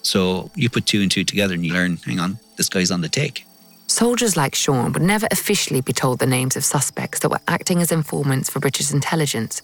So 0.04 0.50
you 0.56 0.70
put 0.70 0.86
two 0.86 1.02
and 1.02 1.12
two 1.12 1.24
together 1.24 1.54
and 1.54 1.66
you 1.66 1.74
learn 1.74 1.98
hang 1.98 2.20
on, 2.20 2.40
this 2.58 2.70
guy's 2.70 2.92
on 2.92 3.02
the 3.02 3.10
take. 3.10 3.46
Soldiers 3.88 4.38
like 4.38 4.56
Sean 4.56 4.94
would 4.94 5.02
never 5.02 5.28
officially 5.32 5.82
be 5.82 5.92
told 5.92 6.20
the 6.20 6.26
names 6.26 6.56
of 6.56 6.64
suspects 6.64 7.20
that 7.20 7.30
were 7.30 7.42
acting 7.48 7.82
as 7.82 7.92
informants 7.92 8.50
for 8.50 8.60
British 8.60 8.94
intelligence. 8.94 9.62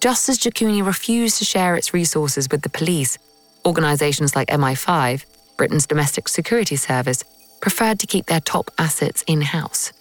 Just 0.00 0.30
as 0.30 0.38
Jakuni 0.38 0.84
refused 0.84 1.36
to 1.38 1.44
share 1.44 1.76
its 1.76 1.92
resources 1.92 2.48
with 2.50 2.62
the 2.62 2.70
police, 2.70 3.18
organisations 3.66 4.34
like 4.34 4.48
MI5, 4.48 5.26
Britain's 5.58 5.86
domestic 5.86 6.26
security 6.28 6.76
service, 6.76 7.22
preferred 7.60 8.00
to 8.00 8.06
keep 8.06 8.24
their 8.26 8.40
top 8.40 8.70
assets 8.78 9.22
in 9.26 9.42
house. 9.42 9.92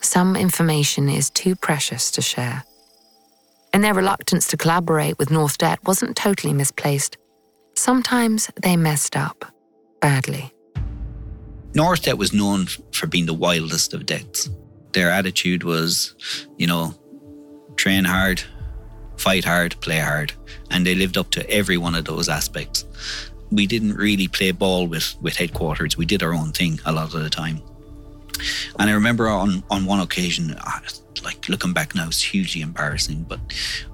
Some 0.00 0.36
information 0.36 1.08
is 1.08 1.30
too 1.30 1.56
precious 1.56 2.12
to 2.12 2.22
share 2.22 2.62
and 3.72 3.84
their 3.84 3.94
reluctance 3.94 4.46
to 4.48 4.56
collaborate 4.56 5.18
with 5.18 5.30
North 5.30 5.58
Det 5.58 5.78
wasn't 5.84 6.16
totally 6.16 6.52
misplaced. 6.52 7.16
Sometimes 7.74 8.50
they 8.62 8.76
messed 8.76 9.16
up 9.16 9.44
badly. 10.00 10.52
North 11.74 12.02
Det 12.02 12.18
was 12.18 12.32
known 12.32 12.66
for 12.92 13.06
being 13.06 13.26
the 13.26 13.34
wildest 13.34 13.94
of 13.94 14.06
Dets. 14.06 14.50
Their 14.92 15.10
attitude 15.10 15.62
was, 15.62 16.14
you 16.58 16.66
know, 16.66 16.94
train 17.76 18.04
hard, 18.04 18.42
fight 19.16 19.44
hard, 19.44 19.80
play 19.80 19.98
hard. 19.98 20.32
And 20.70 20.84
they 20.84 20.94
lived 20.94 21.16
up 21.16 21.30
to 21.32 21.48
every 21.48 21.76
one 21.76 21.94
of 21.94 22.04
those 22.04 22.28
aspects. 22.28 22.84
We 23.52 23.66
didn't 23.66 23.94
really 23.94 24.28
play 24.28 24.50
ball 24.52 24.86
with, 24.86 25.16
with 25.20 25.36
headquarters. 25.36 25.96
We 25.96 26.06
did 26.06 26.22
our 26.22 26.34
own 26.34 26.52
thing 26.52 26.80
a 26.84 26.92
lot 26.92 27.14
of 27.14 27.22
the 27.22 27.30
time. 27.30 27.62
And 28.78 28.90
I 28.90 28.92
remember 28.92 29.28
on, 29.28 29.62
on 29.70 29.84
one 29.84 30.00
occasion, 30.00 30.52
uh, 30.52 30.80
like 31.22 31.48
looking 31.48 31.72
back 31.72 31.94
now, 31.94 32.06
it's 32.06 32.22
hugely 32.22 32.62
embarrassing. 32.62 33.26
But 33.28 33.40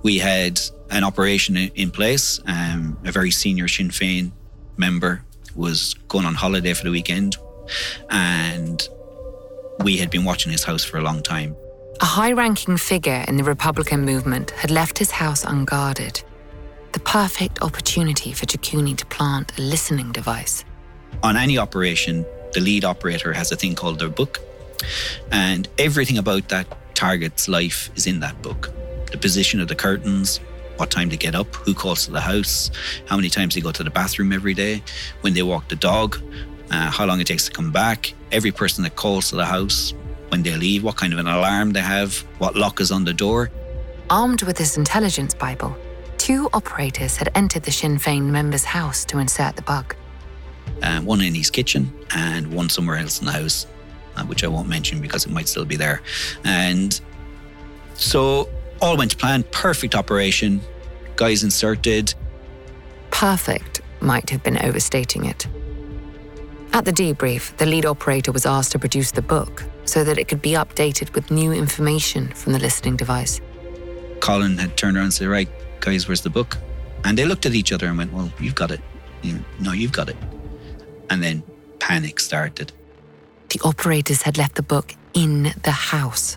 we 0.03 0.19
had 0.19 0.61
an 0.91 1.05
operation 1.05 1.57
in 1.57 1.91
place. 1.91 2.41
Um, 2.47 2.99
a 3.05 3.13
very 3.13 3.31
senior 3.31 3.69
Sinn 3.69 3.91
Féin 3.91 4.33
member 4.77 5.23
was 5.55 5.95
going 6.09 6.27
on 6.27 6.35
holiday 6.35 6.75
for 6.75 6.85
the 6.85 6.91
weekend, 6.91 7.37
and 8.11 8.87
we 9.81 9.97
had 9.97 10.11
been 10.11 10.25
watching 10.25 10.53
his 10.53 10.65
house 10.65 10.85
for 10.85 10.99
a 10.99 11.03
long 11.03 11.23
time. 11.23 11.57
A 12.01 12.05
high 12.05 12.33
ranking 12.33 12.77
figure 12.77 13.25
in 13.27 13.37
the 13.37 13.45
Republican 13.45 14.05
movement 14.05 14.51
had 14.51 14.71
left 14.71 14.99
his 14.99 15.11
house 15.11 15.45
unguarded. 15.45 16.23
The 16.93 17.01
perfect 17.01 17.63
opportunity 17.63 18.33
for 18.33 18.47
Jakuni 18.47 18.97
to 18.97 19.07
plant 19.07 19.59
a 19.59 19.63
listening 19.63 20.13
device. 20.13 20.65
On 21.23 21.37
any 21.37 21.57
operation, 21.57 22.27
the 22.53 22.61
lead 22.61 22.85
operator 22.85 23.33
has 23.33 23.51
a 23.51 23.57
thing 23.57 23.75
called 23.75 23.99
their 23.99 24.11
book, 24.11 24.41
and 25.33 25.69
everything 25.79 26.19
about 26.19 26.49
that 26.49 26.67
target's 26.97 27.47
life 27.47 27.91
is 27.95 28.07
in 28.07 28.21
that 28.21 28.43
book. 28.43 28.73
The 29.13 29.19
position 29.19 29.61
of 29.61 29.69
the 29.69 29.77
curtains, 29.77 30.41
what 30.77 30.91
time 30.91 31.09
they 31.11 31.17
get 31.17 31.35
up, 31.35 31.55
who 31.55 31.75
calls 31.75 32.07
to 32.07 32.11
the 32.11 32.21
house, 32.21 32.71
how 33.07 33.17
many 33.17 33.29
times 33.29 33.55
they 33.55 33.61
go 33.61 33.71
to 33.71 33.85
the 33.85 33.91
bathroom 33.91 34.33
every 34.33 34.55
day, 34.55 34.83
when 35.21 35.35
they 35.35 35.43
walk 35.43 35.69
the 35.69 35.77
dog, 35.77 36.21
uh, 36.71 36.91
how 36.91 37.05
long 37.07 37.21
it 37.21 37.27
takes 37.27 37.47
to 37.47 37.53
come 37.53 37.71
back, 37.71 38.13
every 38.33 38.51
person 38.51 38.83
that 38.83 38.97
calls 38.97 39.31
to 39.31 39.37
the 39.37 39.47
house, 39.47 39.95
when 40.31 40.43
they 40.43 40.57
leave, 40.57 40.83
what 40.83 40.97
kind 40.97 41.13
of 41.13 41.19
an 41.19 41.29
alarm 41.29 41.73
they 41.73 41.81
have, 41.81 42.17
what 42.39 42.57
lock 42.57 42.81
is 42.81 42.91
on 42.91 43.05
the 43.05 43.15
door. 43.15 43.51
Armed 44.11 44.43
with 44.43 44.57
this 44.57 44.77
intelligence 44.77 45.35
Bible, 45.35 45.77
two 46.19 46.49
operators 46.53 47.17
had 47.17 47.31
entered 47.35 47.63
the 47.63 47.73
Sinn 47.73 47.99
Féin 47.99 48.23
member's 48.23 48.65
house 48.65 49.05
to 49.05 49.19
insert 49.19 49.55
the 49.55 49.63
bug. 49.63 49.95
Um, 50.83 51.07
one 51.07 51.21
in 51.21 51.35
his 51.35 51.51
kitchen 51.51 51.93
and 52.15 52.53
one 52.53 52.69
somewhere 52.69 52.97
else 52.97 53.21
in 53.21 53.27
the 53.27 53.33
house 53.33 53.67
uh, 54.17 54.25
which 54.25 54.45
I 54.45 54.49
won't 54.49 54.69
mention 54.69 55.01
because 55.01 55.27
it 55.27 55.33
might 55.33 55.49
still 55.49 55.65
be 55.65 55.77
there. 55.77 56.03
And 56.45 56.99
so 57.95 58.49
all 58.81 58.97
went 58.97 59.13
to 59.13 59.17
plan, 59.17 59.45
perfect 59.51 59.95
operation, 59.95 60.61
guys 61.17 61.43
inserted. 61.43 62.15
Perfect 63.11 63.81
might 64.01 64.31
have 64.31 64.43
been 64.43 64.59
overstating 64.59 65.25
it. 65.25 65.47
At 66.73 66.85
the 66.85 66.93
debrief, 66.93 67.57
the 67.57 67.67
lead 67.67 67.87
operator 67.87 68.33
was 68.33 68.45
asked 68.45 68.73
to 68.73 68.79
produce 68.79 69.11
the 69.13 69.23
book 69.23 69.65
so 69.85 70.05
that 70.05 70.19
it 70.19 70.29
could 70.29 70.43
be 70.43 70.53
updated 70.53 71.15
with 71.15 71.31
new 71.31 71.53
information 71.53 72.29
from 72.29 72.53
the 72.53 72.59
listening 72.59 72.97
device. 72.97 73.41
Colin 74.21 74.59
had 74.59 74.77
turned 74.77 74.97
around 74.97 75.05
and 75.05 75.15
said, 75.15 75.29
Right, 75.29 75.49
guys, 75.81 76.09
where's 76.09 76.21
the 76.21 76.31
book? 76.31 76.59
And 77.05 77.17
they 77.17 77.25
looked 77.25 77.47
at 77.47 77.55
each 77.55 77.73
other 77.73 77.87
and 77.87 77.97
went, 77.97 78.13
Well, 78.13 78.31
you've 78.41 78.55
got 78.55 78.71
it. 78.71 78.81
You, 79.23 79.43
no, 79.61 79.73
you've 79.73 79.93
got 79.93 80.09
it. 80.09 80.17
And 81.09 81.23
then 81.23 81.43
panic 81.79 82.21
started 82.21 82.73
the 83.57 83.67
operators 83.67 84.23
had 84.23 84.37
left 84.37 84.55
the 84.57 84.63
book 84.63 84.95
in 85.15 85.55
the 85.63 85.71
house. 85.71 86.37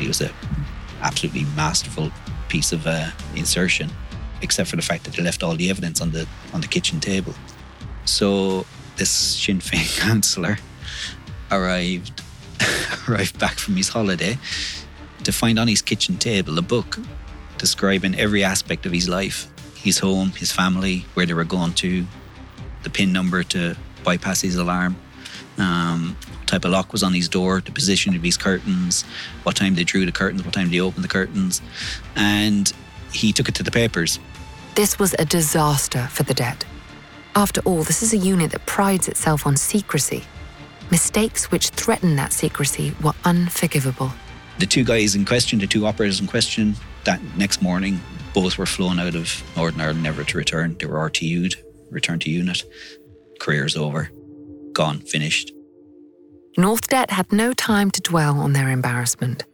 It 0.00 0.06
was 0.06 0.20
an 0.20 0.30
absolutely 1.02 1.44
masterful 1.56 2.10
piece 2.48 2.72
of 2.72 2.86
uh, 2.86 3.10
insertion, 3.34 3.90
except 4.42 4.70
for 4.70 4.76
the 4.76 4.82
fact 4.82 5.04
that 5.04 5.14
they 5.14 5.22
left 5.22 5.42
all 5.42 5.56
the 5.56 5.70
evidence 5.70 6.00
on 6.00 6.10
the 6.12 6.26
on 6.52 6.60
the 6.60 6.68
kitchen 6.68 7.00
table. 7.00 7.34
So 8.04 8.64
this 8.96 9.10
Sinn 9.10 9.58
Féin 9.58 9.98
councillor 10.06 10.58
arrived 11.50 12.22
arrived 13.08 13.38
back 13.38 13.58
from 13.58 13.76
his 13.76 13.88
holiday 13.88 14.38
to 15.24 15.32
find 15.32 15.58
on 15.58 15.66
his 15.66 15.82
kitchen 15.82 16.16
table 16.16 16.58
a 16.58 16.62
book 16.62 16.98
describing 17.58 18.14
every 18.16 18.44
aspect 18.44 18.86
of 18.86 18.92
his 18.92 19.08
life, 19.08 19.48
his 19.74 19.98
home, 19.98 20.30
his 20.30 20.52
family, 20.52 21.06
where 21.14 21.26
they 21.26 21.34
were 21.34 21.44
going 21.44 21.72
to, 21.72 22.06
the 22.84 22.90
pin 22.90 23.12
number 23.12 23.42
to 23.42 23.76
bypass 24.04 24.42
his 24.42 24.56
alarm. 24.56 24.96
Um, 25.58 26.16
type 26.46 26.64
of 26.64 26.72
lock 26.72 26.92
was 26.92 27.02
on 27.02 27.12
his 27.14 27.28
door, 27.28 27.60
the 27.60 27.72
position 27.72 28.14
of 28.14 28.22
his 28.22 28.36
curtains, 28.36 29.02
what 29.44 29.56
time 29.56 29.74
they 29.74 29.84
drew 29.84 30.04
the 30.04 30.12
curtains, 30.12 30.44
what 30.44 30.54
time 30.54 30.70
they 30.70 30.80
opened 30.80 31.04
the 31.04 31.08
curtains. 31.08 31.62
And 32.16 32.72
he 33.12 33.32
took 33.32 33.48
it 33.48 33.54
to 33.56 33.62
the 33.62 33.70
papers. 33.70 34.18
This 34.74 34.98
was 34.98 35.14
a 35.18 35.24
disaster 35.24 36.08
for 36.08 36.24
the 36.24 36.34
Det. 36.34 36.64
After 37.36 37.60
all, 37.62 37.82
this 37.82 38.02
is 38.02 38.12
a 38.12 38.16
unit 38.16 38.50
that 38.52 38.66
prides 38.66 39.08
itself 39.08 39.46
on 39.46 39.56
secrecy. 39.56 40.24
Mistakes 40.90 41.50
which 41.50 41.68
threaten 41.68 42.16
that 42.16 42.32
secrecy 42.32 42.94
were 43.02 43.14
unforgivable. 43.24 44.12
The 44.58 44.66
two 44.66 44.84
guys 44.84 45.14
in 45.14 45.24
question, 45.24 45.58
the 45.58 45.66
two 45.66 45.86
operators 45.86 46.20
in 46.20 46.26
question, 46.26 46.76
that 47.04 47.20
next 47.36 47.62
morning, 47.62 48.00
both 48.34 48.58
were 48.58 48.66
flown 48.66 48.98
out 48.98 49.14
of 49.14 49.42
Northern 49.56 49.80
Ireland 49.80 50.02
never 50.02 50.24
to 50.24 50.38
return. 50.38 50.76
They 50.78 50.86
were 50.86 50.98
RTU'd, 50.98 51.56
returned 51.90 52.22
to 52.22 52.30
unit. 52.30 52.64
Career's 53.40 53.76
over. 53.76 54.10
Gone, 54.72 55.00
finished. 55.00 55.52
North 56.56 56.88
Det 56.88 57.10
had 57.10 57.32
no 57.32 57.52
time 57.52 57.90
to 57.90 58.00
dwell 58.00 58.38
on 58.38 58.52
their 58.52 58.70
embarrassment. 58.70 59.44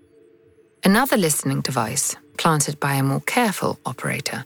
Another 0.85 1.17
listening 1.17 1.61
device, 1.61 2.17
planted 2.39 2.79
by 2.81 2.95
a 2.95 3.03
more 3.03 3.21
careful 3.21 3.79
operator, 3.85 4.45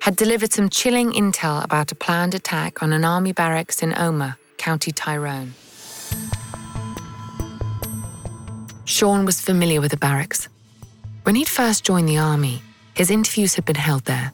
had 0.00 0.16
delivered 0.16 0.52
some 0.52 0.68
chilling 0.68 1.12
intel 1.12 1.64
about 1.64 1.92
a 1.92 1.94
planned 1.94 2.34
attack 2.34 2.82
on 2.82 2.92
an 2.92 3.04
army 3.04 3.32
barracks 3.32 3.82
in 3.82 3.92
Omagh, 3.92 4.36
County 4.58 4.90
Tyrone. 4.90 5.54
Sean 8.84 9.24
was 9.24 9.40
familiar 9.40 9.80
with 9.80 9.92
the 9.92 9.96
barracks. 9.96 10.48
When 11.22 11.36
he'd 11.36 11.48
first 11.48 11.84
joined 11.84 12.08
the 12.08 12.18
army, 12.18 12.62
his 12.94 13.10
interviews 13.10 13.54
had 13.54 13.64
been 13.64 13.76
held 13.76 14.04
there. 14.04 14.32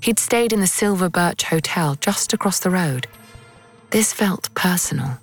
He'd 0.00 0.18
stayed 0.18 0.52
in 0.52 0.60
the 0.60 0.66
Silver 0.66 1.08
Birch 1.08 1.44
Hotel 1.44 1.94
just 1.96 2.32
across 2.32 2.58
the 2.60 2.70
road. 2.70 3.06
This 3.90 4.12
felt 4.12 4.52
personal. 4.54 5.18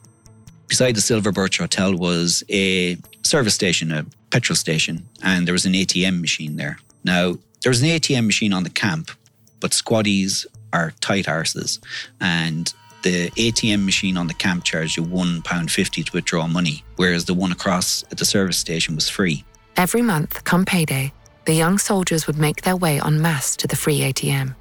Beside 0.68 0.96
the 0.96 1.02
Silver 1.02 1.32
Birch 1.32 1.58
Hotel 1.58 1.96
was 1.96 2.44
a 2.50 2.98
service 3.24 3.54
station, 3.54 3.92
a 3.92 4.06
petrol 4.30 4.56
station, 4.56 5.08
and 5.22 5.46
there 5.46 5.54
was 5.54 5.66
an 5.66 5.74
ATM 5.74 6.22
machine 6.22 6.56
there. 6.56 6.78
Now, 7.04 7.38
there 7.62 7.70
was 7.70 7.82
an 7.82 7.90
ATM 7.90 8.26
machine 8.26 8.54
on 8.54 8.64
the 8.64 8.70
camp, 8.70 9.12
but 9.60 9.72
squaddies 9.72 10.46
are 10.74 10.94
tight 11.02 11.26
arses, 11.26 11.80
and 12.22 12.74
the 13.04 13.30
ATM 13.32 13.84
machine 13.84 14.16
on 14.16 14.28
the 14.28 14.34
camp 14.34 14.64
charged 14.64 14.96
you 14.96 15.04
£1.50 15.04 16.06
to 16.06 16.12
withdraw 16.14 16.48
money, 16.48 16.84
whereas 16.96 17.26
the 17.26 17.34
one 17.34 17.52
across 17.52 18.04
at 18.12 18.18
the 18.18 18.26
service 18.26 18.58
station 18.58 18.96
was 18.96 19.10
free. 19.10 19.44
Every 19.76 20.02
month, 20.02 20.44
come 20.44 20.66
payday, 20.66 21.12
the 21.46 21.54
young 21.54 21.78
soldiers 21.78 22.28
would 22.28 22.38
make 22.38 22.62
their 22.62 22.76
way 22.76 23.02
en 23.02 23.22
masse 23.22 23.56
to 23.58 23.68
the 23.68 23.76
free 23.76 24.00
ATM. 24.02 24.56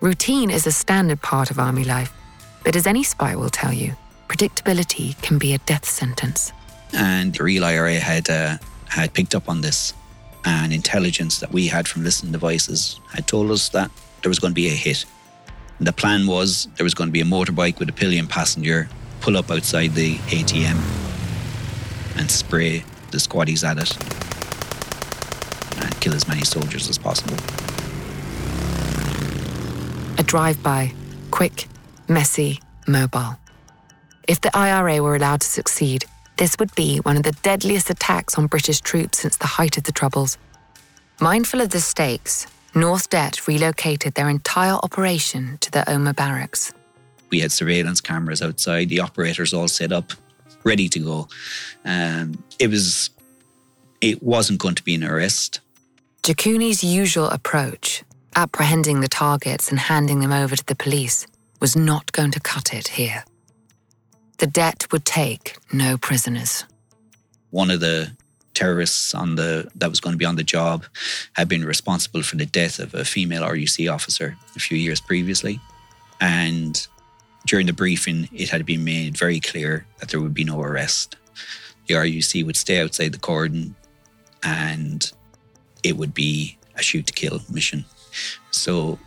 Routine 0.00 0.50
is 0.50 0.66
a 0.66 0.72
standard 0.72 1.22
part 1.22 1.50
of 1.50 1.58
army 1.58 1.84
life, 1.84 2.12
but 2.64 2.76
as 2.76 2.86
any 2.86 3.02
spy 3.02 3.34
will 3.36 3.50
tell 3.50 3.72
you, 3.72 3.94
predictability 4.28 5.20
can 5.22 5.38
be 5.38 5.54
a 5.54 5.58
death 5.58 5.84
sentence. 5.84 6.52
And 6.92 7.34
the 7.34 7.44
real 7.44 7.64
IRA 7.64 7.94
had 7.94 8.28
uh, 8.28 8.58
had 8.88 9.12
picked 9.14 9.34
up 9.34 9.48
on 9.48 9.60
this, 9.60 9.94
and 10.44 10.72
intelligence 10.72 11.38
that 11.40 11.52
we 11.52 11.66
had 11.66 11.88
from 11.88 12.04
listening 12.04 12.32
devices 12.32 13.00
had 13.12 13.26
told 13.26 13.50
us 13.50 13.68
that 13.70 13.90
there 14.22 14.30
was 14.30 14.38
going 14.38 14.52
to 14.52 14.54
be 14.54 14.68
a 14.68 14.74
hit. 14.74 15.04
And 15.78 15.86
the 15.86 15.92
plan 15.92 16.26
was 16.26 16.68
there 16.76 16.84
was 16.84 16.94
going 16.94 17.08
to 17.08 17.12
be 17.12 17.20
a 17.20 17.24
motorbike 17.24 17.78
with 17.78 17.88
a 17.88 17.92
pillion 17.92 18.26
passenger 18.26 18.88
pull 19.20 19.36
up 19.36 19.50
outside 19.50 19.94
the 19.94 20.16
ATM 20.16 20.78
and 22.18 22.30
spray 22.30 22.84
the 23.12 23.18
squaddies 23.18 23.64
at 23.64 23.78
it 23.78 23.96
and 25.82 26.00
kill 26.00 26.14
as 26.14 26.26
many 26.26 26.42
soldiers 26.42 26.88
as 26.88 26.98
possible. 26.98 27.36
A 30.18 30.22
drive 30.22 30.62
by, 30.62 30.92
quick, 31.30 31.66
messy, 32.12 32.60
mobile. 32.86 33.38
If 34.28 34.40
the 34.40 34.56
IRA 34.56 35.02
were 35.02 35.16
allowed 35.16 35.40
to 35.40 35.46
succeed, 35.46 36.04
this 36.36 36.56
would 36.58 36.74
be 36.74 36.98
one 36.98 37.16
of 37.16 37.22
the 37.22 37.32
deadliest 37.42 37.90
attacks 37.90 38.38
on 38.38 38.46
British 38.46 38.80
troops 38.80 39.18
since 39.18 39.36
the 39.36 39.46
height 39.46 39.76
of 39.76 39.84
the 39.84 39.92
Troubles. 39.92 40.38
Mindful 41.20 41.60
of 41.60 41.70
the 41.70 41.80
stakes, 41.80 42.46
North 42.74 43.10
Det 43.10 43.46
relocated 43.46 44.14
their 44.14 44.28
entire 44.28 44.74
operation 44.74 45.58
to 45.60 45.70
the 45.70 45.80
Omagh 45.80 46.16
barracks. 46.16 46.72
We 47.30 47.40
had 47.40 47.52
surveillance 47.52 48.00
cameras 48.00 48.42
outside, 48.42 48.88
the 48.88 49.00
operators 49.00 49.52
all 49.52 49.68
set 49.68 49.92
up, 49.92 50.12
ready 50.64 50.88
to 50.88 50.98
go. 50.98 51.28
Um, 51.84 52.42
it 52.58 52.68
was, 52.68 53.10
it 54.00 54.22
wasn't 54.22 54.58
going 54.58 54.74
to 54.74 54.84
be 54.84 54.94
an 54.94 55.04
arrest. 55.04 55.60
Jakuni's 56.22 56.84
usual 56.84 57.28
approach, 57.28 58.04
apprehending 58.36 59.00
the 59.00 59.08
targets 59.08 59.70
and 59.70 59.78
handing 59.78 60.20
them 60.20 60.32
over 60.32 60.56
to 60.56 60.64
the 60.64 60.76
police, 60.76 61.26
was 61.62 61.76
not 61.76 62.10
going 62.10 62.32
to 62.32 62.40
cut 62.40 62.74
it 62.74 62.88
here. 62.88 63.24
The 64.38 64.48
Det 64.48 64.88
would 64.90 65.04
take 65.04 65.56
no 65.72 65.96
prisoners. 65.96 66.64
One 67.50 67.70
of 67.70 67.78
the 67.78 68.16
terrorists 68.52 69.14
on 69.14 69.36
the 69.36 69.70
that 69.76 69.88
was 69.88 70.00
going 70.00 70.12
to 70.12 70.18
be 70.18 70.24
on 70.24 70.34
the 70.34 70.42
job 70.42 70.84
had 71.34 71.48
been 71.48 71.64
responsible 71.64 72.24
for 72.24 72.34
the 72.34 72.46
death 72.46 72.80
of 72.80 72.94
a 72.94 73.04
female 73.04 73.44
RUC 73.44 73.88
officer 73.88 74.36
a 74.56 74.58
few 74.58 74.76
years 74.76 75.00
previously, 75.00 75.60
and 76.20 76.84
during 77.46 77.66
the 77.66 77.72
briefing, 77.72 78.28
it 78.32 78.48
had 78.48 78.66
been 78.66 78.82
made 78.82 79.16
very 79.16 79.38
clear 79.38 79.86
that 79.98 80.08
there 80.08 80.20
would 80.20 80.34
be 80.34 80.44
no 80.44 80.60
arrest. 80.60 81.16
The 81.86 81.94
RUC 81.94 82.44
would 82.44 82.56
stay 82.56 82.80
outside 82.82 83.12
the 83.12 83.18
cordon, 83.18 83.76
and 84.42 85.10
it 85.84 85.96
would 85.96 86.12
be 86.12 86.58
a 86.74 86.82
shoot 86.82 87.06
to 87.06 87.12
kill 87.12 87.40
mission. 87.48 87.84
So 88.50 88.98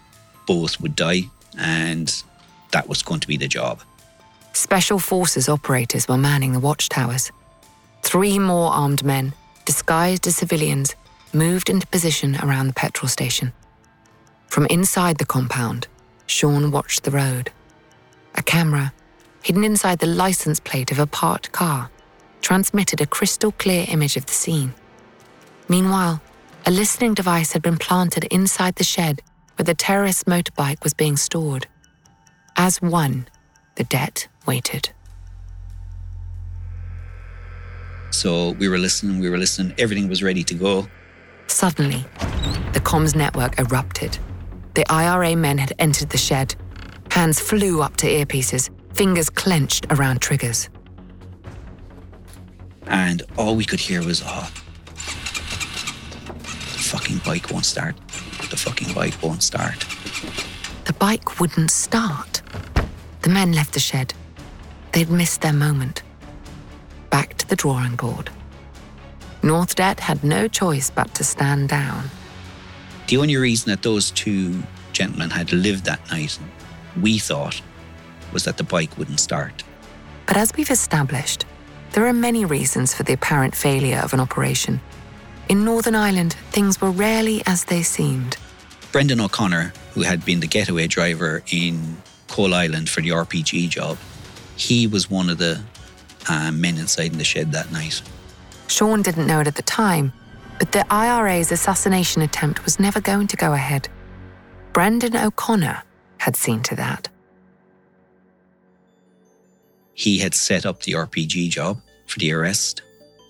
both 0.47 0.79
would 0.79 0.95
die, 0.95 1.23
and 1.57 2.23
that 2.71 2.87
was 2.87 3.03
going 3.03 3.19
to 3.19 3.27
be 3.27 3.37
the 3.37 3.47
job. 3.47 3.81
Special 4.53 4.99
Forces 4.99 5.49
operators 5.49 6.07
were 6.07 6.17
manning 6.17 6.53
the 6.53 6.59
watchtowers. 6.59 7.31
Three 8.03 8.39
more 8.39 8.71
armed 8.71 9.03
men, 9.03 9.33
disguised 9.65 10.27
as 10.27 10.37
civilians, 10.37 10.95
moved 11.33 11.69
into 11.69 11.87
position 11.87 12.37
around 12.37 12.67
the 12.67 12.73
petrol 12.73 13.09
station. 13.09 13.51
From 14.47 14.65
inside 14.67 15.17
the 15.17 15.25
compound, 15.25 15.87
Sean 16.27 16.71
watched 16.71 17.03
the 17.03 17.11
road. 17.11 17.51
A 18.35 18.43
camera, 18.43 18.93
hidden 19.43 19.63
inside 19.63 19.99
the 19.99 20.07
license 20.07 20.59
plate 20.59 20.91
of 20.91 20.99
a 20.99 21.07
parked 21.07 21.51
car, 21.51 21.89
transmitted 22.41 23.01
a 23.01 23.05
crystal 23.05 23.51
clear 23.51 23.85
image 23.89 24.15
of 24.17 24.25
the 24.25 24.33
scene. 24.33 24.73
Meanwhile, 25.67 26.21
a 26.65 26.71
listening 26.71 27.13
device 27.13 27.53
had 27.53 27.61
been 27.61 27.77
planted 27.77 28.23
inside 28.25 28.75
the 28.75 28.83
shed 28.83 29.21
where 29.55 29.65
the 29.65 29.73
terrorist's 29.73 30.23
motorbike 30.23 30.83
was 30.83 30.93
being 30.93 31.17
stored. 31.17 31.67
As 32.57 32.81
one, 32.81 33.27
the 33.75 33.83
Det 33.83 34.27
waited. 34.45 34.89
So 38.11 38.51
we 38.51 38.69
were 38.69 38.77
listening, 38.77 39.19
we 39.19 39.29
were 39.29 39.37
listening, 39.37 39.73
everything 39.77 40.07
was 40.07 40.23
ready 40.23 40.43
to 40.45 40.53
go. 40.53 40.87
Suddenly, 41.47 42.05
the 42.71 42.79
comms 42.79 43.13
network 43.13 43.59
erupted. 43.59 44.17
The 44.73 44.89
IRA 44.89 45.35
men 45.35 45.57
had 45.57 45.73
entered 45.79 46.09
the 46.09 46.17
shed. 46.17 46.55
Hands 47.11 47.37
flew 47.37 47.81
up 47.81 47.97
to 47.97 48.07
earpieces, 48.07 48.69
fingers 48.95 49.29
clenched 49.29 49.87
around 49.89 50.21
triggers. 50.21 50.69
And 52.87 53.21
all 53.37 53.55
we 53.57 53.65
could 53.65 53.79
hear 53.81 54.01
was, 54.03 54.23
oh, 54.25 54.49
the 56.25 56.83
fucking 56.91 57.17
bike 57.25 57.51
won't 57.51 57.65
start. 57.65 57.97
The 58.49 58.57
fucking 58.57 58.93
bike 58.93 59.21
won't 59.21 59.43
start. 59.43 59.85
The 60.85 60.93
bike 60.93 61.39
wouldn't 61.39 61.71
start. 61.71 62.41
The 63.23 63.29
men 63.29 63.53
left 63.53 63.73
the 63.73 63.79
shed. 63.79 64.13
They'd 64.91 65.09
missed 65.09 65.41
their 65.41 65.53
moment. 65.53 66.03
Back 67.09 67.37
to 67.37 67.47
the 67.47 67.55
drawing 67.55 67.95
board. 67.95 68.29
North 69.41 69.75
Det 69.75 69.99
had 69.99 70.23
no 70.23 70.47
choice 70.47 70.91
but 70.91 71.13
to 71.15 71.23
stand 71.23 71.69
down. 71.69 72.11
The 73.07 73.17
only 73.17 73.35
reason 73.35 73.71
that 73.71 73.81
those 73.81 74.11
two 74.11 74.61
gentlemen 74.93 75.31
had 75.31 75.51
lived 75.51 75.85
that 75.85 76.07
night, 76.11 76.37
we 77.01 77.17
thought, 77.17 77.61
was 78.31 78.43
that 78.45 78.57
the 78.57 78.63
bike 78.63 78.97
wouldn't 78.97 79.19
start. 79.19 79.63
But 80.27 80.37
as 80.37 80.51
we've 80.55 80.71
established, 80.71 81.45
there 81.91 82.05
are 82.05 82.13
many 82.13 82.45
reasons 82.45 82.93
for 82.93 83.03
the 83.03 83.13
apparent 83.13 83.55
failure 83.55 83.99
of 83.99 84.13
an 84.13 84.19
operation. 84.19 84.81
In 85.49 85.65
Northern 85.65 85.95
Ireland, 85.95 86.33
things 86.51 86.79
were 86.79 86.91
rarely 86.91 87.41
as 87.45 87.65
they 87.65 87.83
seemed. 87.83 88.37
Brendan 88.95 89.19
O'Connor, 89.19 89.73
who 89.93 90.03
had 90.03 90.23
been 90.23 90.39
the 90.39 90.47
getaway 90.47 90.87
driver 90.87 91.43
in 91.51 91.97
Coalisland 92.29 92.87
for 92.89 93.01
the 93.01 93.09
RPG 93.09 93.67
job, 93.67 93.97
he 94.55 94.87
was 94.87 95.09
one 95.09 95.29
of 95.29 95.37
the 95.37 95.61
uh, 96.29 96.49
men 96.53 96.77
inside 96.77 97.11
in 97.11 97.17
the 97.17 97.25
shed 97.25 97.51
that 97.51 97.73
night. 97.73 98.01
Sean 98.69 99.01
didn't 99.01 99.27
know 99.27 99.41
it 99.41 99.47
at 99.47 99.55
the 99.57 99.63
time, 99.63 100.13
but 100.59 100.71
the 100.71 100.85
IRA's 100.89 101.51
assassination 101.51 102.21
attempt 102.21 102.63
was 102.63 102.79
never 102.79 103.01
going 103.01 103.27
to 103.27 103.35
go 103.35 103.51
ahead. 103.51 103.89
Brendan 104.71 105.17
O'Connor 105.17 105.83
had 106.19 106.37
seen 106.37 106.63
to 106.63 106.75
that. 106.77 107.09
He 109.93 110.19
had 110.19 110.33
set 110.33 110.65
up 110.65 110.83
the 110.83 110.93
RPG 110.93 111.49
job 111.49 111.81
for 112.05 112.19
the 112.19 112.31
arrest, 112.31 112.81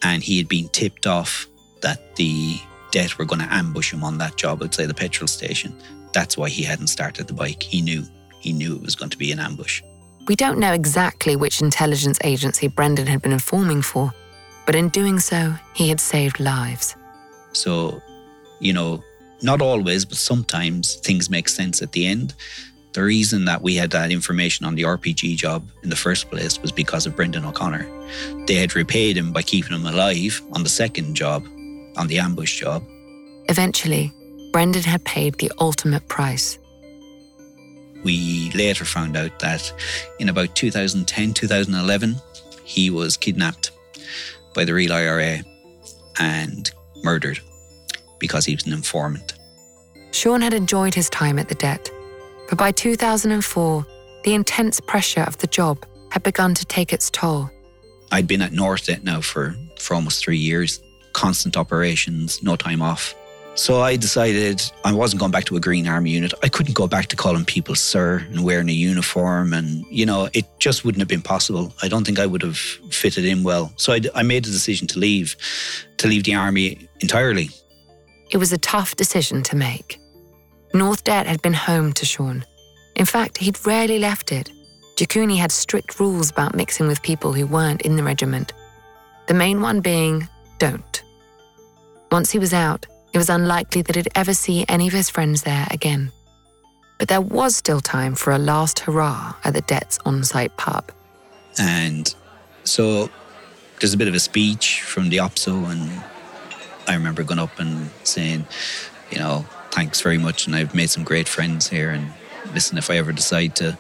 and 0.04 0.22
he 0.22 0.38
had 0.38 0.48
been 0.48 0.70
tipped 0.70 1.08
off 1.08 1.48
that 1.82 2.16
the 2.18 2.60
Det 2.92 3.18
were 3.18 3.26
going 3.26 3.42
to 3.42 3.54
ambush 3.54 3.92
him 3.94 4.04
on 4.04 4.18
that 4.20 4.38
job 4.38 4.64
outside 4.64 4.88
the 4.88 4.94
petrol 4.94 5.28
station. 5.28 5.76
That's 6.14 6.38
why 6.38 6.50
he 6.50 6.64
hadn't 6.64 6.88
started 6.88 7.28
the 7.28 7.34
bike. 7.34 7.62
He 7.62 7.82
knew. 7.82 8.04
He 8.40 8.54
knew 8.54 8.76
it 8.76 8.82
was 8.82 8.96
going 8.96 9.12
to 9.12 9.18
be 9.18 9.32
an 9.32 9.40
ambush. 9.40 9.82
We 10.28 10.36
don't 10.36 10.60
know 10.60 10.74
exactly 10.74 11.36
which 11.36 11.62
intelligence 11.62 12.20
agency 12.24 12.68
Brendan 12.68 13.08
had 13.08 13.22
been 13.22 13.32
informing 13.32 13.82
for, 13.82 14.14
but 14.66 14.76
in 14.76 14.90
doing 14.90 15.20
so, 15.20 15.54
he 15.74 15.90
had 15.90 16.00
saved 16.00 16.40
lives. 16.40 16.96
So, 17.54 18.02
you 18.60 18.74
know, 18.74 19.04
not 19.42 19.62
always, 19.62 20.06
but 20.06 20.18
sometimes 20.18 20.96
things 20.96 21.30
make 21.30 21.50
sense 21.50 21.82
at 21.82 21.92
the 21.92 22.08
end. 22.08 22.34
The 22.94 23.04
reason 23.04 23.46
that 23.46 23.62
we 23.62 23.76
had 23.76 23.92
that 23.92 24.12
information 24.12 24.66
on 24.66 24.76
the 24.76 24.84
RPG 24.84 25.36
job 25.36 25.68
in 25.84 25.90
the 25.90 25.96
first 25.96 26.30
place 26.32 26.62
was 26.62 26.72
because 26.72 27.06
of 27.06 27.16
Brendan 27.16 27.46
O'Connor. 27.46 27.86
They 28.48 28.56
had 28.56 28.76
repaid 28.76 29.18
him 29.18 29.34
by 29.34 29.42
keeping 29.42 29.74
him 29.74 29.86
alive 29.86 30.42
on 30.54 30.64
the 30.64 30.70
second 30.70 31.14
job, 31.14 31.46
on 31.98 32.08
the 32.08 32.20
ambush 32.20 32.60
job. 32.60 32.84
Eventually, 33.50 34.14
Brendan 34.52 34.84
had 34.84 35.04
paid 35.06 35.36
the 35.36 35.52
ultimate 35.60 36.08
price. 36.08 36.58
We 38.04 38.52
later 38.54 38.86
found 38.86 39.18
out 39.18 39.40
that 39.40 39.74
in 40.20 40.30
about 40.30 40.56
2010, 40.56 41.34
2011, 41.34 42.16
he 42.64 42.90
was 42.90 43.18
kidnapped 43.18 43.72
by 44.54 44.64
the 44.64 44.74
real 44.74 44.94
IRA 44.94 45.44
and 46.20 46.72
murdered 47.04 47.40
because 48.20 48.46
he 48.46 48.56
was 48.56 48.66
an 48.66 48.74
informant. 48.74 49.34
Sean 50.12 50.42
had 50.42 50.54
enjoyed 50.54 50.94
his 50.94 51.10
time 51.10 51.38
at 51.38 51.50
the 51.50 51.56
det, 51.56 51.92
but 52.48 52.58
by 52.58 52.72
2004, 52.72 53.86
the 54.24 54.34
intense 54.34 54.80
pressure 54.80 55.22
of 55.22 55.38
the 55.40 55.48
job 55.48 55.86
had 56.10 56.24
begun 56.24 56.54
to 56.54 56.66
take 56.66 56.94
its 56.94 57.10
toll. 57.10 57.50
I'd 58.12 58.28
been 58.28 58.42
at 58.42 58.52
Northdet 58.52 59.04
now 59.04 59.20
for, 59.20 59.56
for 59.78 59.96
almost 59.96 60.24
three 60.24 60.38
years, 60.38 60.82
constant 61.16 61.56
operations, 61.56 62.44
no 62.44 62.56
time 62.56 62.82
off. 62.82 63.16
So 63.56 63.80
I 63.80 63.96
decided 63.96 64.62
I 64.84 64.92
wasn't 64.92 65.22
going 65.22 65.32
back 65.32 65.46
to 65.46 65.56
a 65.56 65.62
Green 65.62 65.88
Army 65.88 66.10
unit. 66.12 66.34
I 66.44 66.50
couldn't 66.50 66.76
go 66.76 66.88
back 66.88 67.06
to 67.08 67.16
calling 67.16 67.46
people 67.46 67.74
sir 67.74 68.18
and 68.30 68.44
wearing 68.44 68.68
a 68.68 68.74
uniform. 68.74 69.54
And, 69.54 69.86
you 69.90 70.06
know, 70.06 70.28
it 70.34 70.46
just 70.60 70.84
wouldn't 70.84 71.00
have 71.00 71.08
been 71.08 71.22
possible. 71.22 71.74
I 71.82 71.88
don't 71.88 72.06
think 72.06 72.20
I 72.20 72.26
would 72.26 72.42
have 72.42 72.58
fitted 72.58 73.24
in 73.24 73.44
well. 73.44 73.72
So 73.78 73.94
I, 73.94 74.02
I 74.14 74.24
made 74.24 74.44
the 74.44 74.52
decision 74.52 74.88
to 74.88 75.00
leave, 75.00 75.38
to 75.98 76.08
leave 76.10 76.26
the 76.26 76.36
Army 76.36 76.90
entirely. 77.00 77.50
It 78.30 78.38
was 78.38 78.52
a 78.52 78.58
tough 78.58 78.98
decision 78.98 79.42
to 79.44 79.56
make. 79.56 80.02
Northdet 80.74 81.26
had 81.28 81.42
been 81.42 81.54
home 81.54 81.94
to 81.94 82.06
Sean. 82.06 82.44
In 82.98 83.06
fact, 83.06 83.38
he'd 83.38 83.66
rarely 83.66 84.00
left 84.00 84.34
it. 84.34 84.52
Jakuni 84.98 85.38
had 85.38 85.54
strict 85.54 85.98
rules 85.98 86.30
about 86.30 86.56
mixing 86.56 86.88
with 86.88 87.02
people 87.04 87.32
who 87.32 87.48
weren't 87.48 87.84
in 87.84 87.96
the 87.96 88.04
regiment. 88.04 88.52
The 89.28 89.34
main 89.34 89.62
one 89.62 89.80
being 89.80 90.28
don't. 90.60 91.05
Once 92.16 92.32
he 92.32 92.40
was 92.40 92.54
out, 92.54 92.86
it 93.12 93.18
was 93.18 93.30
unlikely 93.30 93.82
that 93.82 93.98
he'd 93.98 94.08
ever 94.16 94.34
see 94.34 94.64
any 94.70 94.88
of 94.88 94.94
his 94.94 95.10
friends 95.10 95.42
there 95.42 95.68
again. 95.70 96.14
But 96.98 97.10
there 97.10 97.20
was 97.20 97.58
still 97.58 97.82
time 97.82 98.16
for 98.16 98.32
a 98.32 98.38
last 98.38 98.80
hurrah 98.80 99.36
at 99.44 99.54
the 99.54 99.60
Det's 99.60 100.00
on 100.06 100.24
site 100.24 100.56
pub. 100.56 100.94
And 101.60 102.16
so 102.64 103.10
there's 103.82 103.94
a 103.94 103.98
bit 103.98 104.08
of 104.08 104.14
a 104.14 104.22
speech 104.22 104.82
from 104.82 105.10
the 105.10 105.18
OPSO, 105.18 105.70
and 105.70 106.02
I 106.88 106.94
remember 106.94 107.22
going 107.24 107.38
up 107.38 107.60
and 107.60 107.90
saying, 108.06 108.48
you 109.12 109.20
know, 109.20 109.46
thanks 109.72 110.00
very 110.00 110.18
much, 110.18 110.48
and 110.48 110.56
I've 110.56 110.74
made 110.74 110.90
some 110.90 111.04
great 111.04 111.28
friends 111.28 111.68
here. 111.68 111.90
And 111.90 112.14
listen, 112.54 112.78
if 112.78 112.90
I 112.90 112.96
ever 112.96 113.12
decide 113.12 113.58
to 113.58 113.78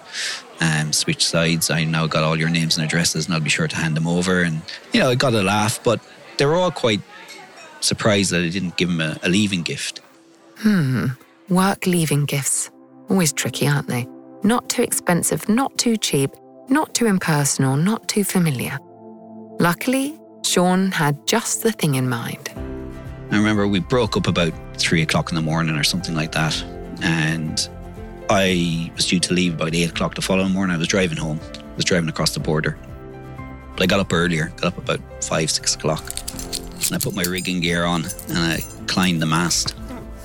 um, 0.59 0.91
switch 0.91 1.25
sides, 1.25 1.71
I 1.71 1.85
now 1.85 2.05
got 2.07 2.25
all 2.25 2.37
your 2.37 2.49
names 2.49 2.75
and 2.75 2.85
addresses, 2.85 3.27
and 3.27 3.33
I'll 3.33 3.39
be 3.39 3.49
sure 3.49 3.69
to 3.69 3.77
hand 3.77 3.95
them 3.95 4.07
over. 4.07 4.41
And 4.41 4.61
you 4.91 4.99
know, 4.99 5.07
I 5.07 5.15
got 5.15 5.33
a 5.33 5.41
laugh, 5.41 5.81
but 5.85 6.01
they 6.37 6.45
were 6.45 6.55
all 6.55 6.71
quite 6.71 6.99
surprised 7.85 8.31
that 8.31 8.41
I 8.41 8.49
didn't 8.49 8.77
give 8.77 8.89
him 8.89 9.01
a, 9.01 9.17
a 9.23 9.29
leaving 9.29 9.61
gift. 9.63 10.01
Hmm. 10.57 11.07
Work 11.49 11.85
leaving 11.85 12.25
gifts. 12.25 12.71
Always 13.09 13.31
tricky, 13.31 13.67
aren't 13.67 13.87
they? 13.87 14.07
Not 14.43 14.67
too 14.69 14.81
expensive, 14.81 15.47
not 15.47 15.77
too 15.77 15.97
cheap, 15.97 16.31
not 16.69 16.93
too 16.93 17.05
impersonal, 17.05 17.77
not 17.77 18.07
too 18.07 18.23
familiar. 18.23 18.77
Luckily, 19.59 20.19
Sean 20.43 20.91
had 20.91 21.27
just 21.27 21.63
the 21.63 21.71
thing 21.71 21.95
in 21.95 22.09
mind. 22.09 22.51
I 23.31 23.37
remember 23.37 23.67
we 23.67 23.79
broke 23.79 24.17
up 24.17 24.27
about 24.27 24.53
three 24.77 25.01
o'clock 25.01 25.31
in 25.31 25.35
the 25.35 25.41
morning 25.41 25.75
or 25.75 25.83
something 25.83 26.15
like 26.15 26.31
that. 26.33 26.63
And 27.01 27.67
I 28.29 28.91
was 28.95 29.07
due 29.07 29.19
to 29.19 29.33
leave 29.33 29.55
about 29.55 29.73
eight 29.73 29.89
o'clock 29.89 30.15
the 30.15 30.21
following 30.21 30.51
morning. 30.51 30.75
I 30.75 30.79
was 30.79 30.87
driving 30.87 31.17
home, 31.17 31.39
I 31.53 31.75
was 31.75 31.85
driving 31.85 32.09
across 32.09 32.33
the 32.33 32.39
border. 32.39 32.77
But 33.73 33.83
I 33.83 33.85
got 33.87 33.99
up 33.99 34.13
earlier, 34.13 34.53
got 34.57 34.73
up 34.73 34.77
about 34.77 34.99
five, 35.23 35.51
six 35.51 35.75
o'clock. 35.75 36.03
And 36.89 36.95
I 36.95 37.03
put 37.03 37.15
my 37.15 37.23
rigging 37.23 37.61
gear 37.61 37.85
on 37.85 38.05
and 38.29 38.37
I 38.37 38.59
climbed 38.87 39.21
the 39.21 39.25
mast 39.25 39.75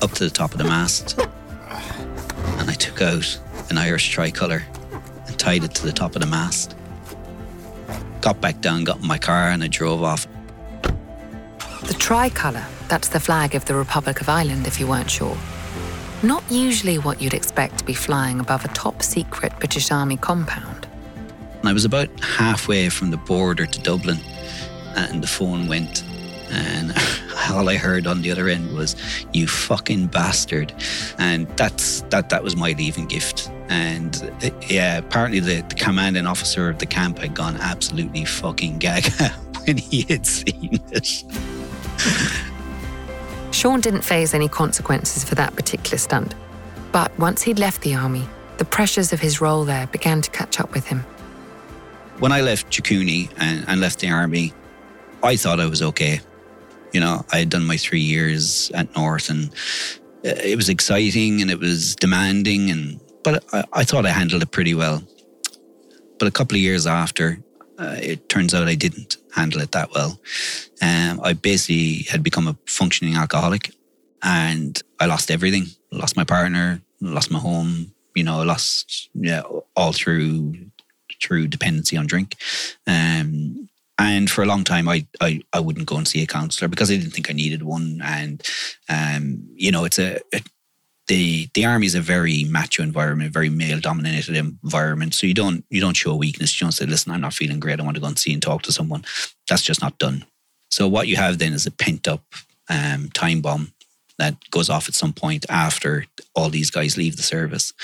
up 0.02 0.12
to 0.12 0.24
the 0.24 0.30
top 0.30 0.52
of 0.52 0.58
the 0.58 0.64
mast. 0.64 1.18
And 1.18 2.70
I 2.70 2.74
took 2.74 3.00
out 3.00 3.38
an 3.70 3.78
Irish 3.78 4.10
tricolour 4.10 4.62
and 5.26 5.38
tied 5.38 5.64
it 5.64 5.74
to 5.76 5.86
the 5.86 5.92
top 5.92 6.14
of 6.14 6.20
the 6.20 6.26
mast. 6.26 6.76
Got 8.20 8.40
back 8.40 8.60
down, 8.60 8.84
got 8.84 9.00
in 9.00 9.06
my 9.06 9.18
car, 9.18 9.48
and 9.48 9.64
I 9.64 9.68
drove 9.68 10.02
off. 10.02 10.26
The 11.84 11.94
tricolour, 11.98 12.66
that's 12.88 13.08
the 13.08 13.20
flag 13.20 13.54
of 13.54 13.64
the 13.64 13.74
Republic 13.74 14.20
of 14.20 14.28
Ireland, 14.28 14.66
if 14.66 14.78
you 14.78 14.86
weren't 14.86 15.10
sure. 15.10 15.38
Not 16.22 16.44
usually 16.50 16.98
what 16.98 17.22
you'd 17.22 17.32
expect 17.32 17.78
to 17.78 17.84
be 17.84 17.94
flying 17.94 18.40
above 18.40 18.64
a 18.66 18.68
top 18.68 19.02
secret 19.02 19.58
British 19.58 19.90
Army 19.90 20.18
compound. 20.18 20.86
And 21.60 21.68
I 21.68 21.72
was 21.72 21.86
about 21.86 22.08
halfway 22.20 22.90
from 22.90 23.10
the 23.10 23.16
border 23.16 23.64
to 23.64 23.80
Dublin, 23.80 24.18
and 24.96 25.22
the 25.22 25.26
phone 25.26 25.66
went. 25.66 26.04
And 26.50 26.92
all 27.50 27.68
I 27.68 27.76
heard 27.76 28.06
on 28.06 28.22
the 28.22 28.30
other 28.30 28.48
end 28.48 28.72
was, 28.72 28.96
"You 29.32 29.46
fucking 29.46 30.08
bastard," 30.08 30.72
and 31.18 31.46
that's 31.56 32.02
that. 32.10 32.28
That 32.30 32.42
was 32.42 32.56
my 32.56 32.72
leaving 32.72 33.06
gift. 33.06 33.50
And 33.68 34.32
uh, 34.42 34.50
yeah, 34.68 34.98
apparently 34.98 35.40
the, 35.40 35.62
the 35.68 35.76
commanding 35.76 36.26
officer 36.26 36.68
of 36.68 36.78
the 36.78 36.86
camp 36.86 37.18
had 37.18 37.34
gone 37.34 37.56
absolutely 37.56 38.24
fucking 38.24 38.78
gaga 38.78 39.28
when 39.66 39.76
he 39.78 40.02
had 40.02 40.26
seen 40.26 40.80
it. 40.90 41.24
Sean 43.52 43.80
didn't 43.80 44.02
face 44.02 44.34
any 44.34 44.48
consequences 44.48 45.22
for 45.24 45.34
that 45.36 45.54
particular 45.54 45.98
stunt. 45.98 46.34
But 46.92 47.16
once 47.18 47.42
he'd 47.42 47.58
left 47.58 47.82
the 47.82 47.94
army, 47.94 48.28
the 48.58 48.64
pressures 48.64 49.12
of 49.12 49.20
his 49.20 49.40
role 49.40 49.64
there 49.64 49.86
began 49.88 50.22
to 50.22 50.30
catch 50.30 50.58
up 50.60 50.72
with 50.74 50.86
him. 50.86 51.04
when 52.18 52.32
I 52.32 52.40
left 52.42 52.70
Jakuni 52.70 53.30
and, 53.38 53.64
and 53.68 53.80
left 53.80 54.00
the 54.00 54.10
army, 54.10 54.52
I 55.22 55.36
thought 55.36 55.60
I 55.60 55.66
was 55.66 55.82
okay. 55.82 56.20
You 56.92 57.00
know, 57.00 57.24
I 57.32 57.38
had 57.38 57.50
done 57.50 57.66
my 57.66 57.76
three 57.76 58.00
years 58.00 58.70
at 58.74 58.94
North, 58.96 59.30
and 59.30 59.50
uh, 60.24 60.40
it 60.44 60.56
was 60.56 60.68
exciting 60.68 61.40
and 61.40 61.50
it 61.50 61.58
was 61.58 61.94
demanding, 61.96 62.70
and 62.70 63.00
but 63.22 63.44
I, 63.52 63.64
I 63.72 63.84
thought 63.84 64.06
I 64.06 64.10
handled 64.10 64.42
it 64.42 64.50
pretty 64.50 64.74
well. 64.74 65.02
But 66.18 66.28
a 66.28 66.30
couple 66.30 66.56
of 66.56 66.60
years 66.60 66.86
after, 66.86 67.38
uh, 67.78 67.96
it 68.02 68.28
turns 68.28 68.52
out 68.52 68.68
I 68.68 68.74
didn't 68.74 69.16
handle 69.34 69.62
it 69.62 69.72
that 69.72 69.90
well. 69.94 70.20
Um, 70.82 71.20
I 71.22 71.32
basically 71.32 72.04
had 72.10 72.22
become 72.22 72.48
a 72.48 72.56
functioning 72.66 73.14
alcoholic, 73.14 73.72
and 74.22 74.80
I 74.98 75.06
lost 75.06 75.30
everything. 75.30 75.66
Lost 75.90 76.16
my 76.16 76.24
partner, 76.24 76.82
lost 77.00 77.30
my 77.30 77.38
home. 77.38 77.94
You 78.14 78.24
know, 78.24 78.42
lost 78.42 79.08
yeah 79.14 79.42
all 79.76 79.92
through 79.92 80.54
through 81.22 81.48
dependency 81.48 81.96
on 81.96 82.06
drink. 82.06 82.36
Um, 82.86 83.69
and 84.00 84.30
for 84.30 84.42
a 84.42 84.46
long 84.46 84.64
time, 84.64 84.88
I, 84.88 85.06
I 85.20 85.42
I 85.52 85.60
wouldn't 85.60 85.84
go 85.84 85.98
and 85.98 86.08
see 86.08 86.22
a 86.22 86.26
counselor 86.26 86.68
because 86.68 86.90
I 86.90 86.96
didn't 86.96 87.12
think 87.12 87.28
I 87.28 87.34
needed 87.34 87.62
one. 87.62 88.00
And 88.02 88.42
um, 88.88 89.46
you 89.54 89.70
know, 89.70 89.84
it's 89.84 89.98
a 89.98 90.20
the 91.06 91.48
the 91.52 91.66
army 91.66 91.86
is 91.86 91.94
a 91.94 92.00
very 92.00 92.44
macho 92.44 92.82
environment, 92.82 93.34
very 93.34 93.50
male 93.50 93.78
dominated 93.78 94.36
environment. 94.36 95.12
So 95.12 95.26
you 95.26 95.34
don't 95.34 95.66
you 95.68 95.82
don't 95.82 95.98
show 95.98 96.16
weakness. 96.16 96.58
You 96.58 96.64
don't 96.64 96.72
say, 96.72 96.86
"Listen, 96.86 97.12
I'm 97.12 97.20
not 97.20 97.34
feeling 97.34 97.60
great. 97.60 97.78
I 97.78 97.82
want 97.82 97.96
to 97.96 98.00
go 98.00 98.06
and 98.06 98.18
see 98.18 98.32
and 98.32 98.40
talk 98.42 98.62
to 98.62 98.72
someone." 98.72 99.04
That's 99.50 99.62
just 99.62 99.82
not 99.82 99.98
done. 99.98 100.24
So 100.70 100.88
what 100.88 101.06
you 101.06 101.16
have 101.16 101.38
then 101.38 101.52
is 101.52 101.66
a 101.66 101.70
pent 101.70 102.08
up 102.08 102.24
um, 102.70 103.10
time 103.12 103.42
bomb 103.42 103.72
that 104.16 104.36
goes 104.50 104.70
off 104.70 104.88
at 104.88 104.94
some 104.94 105.12
point 105.12 105.44
after 105.50 106.06
all 106.34 106.48
these 106.48 106.70
guys 106.70 106.96
leave 106.96 107.16
the 107.16 107.22
service. 107.22 107.74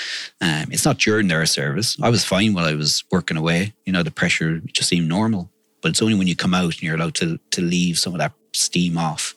Um, 0.41 0.67
it's 0.71 0.85
not 0.85 0.97
during 0.97 1.27
their 1.27 1.45
service. 1.45 1.95
I 2.01 2.09
was 2.09 2.23
fine 2.23 2.53
while 2.53 2.65
I 2.65 2.75
was 2.75 3.03
working 3.11 3.37
away. 3.37 3.73
You 3.85 3.93
know, 3.93 4.03
the 4.03 4.11
pressure 4.11 4.61
just 4.65 4.89
seemed 4.89 5.09
normal. 5.09 5.51
But 5.81 5.89
it's 5.89 6.01
only 6.01 6.15
when 6.15 6.27
you 6.27 6.35
come 6.35 6.53
out 6.53 6.73
and 6.73 6.83
you're 6.83 6.95
allowed 6.95 7.15
to 7.15 7.39
to 7.51 7.61
leave 7.61 7.99
some 7.99 8.13
of 8.13 8.19
that 8.19 8.33
steam 8.53 8.97
off. 8.97 9.35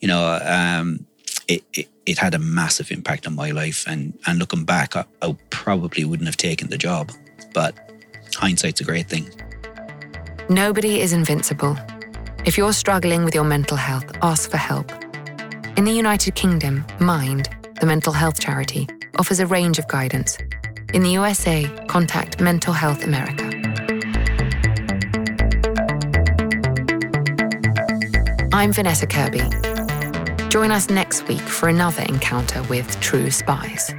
You 0.00 0.08
know, 0.08 0.38
um, 0.44 1.06
it, 1.48 1.64
it 1.72 1.88
it 2.04 2.18
had 2.18 2.34
a 2.34 2.38
massive 2.38 2.90
impact 2.90 3.26
on 3.26 3.34
my 3.34 3.50
life. 3.50 3.84
And 3.86 4.18
and 4.26 4.38
looking 4.38 4.64
back, 4.64 4.96
I, 4.96 5.04
I 5.20 5.36
probably 5.50 6.04
wouldn't 6.04 6.28
have 6.28 6.36
taken 6.36 6.68
the 6.68 6.78
job. 6.78 7.12
But 7.54 7.74
hindsight's 8.34 8.80
a 8.80 8.84
great 8.84 9.08
thing. 9.08 9.30
Nobody 10.48 11.00
is 11.00 11.12
invincible. 11.12 11.76
If 12.44 12.58
you're 12.58 12.72
struggling 12.72 13.24
with 13.24 13.34
your 13.34 13.44
mental 13.44 13.76
health, 13.76 14.04
ask 14.22 14.50
for 14.50 14.56
help. 14.56 14.90
In 15.76 15.84
the 15.84 15.92
United 15.92 16.34
Kingdom, 16.34 16.84
Mind, 16.98 17.48
the 17.80 17.86
mental 17.86 18.12
health 18.12 18.40
charity, 18.40 18.88
offers 19.18 19.40
a 19.40 19.46
range 19.46 19.78
of 19.78 19.86
guidance. 19.88 20.36
In 20.92 21.02
the 21.02 21.10
USA, 21.10 21.64
contact 21.86 22.40
Mental 22.40 22.72
Health 22.74 23.04
America. 23.04 23.61
I'm 28.54 28.70
Vanessa 28.70 29.06
Kirby. 29.06 29.40
Join 30.50 30.70
us 30.70 30.90
next 30.90 31.26
week 31.26 31.40
for 31.40 31.70
another 31.70 32.02
encounter 32.02 32.62
with 32.64 33.00
true 33.00 33.30
spies. 33.30 33.94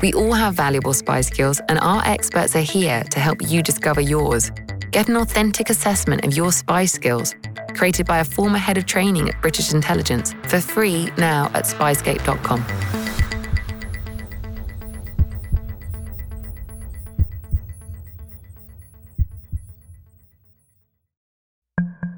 We 0.00 0.14
all 0.14 0.32
have 0.32 0.54
valuable 0.54 0.94
spy 0.94 1.20
skills, 1.20 1.60
and 1.68 1.78
our 1.80 2.02
experts 2.06 2.56
are 2.56 2.60
here 2.60 3.04
to 3.10 3.20
help 3.20 3.38
you 3.42 3.62
discover 3.62 4.00
yours. 4.00 4.50
Get 4.92 5.10
an 5.10 5.16
authentic 5.16 5.68
assessment 5.68 6.24
of 6.24 6.34
your 6.34 6.52
spy 6.52 6.86
skills 6.86 7.34
created 7.74 8.06
by 8.06 8.20
a 8.20 8.24
former 8.24 8.58
head 8.58 8.78
of 8.78 8.86
training 8.86 9.28
at 9.28 9.40
British 9.42 9.72
intelligence, 9.72 10.34
for 10.44 10.60
free 10.60 11.10
now 11.18 11.50
at 11.54 11.64
spyscape.com. 11.64 13.01